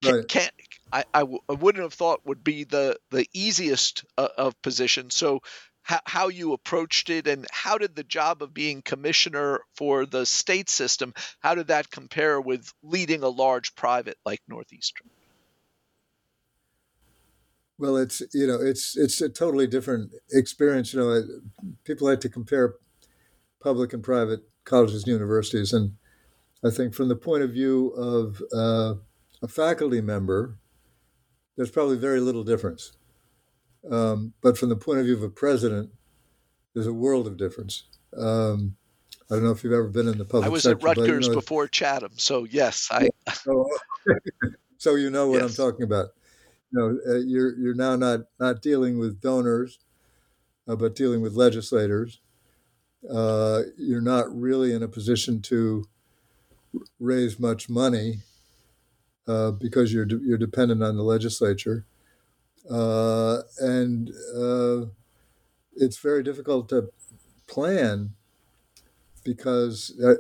can, 0.03 0.15
right. 0.15 0.29
can 0.29 0.49
I, 0.93 1.05
I, 1.13 1.21
w- 1.21 1.41
I 1.49 1.53
wouldn't 1.53 1.85
have 1.85 1.95
thought 1.95 2.25
would 2.25 2.43
be 2.43 2.65
the 2.65 2.97
the 3.11 3.27
easiest 3.33 4.05
uh, 4.17 4.29
of 4.39 4.61
positions. 4.63 5.15
So 5.15 5.41
how, 5.83 6.01
how 6.07 6.29
you 6.29 6.53
approached 6.53 7.11
it 7.11 7.27
and 7.27 7.47
how 7.51 7.79
did 7.79 7.95
the 7.95 8.05
job 8.05 8.43
of 8.43 8.55
being 8.55 8.83
commissioner 8.83 9.61
for 9.75 10.07
the 10.07 10.25
state 10.25 10.71
system 10.71 11.13
how 11.41 11.55
did 11.55 11.69
that 11.69 11.91
compare 11.91 12.41
with 12.41 12.73
leading 12.83 13.23
a 13.23 13.29
large 13.29 13.75
private 13.75 14.17
like 14.25 14.41
northeastern? 14.49 15.09
Well 17.79 17.97
it's 17.97 18.23
you 18.33 18.47
know 18.47 18.59
it's 18.61 18.97
it's 18.97 19.21
a 19.21 19.29
totally 19.29 19.67
different 19.67 20.13
experience. 20.31 20.95
You 20.95 21.01
know 21.01 21.23
people 21.85 22.07
like 22.07 22.21
to 22.21 22.29
compare 22.29 22.75
public 23.61 23.93
and 23.93 24.03
private 24.03 24.41
colleges 24.65 25.03
and 25.03 25.13
universities. 25.13 25.73
And 25.73 25.95
i 26.65 26.71
think 26.71 26.95
from 26.95 27.09
the 27.09 27.17
point 27.17 27.43
of 27.43 27.51
view 27.51 27.89
of 27.91 28.43
uh, 28.55 28.95
a 29.43 29.49
faculty 29.49 30.01
member 30.01 30.59
there's 31.57 31.71
probably 31.71 31.97
very 31.97 32.21
little 32.21 32.45
difference 32.45 32.93
um, 33.91 34.33
but 34.43 34.57
from 34.57 34.69
the 34.69 34.77
point 34.77 34.99
of 34.99 35.07
view 35.07 35.17
of 35.17 35.23
a 35.23 35.29
president, 35.29 35.91
there's 36.75 36.87
a 36.87 36.93
world 36.93 37.27
of 37.27 37.37
difference. 37.37 37.85
Um, 38.17 38.77
I 39.31 39.37
don't 39.37 39.45
know 39.45 39.51
if 39.51 39.65
you've 39.65 39.73
ever 39.73 39.89
been 39.89 40.09
in 40.09 40.19
the 40.19 40.25
public. 40.25 40.47
I 40.47 40.51
was 40.51 40.65
sector, 40.65 40.89
at 40.89 40.99
Rutgers 40.99 41.27
you 41.27 41.33
know, 41.33 41.41
before 41.41 41.67
Chatham, 41.67 42.13
so 42.17 42.45
yes, 42.45 42.89
I. 42.91 43.09
Oh, 43.49 43.67
so 44.79 44.97
you 44.97 45.11
know 45.11 45.29
what 45.29 45.41
yes. 45.41 45.59
I'm 45.59 45.65
talking 45.65 45.85
about. 45.85 46.09
You 46.71 46.79
know, 46.79 47.15
uh, 47.15 47.19
you're 47.19 47.57
you're 47.57 47.75
now 47.75 47.97
not 47.97 48.21
not 48.39 48.63
dealing 48.63 48.99
with 48.99 49.21
donors, 49.21 49.79
uh, 50.69 50.77
but 50.77 50.95
dealing 50.95 51.23
with 51.23 51.35
legislators. 51.35 52.21
Uh, 53.09 53.63
you're 53.79 54.03
not 54.03 54.27
really 54.35 54.73
in 54.73 54.83
a 54.83 54.89
position 54.89 55.41
to 55.43 55.85
raise 57.01 57.39
much 57.39 57.69
money 57.69 58.21
uh, 59.27 59.51
because 59.53 59.93
you're 59.93 60.05
de- 60.05 60.21
you're 60.23 60.39
dependent 60.39 60.83
on 60.83 60.97
the 60.97 61.03
legislature. 61.03 61.87
Uh, 62.71 63.39
and 63.59 64.11
uh, 64.37 64.87
it's 65.75 65.99
very 65.99 66.23
difficult 66.23 66.69
to 66.69 66.91
plan 67.47 68.11
because 69.25 69.93
uh, 70.03 70.15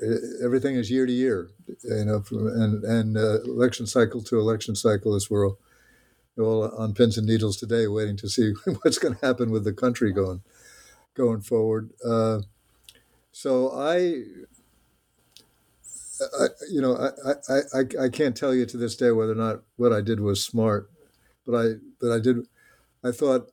everything 0.45 0.77
is 0.77 0.91
year 0.91 1.07
to 1.07 1.13
year, 1.13 1.51
you 1.85 2.05
know, 2.05 2.23
and 2.31 2.85
and 2.85 3.17
uh, 3.17 3.43
election 3.43 3.87
cycle 3.87 4.23
to 4.23 4.39
election 4.39 4.75
cycle 4.75 5.19
we're 5.29 5.49
all, 5.49 5.59
all 6.39 6.65
on 6.77 6.95
pins 6.95 7.19
and 7.19 7.27
needles 7.27 7.57
today, 7.57 7.87
waiting 7.87 8.17
to 8.17 8.29
see 8.29 8.53
what's 8.83 8.99
going 8.99 9.15
to 9.15 9.27
happen 9.27 9.51
with 9.51 9.65
the 9.65 9.73
country 9.73 10.13
going 10.13 10.43
going 11.15 11.41
forward. 11.41 11.91
Uh, 12.05 12.41
so 13.33 13.71
I, 13.73 14.23
I, 16.39 16.47
you 16.71 16.81
know, 16.81 16.97
I, 16.97 17.53
I, 17.53 17.61
I, 17.75 18.05
I 18.05 18.09
can't 18.09 18.37
tell 18.37 18.55
you 18.55 18.67
to 18.67 18.77
this 18.77 18.97
day 18.97 19.11
whether 19.11 19.33
or 19.33 19.37
not 19.37 19.63
what 19.77 19.93
I 19.93 20.01
did 20.01 20.21
was 20.21 20.45
smart 20.45 20.91
but 21.47 21.55
I 21.55 21.65
but 22.03 22.13
I 22.13 22.19
did 22.19 22.47
I 23.03 23.13
thought 23.13 23.49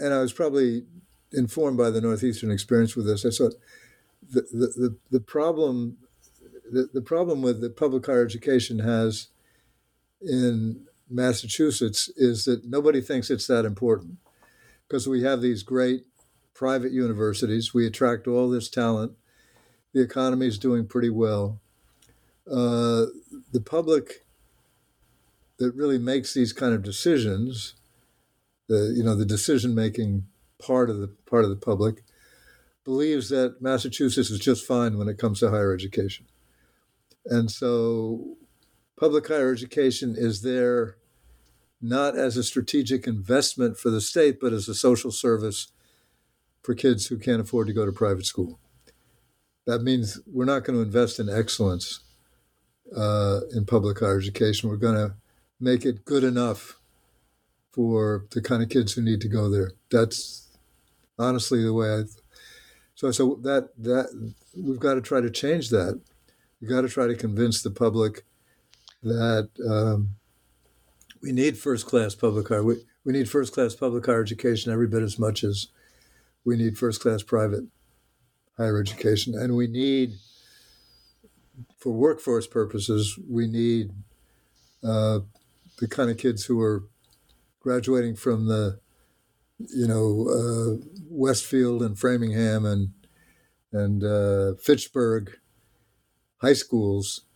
and 0.00 0.12
I 0.12 0.18
was 0.18 0.32
probably 0.32 0.86
informed 1.32 1.78
by 1.78 1.90
the 1.90 2.00
Northeastern 2.00 2.50
experience 2.50 2.96
with 2.96 3.06
this. 3.06 3.24
I 3.24 3.30
thought 3.30 3.54
the 4.28 4.42
the, 4.52 4.66
the, 4.66 4.96
the 5.10 5.20
problem 5.20 5.98
the, 6.72 6.88
the 6.92 7.02
problem 7.02 7.42
with 7.42 7.60
the 7.60 7.70
public 7.70 8.06
higher 8.06 8.24
education 8.24 8.80
has 8.80 9.28
in 10.20 10.86
Massachusetts 11.08 12.08
is 12.16 12.44
that 12.44 12.64
nobody 12.64 13.00
thinks 13.00 13.30
it's 13.30 13.46
that 13.48 13.64
important 13.64 14.18
because 14.86 15.08
we 15.08 15.22
have 15.22 15.40
these 15.40 15.62
great 15.62 16.04
private 16.54 16.92
universities. 16.92 17.74
We 17.74 17.86
attract 17.86 18.28
all 18.28 18.48
this 18.48 18.68
talent. 18.68 19.12
The 19.92 20.02
economy 20.02 20.46
is 20.46 20.58
doing 20.58 20.86
pretty 20.86 21.10
well. 21.10 21.60
Uh, 22.46 23.06
the 23.52 23.62
public 23.64 24.24
that 25.60 25.74
really 25.74 25.98
makes 25.98 26.32
these 26.32 26.54
kind 26.54 26.74
of 26.74 26.82
decisions, 26.82 27.74
the 28.66 28.94
you 28.96 29.04
know 29.04 29.14
the 29.14 29.26
decision 29.26 29.74
making 29.74 30.24
part 30.58 30.90
of 30.90 30.98
the 30.98 31.08
part 31.26 31.44
of 31.44 31.50
the 31.50 31.56
public 31.56 32.02
believes 32.82 33.28
that 33.28 33.60
Massachusetts 33.60 34.30
is 34.30 34.40
just 34.40 34.66
fine 34.66 34.96
when 34.96 35.06
it 35.06 35.18
comes 35.18 35.38
to 35.40 35.50
higher 35.50 35.72
education. 35.72 36.26
And 37.26 37.50
so 37.50 38.38
public 38.98 39.28
higher 39.28 39.52
education 39.52 40.14
is 40.16 40.40
there 40.40 40.96
not 41.80 42.16
as 42.16 42.38
a 42.38 42.42
strategic 42.42 43.06
investment 43.06 43.76
for 43.76 43.90
the 43.90 44.00
state, 44.00 44.40
but 44.40 44.54
as 44.54 44.66
a 44.66 44.74
social 44.74 45.10
service 45.10 45.68
for 46.62 46.74
kids 46.74 47.08
who 47.08 47.18
can't 47.18 47.40
afford 47.40 47.66
to 47.66 47.74
go 47.74 47.84
to 47.84 47.92
private 47.92 48.24
school. 48.24 48.58
That 49.66 49.82
means 49.82 50.20
we're 50.26 50.46
not 50.46 50.64
going 50.64 50.78
to 50.78 50.82
invest 50.82 51.20
in 51.20 51.28
excellence 51.28 52.00
uh, 52.96 53.40
in 53.54 53.66
public 53.66 54.00
higher 54.00 54.18
education. 54.18 54.70
We're 54.70 54.76
going 54.76 54.94
to 54.94 55.14
make 55.60 55.84
it 55.84 56.04
good 56.04 56.24
enough 56.24 56.80
for 57.72 58.26
the 58.32 58.40
kind 58.40 58.62
of 58.62 58.68
kids 58.68 58.94
who 58.94 59.02
need 59.02 59.20
to 59.20 59.28
go 59.28 59.48
there. 59.48 59.72
That's 59.90 60.48
honestly 61.18 61.62
the 61.62 61.74
way 61.74 61.92
I. 61.92 62.02
So 62.94 63.10
so 63.10 63.38
that 63.42 63.70
that 63.78 64.32
we've 64.56 64.80
got 64.80 64.94
to 64.94 65.00
try 65.00 65.20
to 65.20 65.30
change 65.30 65.70
that. 65.70 66.00
We've 66.60 66.70
got 66.70 66.82
to 66.82 66.88
try 66.88 67.06
to 67.06 67.14
convince 67.14 67.62
the 67.62 67.70
public 67.70 68.24
that 69.02 69.48
um, 69.66 70.16
we 71.22 71.32
need 71.32 71.56
first 71.56 71.86
class 71.86 72.14
public 72.14 72.48
higher. 72.48 72.62
We, 72.62 72.76
we 73.04 73.12
need 73.12 73.30
first 73.30 73.54
class 73.54 73.74
public 73.74 74.04
higher 74.04 74.22
education 74.22 74.72
every 74.72 74.88
bit 74.88 75.02
as 75.02 75.18
much 75.18 75.42
as 75.42 75.68
we 76.44 76.56
need 76.56 76.76
first 76.76 77.00
class 77.00 77.22
private 77.22 77.64
higher 78.56 78.78
education, 78.78 79.34
and 79.34 79.56
we 79.56 79.66
need 79.66 80.14
for 81.78 81.92
workforce 81.92 82.46
purposes 82.46 83.18
we 83.28 83.46
need 83.46 83.90
uh, 84.82 85.20
the 85.80 85.88
kind 85.88 86.10
of 86.10 86.18
kids 86.18 86.44
who 86.44 86.60
are 86.60 86.84
graduating 87.60 88.16
from 88.16 88.46
the 88.46 88.78
you 89.58 89.86
know 89.86 90.28
uh, 90.28 90.86
Westfield 91.08 91.82
and 91.82 91.98
Framingham 91.98 92.64
and 92.64 92.90
and 93.72 94.04
uh, 94.04 94.54
Fitchburg 94.60 95.38
high 96.40 96.54
schools, 96.54 97.26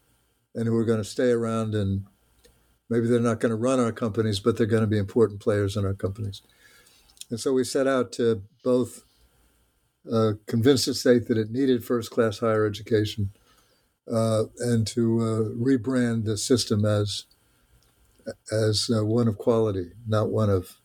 and 0.55 0.67
who 0.67 0.77
are 0.77 0.85
going 0.85 0.99
to 0.99 1.05
stay 1.05 1.31
around 1.31 1.75
and 1.75 2.07
maybe 2.89 3.07
they're 3.07 3.21
not 3.21 3.41
going 3.41 3.51
to 3.51 3.57
run 3.57 3.81
our 3.81 3.93
companies, 3.93 4.41
but 4.41 4.57
they're 4.57 4.67
going 4.67 4.83
to 4.83 4.87
be 4.87 4.99
important 4.99 5.41
players 5.41 5.77
in 5.77 5.85
our 5.85 5.95
companies. 5.95 6.43
And 7.31 7.41
so 7.41 7.53
we 7.53 7.65
set 7.65 7.87
out 7.87 8.13
to 8.13 8.43
both 8.63 9.05
uh, 10.11 10.33
convince 10.47 10.85
the 10.85 10.95
state 10.95 11.29
that 11.29 11.39
it 11.39 11.51
needed 11.51 11.85
first 11.85 12.11
class 12.11 12.39
higher 12.39 12.67
education 12.67 13.31
uh, 14.11 14.45
and 14.59 14.87
to 14.87 15.21
uh, 15.21 15.59
rebrand 15.59 16.25
the 16.25 16.37
system 16.37 16.85
as 16.85 17.25
as 18.53 18.91
uh, 18.95 19.05
one 19.05 19.29
of 19.29 19.39
quality, 19.39 19.93
not 20.07 20.31
one 20.31 20.51
of 20.51 20.79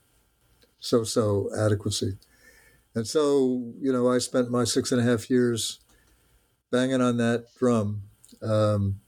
so-so 0.80 1.50
adequacy. 1.58 2.18
And 2.96 3.08
so, 3.08 3.74
you 3.80 3.92
know, 3.94 4.10
I 4.12 4.18
spent 4.18 4.50
my 4.50 4.64
six 4.64 4.92
and 4.92 5.00
a 5.00 5.04
half 5.04 5.30
years 5.30 5.80
banging 6.72 7.02
on 7.02 7.18
that 7.18 7.46
drum, 7.58 8.04
um, 8.42 9.02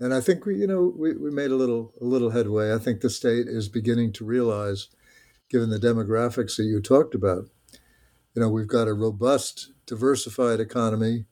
and 0.00 0.14
I 0.14 0.20
think 0.20 0.46
we, 0.46 0.56
you 0.56 0.66
know, 0.66 0.92
we, 0.96 1.14
we 1.14 1.30
made 1.30 1.50
a 1.50 1.56
little 1.56 1.92
a 2.00 2.04
little 2.04 2.30
headway. 2.30 2.72
I 2.72 2.78
think 2.78 3.00
the 3.00 3.10
state 3.10 3.48
is 3.48 3.68
beginning 3.68 4.12
to 4.14 4.24
realize, 4.24 4.88
given 5.50 5.70
the 5.70 5.78
demographics 5.78 6.56
that 6.56 6.64
you 6.64 6.80
talked 6.80 7.14
about, 7.14 7.46
you 8.34 8.42
know, 8.42 8.48
we've 8.48 8.68
got 8.68 8.88
a 8.88 8.94
robust, 8.94 9.72
diversified 9.86 10.60
economy 10.60 11.24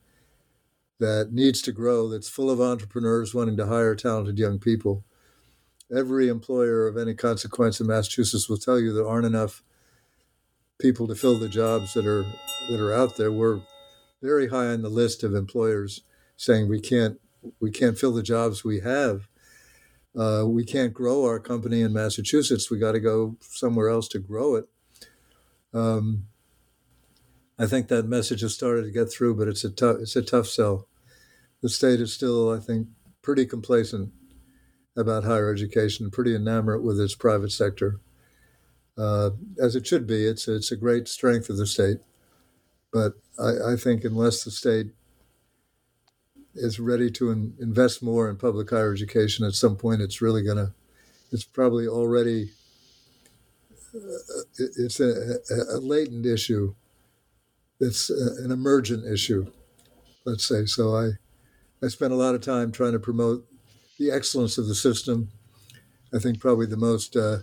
that 0.98 1.32
needs 1.32 1.62
to 1.62 1.72
grow. 1.72 2.08
That's 2.08 2.28
full 2.28 2.50
of 2.50 2.60
entrepreneurs 2.60 3.34
wanting 3.34 3.56
to 3.58 3.66
hire 3.66 3.94
talented 3.94 4.38
young 4.38 4.58
people 4.58 5.04
every 5.94 6.28
employer 6.28 6.86
of 6.86 6.96
any 6.96 7.14
consequence 7.14 7.80
in 7.80 7.86
Massachusetts 7.86 8.48
will 8.48 8.56
tell 8.56 8.78
you 8.78 8.92
there 8.92 9.06
aren't 9.06 9.26
enough 9.26 9.62
people 10.78 11.06
to 11.08 11.14
fill 11.14 11.38
the 11.38 11.48
jobs 11.48 11.94
that 11.94 12.06
are 12.06 12.24
that 12.70 12.80
are 12.80 12.92
out 12.92 13.16
there. 13.16 13.32
We're 13.32 13.60
very 14.22 14.48
high 14.48 14.66
on 14.66 14.82
the 14.82 14.88
list 14.88 15.22
of 15.22 15.34
employers 15.34 16.02
saying 16.36 16.68
we 16.68 16.80
can't 16.80 17.20
we 17.60 17.70
can't 17.70 17.98
fill 17.98 18.12
the 18.12 18.22
jobs 18.22 18.64
we 18.64 18.80
have. 18.80 19.28
Uh, 20.18 20.44
we 20.46 20.64
can't 20.64 20.94
grow 20.94 21.24
our 21.24 21.38
company 21.38 21.82
in 21.82 21.92
Massachusetts. 21.92 22.70
We 22.70 22.78
got 22.78 22.92
to 22.92 23.00
go 23.00 23.36
somewhere 23.40 23.88
else 23.88 24.08
to 24.08 24.18
grow 24.18 24.54
it. 24.54 24.68
Um, 25.74 26.26
I 27.58 27.66
think 27.66 27.88
that 27.88 28.06
message 28.06 28.40
has 28.40 28.54
started 28.54 28.82
to 28.84 28.90
get 28.90 29.12
through, 29.12 29.36
but 29.36 29.48
it's 29.48 29.64
a 29.64 29.70
tough 29.70 29.98
it's 30.00 30.16
a 30.16 30.22
tough 30.22 30.46
sell. 30.46 30.88
The 31.62 31.68
state 31.68 32.00
is 32.00 32.12
still, 32.12 32.50
I 32.50 32.60
think, 32.60 32.88
pretty 33.22 33.46
complacent 33.46 34.12
about 34.96 35.24
higher 35.24 35.52
education, 35.52 36.10
pretty 36.10 36.34
enamored 36.34 36.82
with 36.82 37.00
its 37.00 37.14
private 37.14 37.52
sector, 37.52 38.00
uh, 38.96 39.30
as 39.60 39.76
it 39.76 39.86
should 39.86 40.06
be. 40.06 40.24
It's 40.24 40.48
it's 40.48 40.72
a 40.72 40.76
great 40.76 41.08
strength 41.08 41.50
of 41.50 41.58
the 41.58 41.66
state, 41.66 41.98
but 42.92 43.14
I, 43.38 43.72
I 43.72 43.76
think 43.76 44.04
unless 44.04 44.44
the 44.44 44.50
state 44.50 44.92
is 46.56 46.80
ready 46.80 47.10
to 47.10 47.30
in, 47.30 47.54
invest 47.60 48.02
more 48.02 48.28
in 48.28 48.36
public 48.36 48.70
higher 48.70 48.92
education, 48.92 49.44
at 49.44 49.52
some 49.52 49.76
point 49.76 50.00
it's 50.00 50.22
really 50.22 50.42
to, 50.42 50.72
it's 51.30 51.44
probably 51.44 51.86
already, 51.86 52.50
uh, 53.94 53.98
it's 54.56 55.00
a, 55.00 55.38
a, 55.74 55.78
latent 55.78 56.24
issue. 56.26 56.74
It's 57.78 58.08
an 58.08 58.50
emergent 58.50 59.06
issue, 59.06 59.52
let's 60.24 60.46
say. 60.46 60.64
So 60.64 60.96
I, 60.96 61.10
I 61.84 61.88
spent 61.88 62.14
a 62.14 62.16
lot 62.16 62.34
of 62.34 62.40
time 62.40 62.72
trying 62.72 62.92
to 62.92 62.98
promote 62.98 63.46
the 63.98 64.10
excellence 64.10 64.58
of 64.58 64.66
the 64.66 64.74
system. 64.74 65.28
I 66.14 66.18
think 66.18 66.40
probably 66.40 66.66
the 66.66 66.76
most 66.76 67.16
uh, 67.16 67.38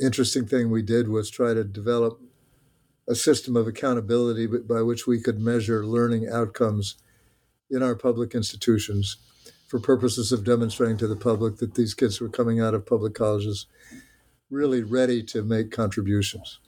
interesting 0.00 0.46
thing 0.46 0.70
we 0.70 0.82
did 0.82 1.08
was 1.08 1.30
try 1.30 1.54
to 1.54 1.64
develop 1.64 2.20
a 3.08 3.14
system 3.14 3.56
of 3.56 3.66
accountability 3.66 4.46
by 4.46 4.82
which 4.82 5.06
we 5.06 5.20
could 5.20 5.38
measure 5.38 5.86
learning 5.86 6.28
outcomes 6.28 6.96
in 7.70 7.82
our 7.82 7.94
public 7.94 8.34
institutions 8.34 9.16
for 9.68 9.80
purposes 9.80 10.32
of 10.32 10.44
demonstrating 10.44 10.96
to 10.96 11.06
the 11.06 11.16
public 11.16 11.56
that 11.56 11.74
these 11.74 11.94
kids 11.94 12.20
were 12.20 12.28
coming 12.28 12.60
out 12.60 12.74
of 12.74 12.86
public 12.86 13.14
colleges 13.14 13.66
really 14.50 14.82
ready 14.82 15.22
to 15.22 15.42
make 15.42 15.70
contributions. 15.70 16.60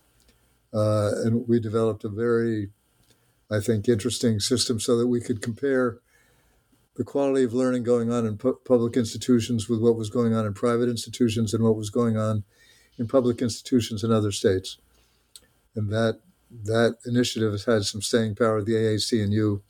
Uh, 0.75 1.11
and 1.25 1.47
we 1.49 1.61
developed 1.61 2.05
a 2.05 2.09
very, 2.09 2.71
I 3.51 3.61
think, 3.61 3.89
interesting 3.89 4.41
system 4.41 4.81
so 4.81 4.97
that 4.97 5.07
we 5.07 5.21
could 5.21 5.41
compare 5.41 5.99
the 6.99 7.05
quality 7.05 7.45
of 7.45 7.55
learning 7.55 7.85
going 7.85 8.11
on 8.13 8.27
in 8.27 8.37
pu- 8.37 8.59
public 8.65 8.97
institutions 8.97 9.69
with 9.69 9.81
what 9.81 9.95
was 9.95 10.11
going 10.11 10.35
on 10.35 10.45
in 10.45 10.53
private 10.53 10.89
institutions 10.89 11.55
and 11.55 11.63
what 11.63 11.77
was 11.77 11.91
going 11.91 12.17
on 12.17 12.43
in 12.99 13.07
public 13.07 13.41
institutions 13.41 14.03
in 14.03 14.11
other 14.11 14.33
states. 14.33 14.79
And 15.77 15.91
that 15.91 16.21
that 16.51 16.97
initiative 17.07 17.53
has 17.53 17.67
had 17.67 17.85
some 17.85 18.03
staying 18.03 18.35
power. 18.35 18.63
The 18.63 18.73
AAC&U 18.73 19.63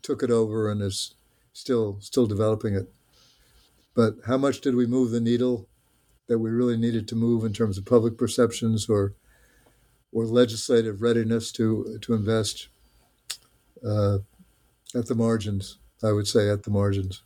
took 0.00 0.22
it 0.22 0.30
over 0.30 0.70
and 0.70 0.80
is 0.80 1.14
still 1.52 1.98
still 2.00 2.26
developing 2.26 2.74
it. 2.74 2.90
But 3.94 4.14
how 4.26 4.38
much 4.38 4.62
did 4.62 4.74
we 4.74 4.86
move 4.86 5.10
the 5.10 5.20
needle 5.20 5.68
that 6.28 6.38
we 6.38 6.48
really 6.48 6.78
needed 6.78 7.06
to 7.08 7.14
move 7.14 7.44
in 7.44 7.52
terms 7.52 7.76
of 7.76 7.84
public 7.84 8.16
perceptions 8.16 8.88
or 8.88 9.12
or 10.12 10.24
legislative 10.24 11.02
readiness 11.02 11.52
to 11.52 11.98
to 12.00 12.14
invest 12.14 12.68
uh, 13.86 14.20
at 14.94 15.08
the 15.08 15.14
margins? 15.14 15.76
I 16.02 16.12
would 16.12 16.26
say, 16.26 16.48
at 16.50 16.62
the 16.64 16.70
margins. 16.70 17.22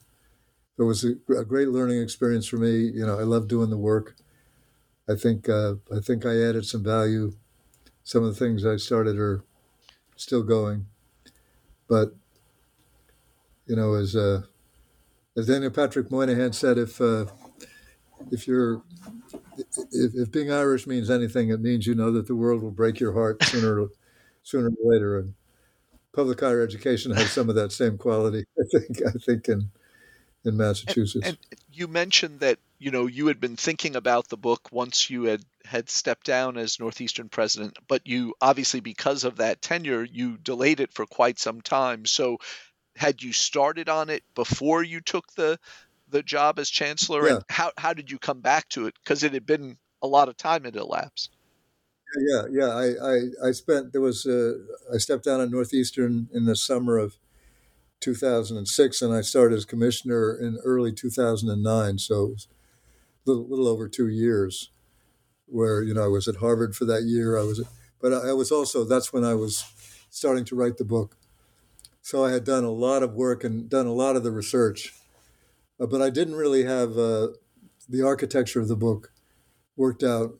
It 0.78 0.84
was 0.84 1.04
a, 1.04 1.14
a 1.36 1.44
great 1.44 1.68
learning 1.70 2.02
experience 2.02 2.46
for 2.46 2.56
me. 2.58 2.78
You 2.78 3.06
know, 3.06 3.18
I 3.18 3.24
love 3.24 3.48
doing 3.48 3.70
the 3.70 3.78
work. 3.78 4.16
I 5.08 5.16
think 5.16 5.48
uh, 5.48 5.76
I 5.94 6.00
think 6.00 6.26
I 6.26 6.40
added 6.42 6.66
some 6.66 6.84
value. 6.84 7.32
Some 8.04 8.24
of 8.24 8.30
the 8.34 8.38
things 8.44 8.66
I 8.66 8.76
started 8.76 9.18
are 9.18 9.44
still 10.16 10.42
going, 10.44 10.86
but 11.88 12.14
you 13.66 13.76
know, 13.76 13.94
as 13.94 14.14
uh, 14.16 14.42
as 15.36 15.46
Daniel 15.46 15.72
Patrick 15.72 16.10
Moynihan 16.10 16.52
said, 16.52 16.78
if 16.78 17.00
uh, 17.00 17.26
if 18.30 18.46
you're 18.46 18.82
if, 19.56 20.14
if 20.14 20.30
being 20.32 20.50
Irish 20.50 20.86
means 20.86 21.10
anything, 21.10 21.50
it 21.50 21.60
means 21.60 21.86
you 21.86 21.94
know 21.94 22.10
that 22.12 22.26
the 22.26 22.34
world 22.36 22.62
will 22.62 22.70
break 22.70 23.00
your 23.00 23.12
heart 23.12 23.42
sooner 23.44 23.86
sooner 24.42 24.68
or 24.68 24.92
later, 24.92 25.18
and 25.18 25.34
public 26.14 26.40
higher 26.40 26.62
education 26.62 27.12
has 27.12 27.30
some 27.30 27.48
of 27.48 27.54
that 27.56 27.72
same 27.72 27.98
quality. 27.98 28.44
I 28.58 28.78
think. 28.78 29.02
I 29.06 29.18
think 29.18 29.48
in 29.48 29.70
in 30.44 30.56
Massachusetts. 30.56 31.26
And, 31.26 31.38
and, 31.50 31.60
you 31.72 31.88
mentioned 31.88 32.40
that 32.40 32.58
you 32.78 32.90
know 32.90 33.06
you 33.06 33.26
had 33.26 33.40
been 33.40 33.56
thinking 33.56 33.96
about 33.96 34.28
the 34.28 34.36
book 34.36 34.68
once 34.70 35.10
you 35.10 35.24
had 35.24 35.42
had 35.64 35.90
stepped 35.90 36.26
down 36.26 36.56
as 36.56 36.78
northeastern 36.78 37.28
president, 37.28 37.78
but 37.88 38.06
you 38.06 38.34
obviously 38.40 38.80
because 38.80 39.24
of 39.24 39.36
that 39.36 39.60
tenure 39.60 40.04
you 40.04 40.36
delayed 40.36 40.80
it 40.80 40.92
for 40.92 41.06
quite 41.06 41.38
some 41.38 41.60
time. 41.60 42.06
So 42.06 42.38
had 42.96 43.22
you 43.22 43.32
started 43.32 43.88
on 43.88 44.08
it 44.10 44.22
before 44.34 44.82
you 44.82 45.00
took 45.00 45.32
the 45.32 45.58
the 46.08 46.22
job 46.22 46.58
as 46.58 46.70
chancellor, 46.70 47.26
yeah. 47.26 47.34
and 47.36 47.44
how 47.48 47.72
how 47.76 47.92
did 47.92 48.10
you 48.10 48.18
come 48.18 48.40
back 48.40 48.68
to 48.70 48.86
it? 48.86 48.94
Because 49.02 49.24
it 49.24 49.32
had 49.32 49.46
been 49.46 49.76
a 50.02 50.06
lot 50.06 50.28
of 50.28 50.36
time 50.36 50.64
had 50.64 50.76
elapsed 50.76 51.33
yeah, 52.18 52.42
yeah. 52.50 52.68
I, 52.68 52.86
I, 53.02 53.48
I 53.48 53.52
spent 53.52 53.92
there 53.92 54.00
was 54.00 54.26
uh, 54.26 54.54
I 54.92 54.98
stepped 54.98 55.24
down 55.24 55.40
at 55.40 55.50
Northeastern 55.50 56.28
in 56.32 56.44
the 56.44 56.56
summer 56.56 56.98
of 56.98 57.16
2006, 58.00 59.02
and 59.02 59.14
I 59.14 59.20
started 59.22 59.56
as 59.56 59.64
commissioner 59.64 60.36
in 60.36 60.58
early 60.64 60.92
2009. 60.92 61.98
So 61.98 62.26
it 62.26 62.30
was 62.30 62.48
a 63.26 63.30
little, 63.30 63.48
little 63.48 63.68
over 63.68 63.88
two 63.88 64.08
years. 64.08 64.70
Where 65.46 65.82
you 65.82 65.92
know 65.92 66.04
I 66.04 66.08
was 66.08 66.26
at 66.26 66.36
Harvard 66.36 66.74
for 66.74 66.84
that 66.86 67.02
year. 67.02 67.38
I 67.38 67.42
was 67.42 67.62
but 68.00 68.12
I, 68.12 68.30
I 68.30 68.32
was 68.32 68.50
also 68.50 68.84
that's 68.84 69.12
when 69.12 69.24
I 69.24 69.34
was 69.34 69.64
starting 70.10 70.44
to 70.46 70.56
write 70.56 70.78
the 70.78 70.84
book. 70.84 71.16
So 72.02 72.24
I 72.24 72.32
had 72.32 72.44
done 72.44 72.64
a 72.64 72.70
lot 72.70 73.02
of 73.02 73.14
work 73.14 73.44
and 73.44 73.68
done 73.68 73.86
a 73.86 73.92
lot 73.92 74.16
of 74.16 74.22
the 74.22 74.30
research, 74.30 74.92
uh, 75.80 75.86
but 75.86 76.02
I 76.02 76.10
didn't 76.10 76.34
really 76.34 76.64
have 76.64 76.98
uh, 76.98 77.28
the 77.88 78.02
architecture 78.02 78.60
of 78.60 78.68
the 78.68 78.76
book 78.76 79.10
worked 79.76 80.02
out 80.02 80.38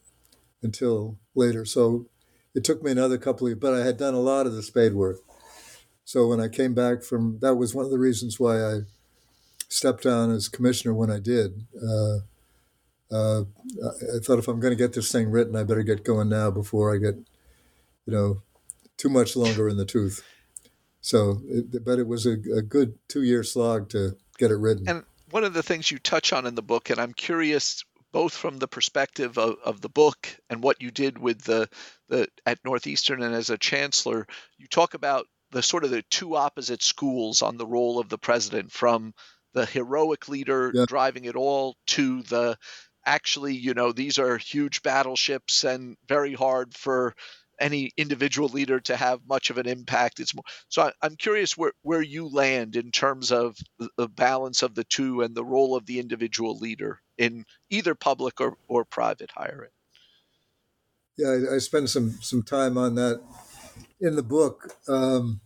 until 0.62 1.18
later. 1.34 1.64
So 1.64 2.06
it 2.54 2.64
took 2.64 2.82
me 2.82 2.90
another 2.90 3.18
couple 3.18 3.48
of, 3.48 3.60
but 3.60 3.74
I 3.74 3.84
had 3.84 3.96
done 3.96 4.14
a 4.14 4.20
lot 4.20 4.46
of 4.46 4.54
the 4.54 4.62
spade 4.62 4.94
work. 4.94 5.18
So 6.04 6.28
when 6.28 6.40
I 6.40 6.48
came 6.48 6.74
back 6.74 7.02
from, 7.02 7.38
that 7.40 7.54
was 7.54 7.74
one 7.74 7.84
of 7.84 7.90
the 7.90 7.98
reasons 7.98 8.38
why 8.38 8.62
I 8.62 8.80
stepped 9.68 10.04
down 10.04 10.30
as 10.30 10.48
commissioner 10.48 10.94
when 10.94 11.10
I 11.10 11.18
did. 11.18 11.66
Uh, 11.82 12.18
uh, 13.10 13.44
I 14.14 14.18
thought 14.22 14.38
if 14.38 14.48
I'm 14.48 14.60
going 14.60 14.72
to 14.72 14.82
get 14.82 14.92
this 14.92 15.10
thing 15.10 15.30
written, 15.30 15.56
I 15.56 15.62
better 15.64 15.82
get 15.82 16.04
going 16.04 16.28
now 16.28 16.50
before 16.50 16.94
I 16.94 16.98
get, 16.98 17.16
you 18.06 18.12
know, 18.12 18.42
too 18.96 19.08
much 19.08 19.36
longer 19.36 19.68
in 19.68 19.76
the 19.76 19.84
tooth. 19.84 20.22
So, 21.00 21.42
it, 21.46 21.84
but 21.84 21.98
it 21.98 22.06
was 22.06 22.26
a, 22.26 22.36
a 22.54 22.62
good 22.62 22.98
two 23.08 23.22
year 23.22 23.42
slog 23.42 23.88
to 23.90 24.16
get 24.38 24.50
it 24.50 24.56
written. 24.56 24.88
And 24.88 25.04
one 25.30 25.44
of 25.44 25.54
the 25.54 25.62
things 25.62 25.90
you 25.90 25.98
touch 25.98 26.32
on 26.32 26.46
in 26.46 26.54
the 26.54 26.62
book, 26.62 26.90
and 26.90 26.98
I'm 26.98 27.12
curious 27.12 27.84
both 28.14 28.32
from 28.32 28.58
the 28.58 28.68
perspective 28.68 29.36
of, 29.38 29.56
of 29.64 29.80
the 29.80 29.88
book 29.88 30.28
and 30.48 30.62
what 30.62 30.80
you 30.80 30.92
did 30.92 31.18
with 31.18 31.42
the, 31.42 31.68
the 32.08 32.28
at 32.46 32.60
Northeastern 32.64 33.24
and 33.24 33.34
as 33.34 33.50
a 33.50 33.58
chancellor, 33.58 34.24
you 34.56 34.68
talk 34.68 34.94
about 34.94 35.26
the 35.50 35.64
sort 35.64 35.82
of 35.82 35.90
the 35.90 36.02
two 36.10 36.36
opposite 36.36 36.80
schools 36.80 37.42
on 37.42 37.56
the 37.56 37.66
role 37.66 37.98
of 37.98 38.08
the 38.08 38.16
president 38.16 38.70
from 38.70 39.12
the 39.52 39.66
heroic 39.66 40.28
leader 40.28 40.70
yeah. 40.72 40.84
driving 40.86 41.24
it 41.24 41.34
all 41.34 41.76
to 41.88 42.22
the 42.22 42.56
actually, 43.04 43.54
you 43.54 43.74
know, 43.74 43.90
these 43.90 44.20
are 44.20 44.38
huge 44.38 44.82
battleships 44.82 45.64
and 45.64 45.96
very 46.06 46.34
hard 46.34 46.72
for 46.72 47.16
any 47.58 47.90
individual 47.96 48.48
leader 48.48 48.78
to 48.78 48.96
have 48.96 49.26
much 49.28 49.50
of 49.50 49.58
an 49.58 49.66
impact. 49.66 50.20
It's 50.20 50.36
more 50.36 50.44
so. 50.68 50.82
I, 50.82 51.06
am 51.06 51.16
curious 51.16 51.56
where 51.56 51.72
where 51.82 52.02
you 52.02 52.28
land 52.28 52.76
in 52.76 52.92
terms 52.92 53.32
of 53.32 53.56
the, 53.80 53.88
the, 53.96 54.08
balance 54.08 54.62
of 54.62 54.76
the 54.76 54.84
two 54.84 55.22
and 55.22 55.34
the 55.34 55.44
role 55.44 55.74
of 55.74 55.84
the 55.86 55.98
individual 55.98 56.56
leader 56.58 57.00
in 57.18 57.44
either 57.70 57.94
public 57.94 58.40
or, 58.40 58.56
or 58.68 58.84
private 58.84 59.32
hiring. 59.36 59.70
Yeah, 61.16 61.28
I, 61.28 61.54
I 61.54 61.58
spend 61.58 61.90
some 61.90 62.18
some 62.20 62.42
time 62.42 62.76
on 62.76 62.96
that 62.96 63.22
in 64.00 64.16
the 64.16 64.22
book. 64.22 64.76
Um, 64.88 65.40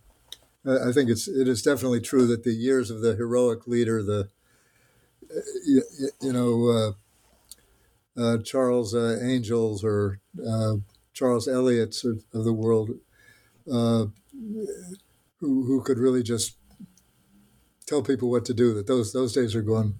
I 0.66 0.92
think 0.92 1.10
it's 1.10 1.28
it 1.28 1.46
is 1.46 1.62
definitely 1.62 2.00
true 2.00 2.26
that 2.26 2.44
the 2.44 2.52
years 2.52 2.90
of 2.90 3.00
the 3.00 3.14
heroic 3.14 3.66
leader, 3.66 4.02
the 4.02 4.30
you, 5.66 5.82
you 6.20 6.32
know 6.32 6.96
uh, 8.16 8.20
uh, 8.20 8.38
Charles 8.38 8.94
uh, 8.94 9.18
Angels 9.22 9.84
or 9.84 10.20
uh, 10.46 10.76
Charles 11.12 11.48
Eliot's 11.48 12.04
of, 12.04 12.24
of 12.34 12.44
the 12.44 12.52
world, 12.52 12.90
uh, 13.70 14.06
who 15.40 15.64
who 15.64 15.82
could 15.82 15.98
really 15.98 16.22
just 16.22 16.56
tell 17.86 18.02
people 18.02 18.30
what 18.30 18.44
to 18.46 18.54
do. 18.54 18.74
That 18.74 18.86
those 18.86 19.12
those 19.12 19.32
days 19.32 19.54
are 19.54 19.62
gone 19.62 19.94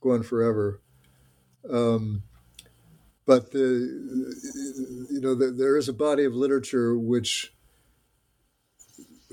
gone 0.00 0.22
forever. 0.22 0.80
Um, 1.68 2.22
but 3.26 3.52
the, 3.52 3.58
you 5.10 5.20
know 5.20 5.34
the, 5.34 5.50
there 5.50 5.76
is 5.76 5.88
a 5.88 5.92
body 5.92 6.24
of 6.24 6.34
literature 6.34 6.98
which 6.98 7.52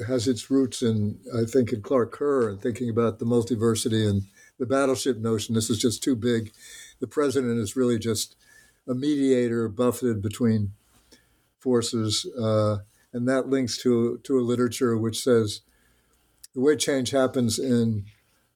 has 0.06 0.28
its 0.28 0.52
roots 0.52 0.82
in, 0.84 1.20
I 1.36 1.46
think, 1.46 1.74
in 1.74 1.82
Clark 1.82 2.12
Kerr 2.12 2.50
and 2.50 2.62
thinking 2.62 2.90
about 2.90 3.18
the 3.18 3.26
multiversity 3.26 4.08
and 4.08 4.24
the 4.60 4.66
battleship 4.66 5.18
notion. 5.18 5.56
This 5.56 5.70
is 5.70 5.80
just 5.80 6.04
too 6.04 6.16
big. 6.16 6.52
The 7.00 7.08
president 7.08 7.60
is 7.60 7.76
really 7.76 7.98
just 7.98 8.36
a 8.88 8.94
mediator 8.94 9.68
buffeted 9.68 10.22
between 10.22 10.74
forces, 11.60 12.26
uh, 12.40 12.78
and 13.14 13.28
that 13.28 13.48
links 13.50 13.78
to 13.80 14.20
to 14.24 14.38
a 14.38 14.42
literature 14.42 14.98
which 14.98 15.22
says 15.22 15.62
the 16.54 16.62
way 16.62 16.76
change 16.76 17.12
happens 17.12 17.60
in 17.60 18.06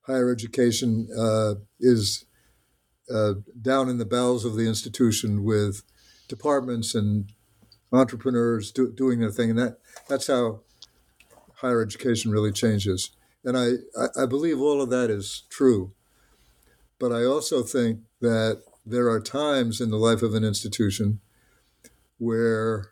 higher 0.02 0.32
education 0.32 1.08
uh, 1.18 1.56
is 1.80 2.26
uh, 3.14 3.34
down 3.62 3.90
in 3.90 3.98
the 3.98 4.06
bowels 4.06 4.46
of 4.46 4.56
the 4.56 4.68
institution 4.68 5.44
with 5.44 5.84
departments 6.28 6.96
and 6.96 7.32
entrepreneurs 7.92 8.72
do, 8.72 8.92
doing 8.92 9.20
their 9.20 9.32
thing, 9.32 9.50
and 9.50 9.60
that 9.60 9.78
that's 10.08 10.28
how 10.28 10.62
higher 11.56 11.82
education 11.82 12.32
really 12.32 12.52
changes. 12.52 13.12
And 13.44 13.58
I, 13.58 13.72
I 14.20 14.26
believe 14.26 14.60
all 14.60 14.82
of 14.82 14.90
that 14.90 15.10
is 15.10 15.44
true. 15.50 15.94
But 17.00 17.12
I 17.12 17.24
also 17.24 17.64
think 17.64 18.02
that 18.20 18.62
there 18.86 19.10
are 19.10 19.20
times 19.20 19.82
in 19.82 19.90
the 19.90 19.98
life 19.98 20.22
of 20.22 20.34
an 20.34 20.44
institution 20.44 21.20
where 22.18 22.92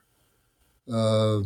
uh, 0.91 1.41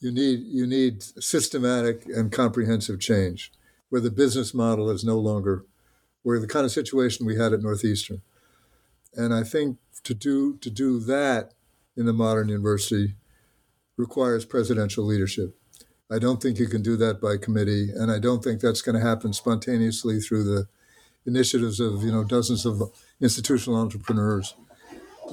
you 0.00 0.12
need 0.12 0.40
you 0.44 0.66
need 0.66 1.02
systematic 1.02 2.06
and 2.06 2.30
comprehensive 2.30 3.00
change, 3.00 3.52
where 3.88 4.00
the 4.00 4.10
business 4.10 4.54
model 4.54 4.88
is 4.90 5.04
no 5.04 5.18
longer 5.18 5.64
where 6.28 6.38
the 6.38 6.46
kind 6.46 6.66
of 6.66 6.70
situation 6.70 7.24
we 7.24 7.38
had 7.38 7.54
at 7.54 7.62
Northeastern. 7.62 8.20
And 9.14 9.32
I 9.32 9.44
think 9.44 9.78
to 10.04 10.12
do 10.12 10.58
to 10.58 10.68
do 10.68 11.00
that 11.00 11.54
in 11.96 12.04
the 12.04 12.12
modern 12.12 12.50
university 12.50 13.14
requires 13.96 14.44
presidential 14.44 15.04
leadership. 15.06 15.56
I 16.10 16.18
don't 16.18 16.42
think 16.42 16.58
you 16.58 16.68
can 16.68 16.82
do 16.82 16.98
that 16.98 17.18
by 17.18 17.38
committee, 17.38 17.88
and 17.94 18.12
I 18.12 18.18
don't 18.18 18.44
think 18.44 18.60
that's 18.60 18.82
going 18.82 19.00
to 19.00 19.08
happen 19.08 19.32
spontaneously 19.32 20.20
through 20.20 20.44
the 20.44 20.68
initiatives 21.24 21.80
of 21.80 22.02
you 22.02 22.12
know 22.12 22.24
dozens 22.24 22.66
of 22.66 22.82
institutional 23.22 23.80
entrepreneurs. 23.80 24.54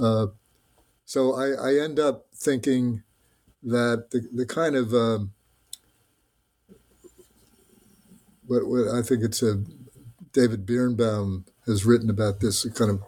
Uh, 0.01 0.27
so 1.03 1.35
I, 1.35 1.71
I, 1.71 1.73
end 1.75 1.99
up 1.99 2.27
thinking 2.33 3.03
that 3.63 4.11
the, 4.11 4.29
the 4.31 4.45
kind 4.45 4.77
of 4.77 4.93
um, 4.93 5.31
what, 8.47 8.65
what, 8.65 8.87
I 8.87 9.01
think 9.01 9.25
it's 9.25 9.43
a 9.43 9.61
David 10.35 10.65
Birnbaum 10.65 11.45
has 11.65 11.85
written 11.85 12.09
about 12.09 12.41
this 12.41 12.69
kind 12.73 12.91
of 12.91 13.01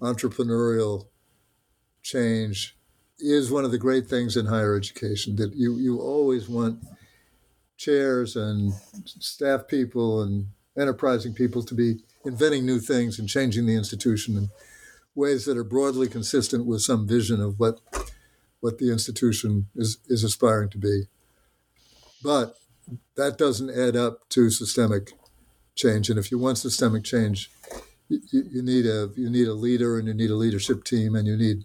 entrepreneurial 0.00 1.08
change 2.00 2.76
is 3.18 3.50
one 3.50 3.64
of 3.64 3.72
the 3.72 3.76
great 3.76 4.06
things 4.06 4.36
in 4.36 4.46
higher 4.46 4.76
education 4.76 5.34
that 5.34 5.52
you, 5.56 5.76
you 5.78 5.98
always 6.00 6.48
want 6.48 6.78
chairs 7.76 8.36
and 8.36 8.72
staff 9.04 9.66
people 9.66 10.22
and 10.22 10.46
enterprising 10.78 11.34
people 11.34 11.64
to 11.64 11.74
be 11.74 12.04
inventing 12.24 12.64
new 12.64 12.78
things 12.78 13.18
and 13.18 13.28
changing 13.28 13.66
the 13.66 13.74
institution 13.74 14.36
in 14.36 14.48
ways 15.16 15.46
that 15.46 15.58
are 15.58 15.64
broadly 15.64 16.06
consistent 16.06 16.66
with 16.66 16.82
some 16.82 17.06
vision 17.06 17.40
of 17.40 17.58
what 17.58 17.80
what 18.60 18.78
the 18.78 18.92
institution 18.92 19.66
is, 19.74 19.98
is 20.06 20.22
aspiring 20.22 20.68
to 20.68 20.78
be. 20.78 21.04
But 22.22 22.56
that 23.16 23.38
doesn't 23.38 23.70
add 23.70 23.96
up 23.96 24.28
to 24.28 24.50
systemic 24.50 25.14
change. 25.80 26.10
And 26.10 26.18
if 26.18 26.30
you 26.30 26.38
want 26.38 26.58
systemic 26.58 27.04
change, 27.04 27.50
you, 28.08 28.20
you 28.32 28.62
need 28.62 28.86
a 28.86 29.10
you 29.16 29.30
need 29.30 29.48
a 29.48 29.54
leader 29.54 29.98
and 29.98 30.08
you 30.08 30.14
need 30.14 30.30
a 30.30 30.34
leadership 30.44 30.84
team 30.84 31.14
and 31.14 31.26
you 31.26 31.36
need 31.36 31.64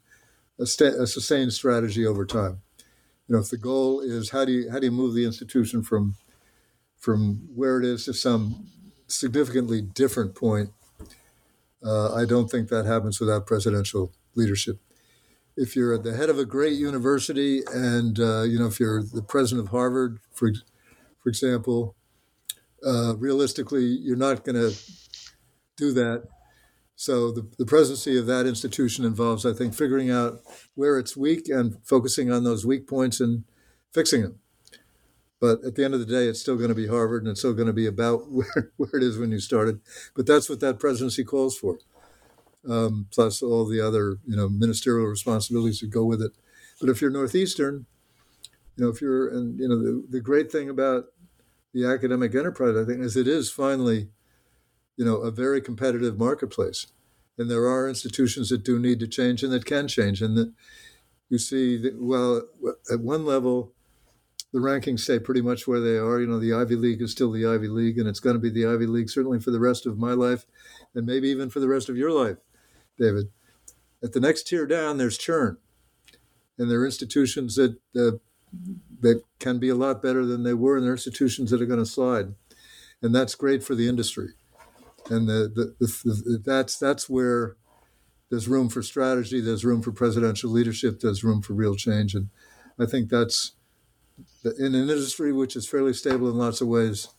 a, 0.59 0.65
sta- 0.65 1.01
a 1.01 1.07
sustained 1.07 1.53
strategy 1.53 2.05
over 2.05 2.25
time 2.25 2.61
you 3.27 3.35
know, 3.35 3.41
if 3.41 3.49
the 3.49 3.57
goal 3.57 4.01
is 4.01 4.29
how 4.29 4.45
do 4.45 4.51
you 4.51 4.71
how 4.71 4.79
do 4.79 4.85
you 4.85 4.91
move 4.91 5.15
the 5.15 5.25
institution 5.25 5.81
from 5.81 6.15
from 6.97 7.47
where 7.53 7.79
it 7.79 7.85
is 7.85 8.05
to 8.05 8.13
some 8.13 8.67
significantly 9.07 9.81
different 9.81 10.35
point, 10.35 10.71
uh, 11.83 12.13
I 12.13 12.25
don't 12.25 12.49
think 12.49 12.69
that 12.69 12.85
happens 12.85 13.19
without 13.19 13.47
presidential 13.47 14.11
leadership. 14.35 14.79
If 15.57 15.75
you're 15.75 15.93
at 15.93 16.03
the 16.03 16.15
head 16.15 16.29
of 16.29 16.37
a 16.37 16.45
great 16.45 16.73
university, 16.73 17.61
and 17.73 18.19
uh, 18.19 18.43
you 18.43 18.59
know, 18.59 18.67
if 18.67 18.79
you're 18.79 19.01
the 19.01 19.23
president 19.23 19.67
of 19.67 19.71
Harvard, 19.71 20.19
for 20.31 20.51
for 21.19 21.29
example, 21.29 21.95
uh, 22.85 23.15
realistically, 23.17 23.83
you're 23.85 24.15
not 24.15 24.43
going 24.43 24.55
to 24.55 24.75
do 25.77 25.91
that 25.93 26.27
so 26.95 27.31
the, 27.31 27.47
the 27.57 27.65
presidency 27.65 28.17
of 28.17 28.25
that 28.27 28.47
institution 28.47 29.03
involves, 29.03 29.45
I 29.45 29.53
think, 29.53 29.73
figuring 29.73 30.09
out 30.09 30.39
where 30.75 30.97
it's 30.97 31.17
weak 31.17 31.49
and 31.49 31.77
focusing 31.83 32.31
on 32.31 32.43
those 32.43 32.65
weak 32.65 32.87
points 32.87 33.19
and 33.19 33.43
fixing 33.93 34.21
them. 34.21 34.39
But 35.41 35.63
at 35.65 35.75
the 35.75 35.83
end 35.83 35.93
of 35.93 35.99
the 35.99 36.05
day, 36.05 36.27
it's 36.27 36.39
still 36.39 36.55
going 36.55 36.69
to 36.69 36.75
be 36.75 36.87
Harvard 36.87 37.23
and 37.23 37.31
it's 37.31 37.41
still 37.41 37.53
going 37.53 37.67
to 37.67 37.73
be 37.73 37.85
about 37.85 38.31
where, 38.31 38.71
where 38.77 38.95
it 38.95 39.03
is 39.03 39.17
when 39.17 39.31
you 39.31 39.39
started. 39.39 39.81
But 40.15 40.25
that's 40.25 40.49
what 40.49 40.61
that 40.61 40.79
presidency 40.79 41.25
calls 41.25 41.57
for, 41.57 41.79
um, 42.67 43.07
plus 43.11 43.43
all 43.43 43.65
the 43.65 43.81
other 43.81 44.17
you 44.25 44.37
know 44.37 44.47
ministerial 44.47 45.07
responsibilities 45.07 45.79
that 45.81 45.89
go 45.89 46.05
with 46.05 46.21
it. 46.21 46.31
But 46.79 46.89
if 46.89 47.01
you're 47.01 47.11
Northeastern, 47.11 47.85
you 48.75 48.83
know, 48.83 48.89
if 48.89 49.01
you're, 49.01 49.29
and 49.29 49.59
you 49.59 49.67
know, 49.67 49.77
the, 49.77 50.05
the 50.09 50.21
great 50.21 50.51
thing 50.51 50.69
about 50.69 51.05
the 51.76 51.85
academic 51.85 52.34
enterprise, 52.34 52.76
I 52.76 52.85
think, 52.85 53.02
is 53.02 53.15
it 53.15 53.27
is 53.27 53.52
finally 53.52 54.07
you 54.97 55.06
know, 55.06 55.18
a 55.18 55.31
very 55.31 55.61
competitive 55.61 56.18
marketplace. 56.18 56.88
And 57.38 57.52
there 57.52 57.68
are 57.68 57.89
institutions 57.89 58.49
that 58.49 58.64
do 58.64 58.80
need 58.80 58.99
to 59.02 59.07
change 59.07 59.43
and 59.43 59.52
that 59.52 59.65
can 59.65 59.88
change. 59.88 60.22
And 60.22 60.38
that 60.38 60.53
you 61.30 61.38
see, 61.38 61.77
that, 61.77 62.02
well, 62.02 62.43
at 62.91 63.02
one 63.02 63.26
level, 63.26 63.73
the 64.53 64.60
rankings 64.60 65.02
stay 65.02 65.19
pretty 65.19 65.41
much 65.41 65.68
where 65.68 65.81
they 65.81 65.97
are. 65.97 66.22
You 66.22 66.27
know, 66.27 66.39
the 66.39 66.53
Ivy 66.53 66.77
League 66.77 67.02
is 67.02 67.11
still 67.11 67.31
the 67.31 67.45
Ivy 67.45 67.68
League, 67.68 67.97
and 67.97 68.07
it's 68.07 68.22
going 68.22 68.35
to 68.35 68.39
be 68.39 68.49
the 68.49 68.65
Ivy 68.65 68.85
League 68.85 69.10
certainly 69.10 69.39
for 69.39 69.52
the 69.52 69.60
rest 69.60 69.85
of 69.85 69.97
my 69.97 70.14
life, 70.14 70.45
and 70.93 71.06
maybe 71.06 71.27
even 71.27 71.49
for 71.49 71.60
the 71.60 71.68
rest 71.68 71.89
of 71.89 71.97
your 71.97 72.11
life, 72.11 72.38
David. 72.97 73.30
At 74.02 74.14
the 74.14 74.22
next 74.22 74.47
tier 74.47 74.65
down, 74.65 74.97
there's 74.97 75.18
churn. 75.18 75.57
and 76.57 76.72
there 76.72 76.80
are 76.80 76.85
institutions 76.85 77.56
that 77.56 77.80
uh, 77.97 78.18
that 79.02 79.23
can 79.40 79.60
be 79.60 79.69
a 79.69 79.76
lot 79.76 80.02
better 80.02 80.26
than 80.26 80.44
they 80.44 80.53
were, 80.53 80.77
and 80.77 80.86
there 80.86 80.91
are 80.91 80.95
institutions 80.95 81.52
that 81.52 81.61
are 81.61 81.65
going 81.65 81.80
to 81.80 81.86
slide, 81.86 82.34
and 83.02 83.14
that's 83.14 83.36
great 83.36 83.64
for 83.64 83.76
the 83.76 83.88
industry. 83.88 84.30
And 85.10 85.27
the, 85.27 85.52
the, 85.53 85.86
the, 85.86 85.88
the, 86.03 86.41
that's 86.44 86.77
that's 86.77 87.10
where 87.10 87.56
there's 88.30 88.48
room 88.48 88.69
for 88.69 88.82
strategy, 88.82 89.40
there's 89.40 89.64
room 89.64 89.82
for 89.82 89.91
presidential 89.91 90.49
leadership, 90.49 90.99
there's 90.99 91.23
room 91.23 91.41
for 91.41 91.53
real 91.53 91.76
change, 91.76 92.15
and 92.15 92.30
I 92.80 92.86
think 92.86 93.10
that's 93.10 93.53
in 94.57 94.76
an 94.76 94.90
industry 94.90 95.32
which 95.32 95.56
is 95.56 95.68
fairly 95.68 95.94
stable 95.94 96.30
in 96.30 96.38
lots 96.38 96.61
of 96.61 96.68
ways. 96.68 97.10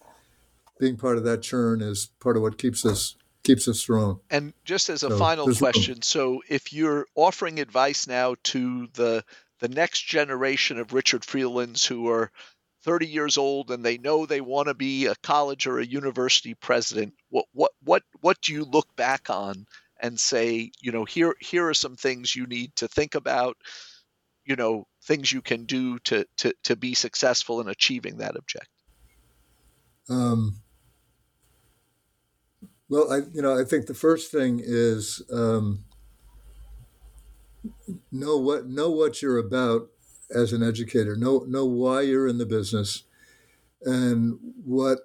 Being 0.79 0.97
part 0.97 1.17
of 1.17 1.25
that 1.25 1.43
churn 1.43 1.81
is 1.81 2.11
part 2.21 2.37
of 2.37 2.43
what 2.43 2.59
keeps 2.59 2.85
us 2.85 3.17
keeps 3.47 3.69
us 3.69 3.79
strong. 3.79 4.21
And 4.31 4.53
just 4.65 4.89
as 4.89 5.03
a 5.03 5.11
so, 5.11 5.19
final 5.19 5.55
question, 5.55 6.03
so 6.03 6.43
if 6.49 6.73
you're 6.73 7.07
offering 7.15 7.61
advice 7.61 8.07
now 8.07 8.35
to 8.45 8.89
the 8.95 9.25
the 9.61 9.69
next 9.69 10.03
generation 10.03 10.79
of 10.79 10.93
Richard 10.93 11.23
Freelands 11.23 11.87
who 11.87 12.09
are 12.09 12.31
30 12.87 13.07
years 13.07 13.37
old 13.37 13.71
and 13.71 13.85
they 13.85 13.99
know 13.99 14.27
they 14.27 14.41
want 14.41 14.69
to 14.69 14.75
be 14.75 15.07
a 15.07 15.15
college 15.17 15.67
or 15.67 15.81
a 15.81 15.87
university 15.87 16.55
president, 16.55 17.15
what 17.31 17.47
what 17.53 17.73
what 17.83 18.03
what 18.21 18.41
do 18.41 18.53
you 18.53 18.65
look 18.65 18.95
back 18.97 19.29
on 19.29 19.67
and 20.01 20.21
say, 20.21 20.71
you 20.81 20.93
know, 20.93 21.05
here 21.05 21.35
here 21.41 21.69
are 21.69 21.75
some 21.75 21.97
things 21.97 22.37
you 22.37 22.47
need 22.47 22.75
to 22.77 22.87
think 22.87 23.17
about, 23.17 23.57
you 24.45 24.55
know, 24.55 24.87
things 25.03 25.33
you 25.33 25.43
can 25.43 25.65
do 25.65 25.99
to 26.01 26.25
to 26.39 26.53
to 26.63 26.77
be 26.77 26.95
successful 26.95 27.61
in 27.61 27.69
achieving 27.69 28.19
that 28.19 28.37
objective? 28.37 28.69
Um, 30.09 30.61
well, 32.89 33.13
I 33.13 33.23
you 33.33 33.43
know 33.43 33.59
I 33.59 33.65
think 33.65 33.87
the 33.87 33.95
first 33.95 34.31
thing 34.31 34.61
is 34.63 35.23
um, 35.33 35.86
know 38.13 38.37
what 38.37 38.67
know 38.67 38.91
what 38.91 39.23
you're 39.23 39.39
about 39.39 39.89
as 40.35 40.53
an 40.53 40.63
educator. 40.63 41.17
Know 41.17 41.45
know 41.47 41.65
why 41.65 42.03
you're 42.03 42.27
in 42.29 42.39
the 42.39 42.47
business, 42.47 43.05
and 43.83 44.39
what 44.65 44.99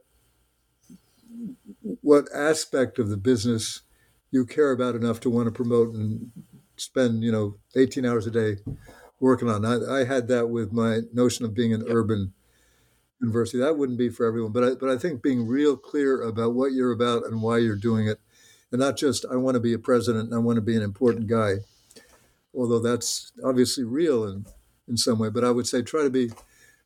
what 2.01 2.25
aspect 2.33 2.99
of 2.99 3.09
the 3.09 3.17
business 3.17 3.81
you 4.31 4.45
care 4.45 4.71
about 4.71 4.95
enough 4.95 5.19
to 5.21 5.29
want 5.29 5.47
to 5.47 5.51
promote 5.51 5.93
and 5.93 6.31
spend 6.77 7.23
you 7.23 7.31
know 7.31 7.57
18 7.75 8.05
hours 8.05 8.25
a 8.25 8.31
day 8.31 8.57
working 9.19 9.49
on. 9.49 9.65
I, 9.65 10.01
I 10.01 10.03
had 10.05 10.27
that 10.29 10.49
with 10.49 10.71
my 10.71 11.01
notion 11.13 11.45
of 11.45 11.53
being 11.53 11.73
an 11.73 11.85
urban 11.87 12.33
university. 13.21 13.59
That 13.59 13.77
wouldn't 13.77 13.99
be 13.99 14.09
for 14.09 14.25
everyone, 14.25 14.51
but 14.51 14.63
I, 14.63 14.73
but 14.75 14.89
I 14.89 14.97
think 14.97 15.21
being 15.21 15.47
real 15.47 15.77
clear 15.77 16.21
about 16.21 16.53
what 16.53 16.73
you're 16.73 16.91
about 16.91 17.25
and 17.25 17.41
why 17.41 17.59
you're 17.59 17.75
doing 17.75 18.07
it, 18.07 18.19
and 18.71 18.79
not 18.79 18.97
just 18.97 19.25
I 19.31 19.35
want 19.35 19.55
to 19.55 19.61
be 19.61 19.73
a 19.73 19.79
president 19.79 20.25
and 20.25 20.35
I 20.35 20.39
want 20.39 20.57
to 20.57 20.61
be 20.61 20.75
an 20.75 20.81
important 20.81 21.27
guy, 21.27 21.57
although 22.53 22.79
that's 22.79 23.31
obviously 23.43 23.83
real 23.83 24.25
in 24.25 24.45
in 24.87 24.97
some 24.97 25.19
way. 25.19 25.29
But 25.29 25.43
I 25.43 25.51
would 25.51 25.67
say 25.67 25.81
try 25.81 26.03
to 26.03 26.09
be 26.09 26.31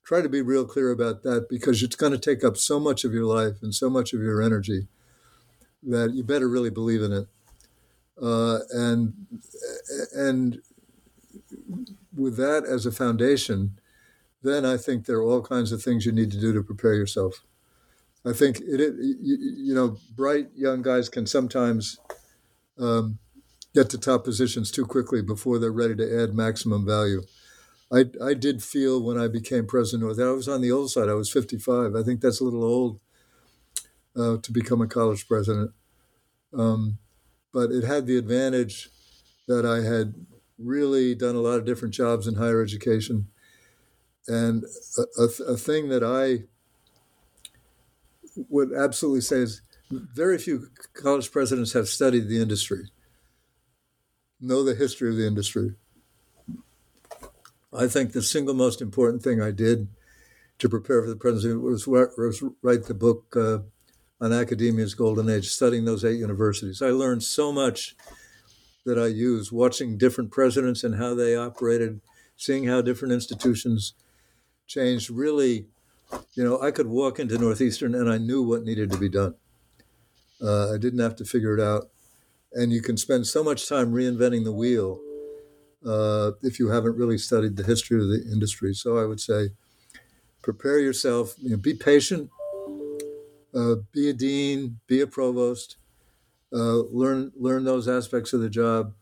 try 0.04 0.22
to 0.22 0.30
be 0.30 0.42
real 0.42 0.66
clear 0.66 0.92
about 0.92 1.24
that 1.24 1.48
because 1.50 1.82
it's 1.82 1.96
going 1.96 2.12
to 2.12 2.20
take 2.20 2.44
up 2.44 2.58
so 2.58 2.80
much 2.80 3.04
of 3.04 3.14
your 3.14 3.26
life 3.26 3.62
and 3.62 3.74
so 3.74 3.90
much 3.90 4.14
of 4.14 4.22
your 4.22 4.42
energy 4.42 4.88
that 5.82 6.14
you 6.14 6.24
better 6.24 6.48
really 6.48 6.70
believe 6.70 7.02
in 7.02 7.12
it. 7.12 7.28
Uh, 8.22 8.60
and 8.72 9.14
and 10.14 10.62
with 12.16 12.38
that 12.38 12.64
as 12.66 12.86
a 12.86 12.92
foundation, 12.92 13.78
then 14.42 14.66
I 14.66 14.78
think 14.78 15.06
there 15.06 15.18
are 15.18 15.24
all 15.24 15.42
kinds 15.42 15.72
of 15.72 15.82
things 15.82 16.06
you 16.06 16.12
need 16.12 16.32
to 16.32 16.40
do 16.40 16.54
to 16.54 16.64
prepare 16.64 16.94
yourself. 16.94 17.44
I 18.26 18.34
think 18.34 18.60
it, 18.62 18.80
it 18.80 18.96
you, 19.00 19.38
you, 19.40 19.76
know, 19.76 19.98
bright 20.16 20.48
young 20.56 20.82
guys 20.82 21.10
can 21.10 21.28
sometimes 21.28 22.00
um, 22.80 23.20
get 23.76 23.90
to 23.92 23.98
top 23.98 24.24
positions 24.24 24.72
too 24.72 24.86
quickly 24.86 25.22
before 25.22 25.60
they're 25.60 25.72
ready 25.72 25.96
to 25.96 26.24
add 26.24 26.34
maximum 26.34 26.86
value. 26.86 27.22
I, 27.94 28.06
I 28.24 28.34
did 28.34 28.64
feel 28.64 29.04
when 29.04 29.20
I 29.20 29.28
became 29.28 29.68
president, 29.68 30.20
I 30.20 30.32
was 30.32 30.48
on 30.48 30.62
the 30.62 30.72
old 30.72 30.90
side. 30.90 31.10
I 31.10 31.14
was 31.14 31.32
55. 31.32 31.96
I 31.96 32.02
think 32.02 32.22
that's 32.22 32.42
a 32.42 32.44
little 32.44 32.64
old 32.64 33.00
uh, 34.16 34.38
to 34.42 34.52
become 34.52 34.82
a 34.82 34.88
college 34.88 35.28
president. 35.28 35.72
Um, 36.58 36.98
but 37.54 37.70
it 37.72 37.84
had 37.84 38.08
the 38.08 38.18
advantage 38.18 38.90
that 39.48 39.66
I 39.66 39.82
had 39.88 40.16
really 40.58 41.14
done 41.14 41.36
a 41.36 41.42
lot 41.42 41.60
of 41.60 41.66
different 41.66 41.94
jobs 41.94 42.28
in 42.28 42.36
higher 42.36 42.64
education 42.64 43.28
and 44.28 44.64
a, 44.98 45.22
a, 45.22 45.54
a, 45.54 45.58
thing 45.58 45.90
that 45.90 46.04
I 46.04 46.46
would 48.50 48.74
absolutely 48.74 49.22
say 49.22 49.38
is 49.38 49.62
very 49.92 50.38
few 50.38 50.68
college 50.94 51.32
presidents 51.32 51.74
have 51.74 51.88
studied 51.88 52.28
the 52.28 52.42
industry, 52.42 52.90
know 54.40 54.64
the 54.64 54.76
history 54.76 55.10
of 55.10 55.16
the 55.16 55.28
industry. 55.28 55.76
I 57.74 57.88
think 57.88 58.12
the 58.12 58.22
single 58.22 58.54
most 58.54 58.82
important 58.82 59.22
thing 59.22 59.42
I 59.42 59.52
did 59.52 59.88
to 60.60 60.70
prepare 60.70 61.02
for 61.02 61.10
the 61.10 61.16
presidency 61.16 61.58
was, 61.58 61.88
was 61.88 62.44
write 62.62 62.86
the 62.86 62.94
book 62.94 63.36
uh, 63.36 63.60
on 64.22 64.32
academia's 64.32 64.94
golden 64.94 65.30
age, 65.30 65.50
studying 65.50 65.86
those 65.86 66.06
eight 66.06 66.18
universities. 66.18 66.82
I 66.82 66.90
learned 66.90 67.24
so 67.24 67.52
much 67.52 67.96
that 68.86 68.98
I 69.00 69.08
use, 69.08 69.52
watching 69.52 69.98
different 69.98 70.32
presidents 70.32 70.84
and 70.84 70.96
how 70.96 71.16
they 71.16 71.36
operated, 71.36 72.02
seeing 72.38 72.66
how 72.66 72.82
different 72.82 73.14
institutions 73.14 73.94
changed 74.68 75.10
really, 75.10 75.68
you 76.34 76.44
know, 76.44 76.62
I 76.62 76.72
could 76.72 76.88
walk 76.88 77.20
into 77.20 77.38
Northeastern 77.38 77.96
and 77.96 78.10
I 78.10 78.18
knew 78.18 78.42
what 78.44 78.64
needed 78.64 78.92
to 78.92 78.98
be 78.98 79.10
done. 79.10 79.36
Uh, 80.42 80.74
I 80.74 80.78
didn't 80.78 81.00
have 81.00 81.16
to 81.18 81.26
figure 81.26 81.58
it 81.58 81.62
out. 81.62 81.90
And 82.56 82.72
you 82.72 82.82
can 82.82 82.98
spend 82.98 83.28
so 83.28 83.44
much 83.44 83.68
time 83.68 83.92
reinventing 83.92 84.44
the 84.44 84.54
wheel 84.54 85.00
uh, 85.86 86.32
if 86.42 86.58
you 86.58 86.70
haven't 86.70 86.96
really 86.96 87.18
studied 87.18 87.58
the 87.58 87.64
history 87.64 88.02
of 88.02 88.08
the 88.08 88.28
industry. 88.32 88.74
So 88.74 88.98
I 88.98 89.06
would 89.06 89.20
say, 89.20 89.50
prepare 90.42 90.80
yourself, 90.80 91.36
you 91.42 91.50
know, 91.50 91.58
be 91.58 91.74
patient, 91.74 92.30
uh, 93.54 93.76
be 93.92 94.10
a 94.10 94.14
dean, 94.14 94.80
be 94.88 95.02
a 95.02 95.08
provost, 95.08 95.78
uh, 96.54 96.84
learn 96.92 97.32
learn 97.36 97.64
those 97.64 97.88
aspects 97.88 98.34
of 98.34 98.42
the 98.42 98.50
job, 98.50 98.94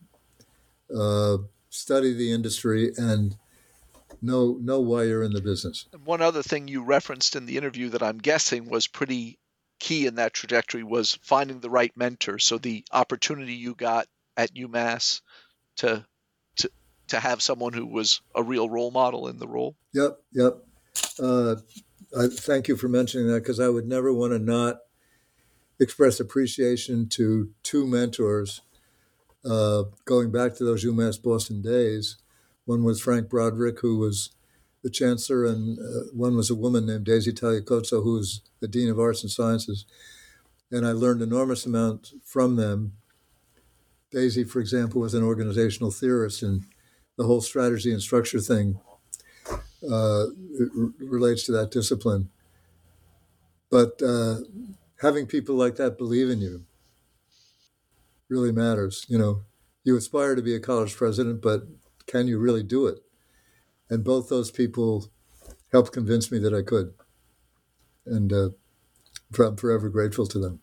uh, 0.96 1.38
study 1.70 2.14
the 2.14 2.32
industry, 2.32 2.92
and 2.98 3.36
know 4.22 4.58
know 4.62 4.80
why 4.80 5.04
you're 5.04 5.24
in 5.24 5.34
the 5.34 5.42
business. 5.42 5.86
One 6.06 6.22
other 6.22 6.44
thing 6.44 6.68
you 6.68 6.84
referenced 6.84 7.36
in 7.36 7.46
the 7.46 7.58
interview 7.58 7.90
that 7.90 8.04
I'm 8.04 8.20
guessing 8.20 8.70
was 8.70 8.88
pretty 8.88 9.38
key 9.84 10.08
in 10.08 10.16
that 10.16 10.34
trajectory 10.34 10.82
was 10.82 11.20
finding 11.22 11.60
the 11.60 11.70
right 11.70 11.92
mentor. 11.98 12.40
So 12.40 12.58
the 12.58 12.86
opportunity 12.92 13.54
you 13.54 13.76
got 13.76 14.08
at 14.38 14.56
UMass 14.56 15.20
to 15.78 16.06
to 16.56 16.72
to 17.10 17.20
have 17.20 17.42
someone 17.42 17.74
who 17.74 17.86
was 17.86 18.22
a 18.34 18.42
real 18.42 18.70
role 18.70 18.92
model 18.92 19.28
in 19.28 19.38
the 19.38 19.48
role. 19.48 19.76
Yep, 19.94 20.20
yep. 20.32 20.54
Uh, 21.20 21.56
I 22.18 22.28
thank 22.28 22.70
you 22.70 22.78
for 22.78 22.88
mentioning 22.88 23.28
that 23.28 23.44
because 23.44 23.60
I 23.60 23.68
would 23.68 23.86
never 23.86 24.14
want 24.14 24.32
to 24.32 24.40
not 24.40 24.78
express 25.80 26.20
appreciation 26.20 27.10
to 27.10 27.50
two 27.64 27.86
mentors 27.86 28.62
uh, 29.44 29.84
going 30.06 30.32
back 30.32 30.56
to 30.56 30.64
those 30.64 30.86
UMass 30.86 31.22
Boston 31.22 31.62
days 31.62 32.18
one 32.66 32.84
was 32.84 33.02
Frank 33.02 33.30
Broderick, 33.30 33.80
who 33.82 33.98
was 33.98 34.30
the 34.84 34.90
chancellor, 34.90 35.46
and 35.46 35.80
uh, 35.80 36.10
one 36.14 36.36
was 36.36 36.50
a 36.50 36.56
woman 36.56 36.86
named 36.86 37.06
Daisy 37.06 37.32
Tagliacozzo, 37.32 38.04
who 38.04 38.14
was 38.16 38.42
the 38.60 38.68
dean 38.68 38.90
of 38.90 39.00
arts 39.00 39.24
and 39.24 39.32
sciences. 39.32 39.86
And 40.72 40.86
I 40.86 40.92
learned 40.92 41.22
enormous 41.22 41.66
amount 41.66 42.14
from 42.24 42.56
them. 42.58 42.94
Daisy, 44.12 44.44
for 44.44 44.60
example, 44.60 45.02
was 45.02 45.14
an 45.14 45.24
organizational 45.24 45.92
theorist, 45.92 46.44
and 46.44 46.66
the 47.18 47.26
whole 47.26 47.42
strategy 47.42 47.92
and 47.92 48.02
structure 48.02 48.40
thing 48.40 48.80
uh, 49.90 50.26
relates 51.00 51.46
to 51.46 51.52
that 51.54 51.72
discipline. 51.72 52.30
But 53.70 54.02
uh, 54.02 54.38
having 55.02 55.26
people 55.26 55.56
like 55.56 55.78
that 55.78 55.98
believe 55.98 56.30
in 56.30 56.42
you 56.42 56.66
really 58.30 58.52
matters. 58.52 59.06
You 59.08 59.18
know, 59.18 59.42
you 59.84 59.96
aspire 59.96 60.36
to 60.36 60.42
be 60.42 60.56
a 60.56 60.60
college 60.60 60.96
president, 60.96 61.42
but 61.42 61.68
can 62.08 62.28
you 62.28 62.40
really 62.40 62.64
do 62.64 62.88
it? 62.88 63.03
And 63.94 64.04
both 64.04 64.28
those 64.28 64.50
people 64.50 65.12
helped 65.72 65.92
convince 65.92 66.32
me 66.32 66.40
that 66.40 66.52
I 66.52 66.64
could. 66.64 66.96
And 68.08 68.34
uh, 68.34 68.50
I'm 69.38 69.56
forever 69.56 69.88
grateful 69.88 70.26
to 70.26 70.40
them. 70.40 70.62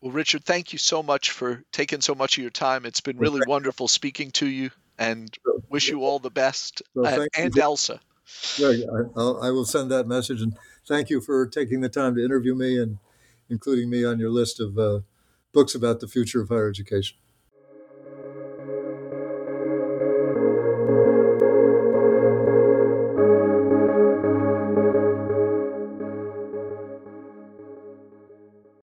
Well, 0.00 0.10
Richard, 0.10 0.44
thank 0.44 0.72
you 0.72 0.78
so 0.80 1.00
much 1.00 1.30
for 1.30 1.62
taking 1.70 2.00
so 2.00 2.16
much 2.16 2.36
of 2.36 2.42
your 2.42 2.50
time. 2.50 2.84
It's 2.84 3.00
been 3.00 3.18
really 3.18 3.40
wonderful 3.46 3.86
speaking 3.86 4.32
to 4.32 4.48
you 4.48 4.70
and 4.98 5.32
wish 5.68 5.88
you 5.88 6.02
all 6.02 6.18
the 6.18 6.30
best. 6.30 6.82
Well, 6.92 7.22
uh, 7.22 7.26
and 7.36 7.56
Elsa. 7.56 8.00
Yeah, 8.58 8.72
I, 9.16 9.20
I 9.20 9.50
will 9.52 9.64
send 9.64 9.92
that 9.92 10.08
message. 10.08 10.42
And 10.42 10.56
thank 10.88 11.08
you 11.08 11.20
for 11.20 11.46
taking 11.46 11.82
the 11.82 11.88
time 11.88 12.16
to 12.16 12.24
interview 12.24 12.56
me 12.56 12.82
and 12.82 12.98
including 13.48 13.88
me 13.90 14.04
on 14.04 14.18
your 14.18 14.30
list 14.30 14.58
of 14.58 14.76
uh, 14.76 15.00
books 15.52 15.76
about 15.76 16.00
the 16.00 16.08
future 16.08 16.40
of 16.40 16.48
higher 16.48 16.68
education. 16.68 17.16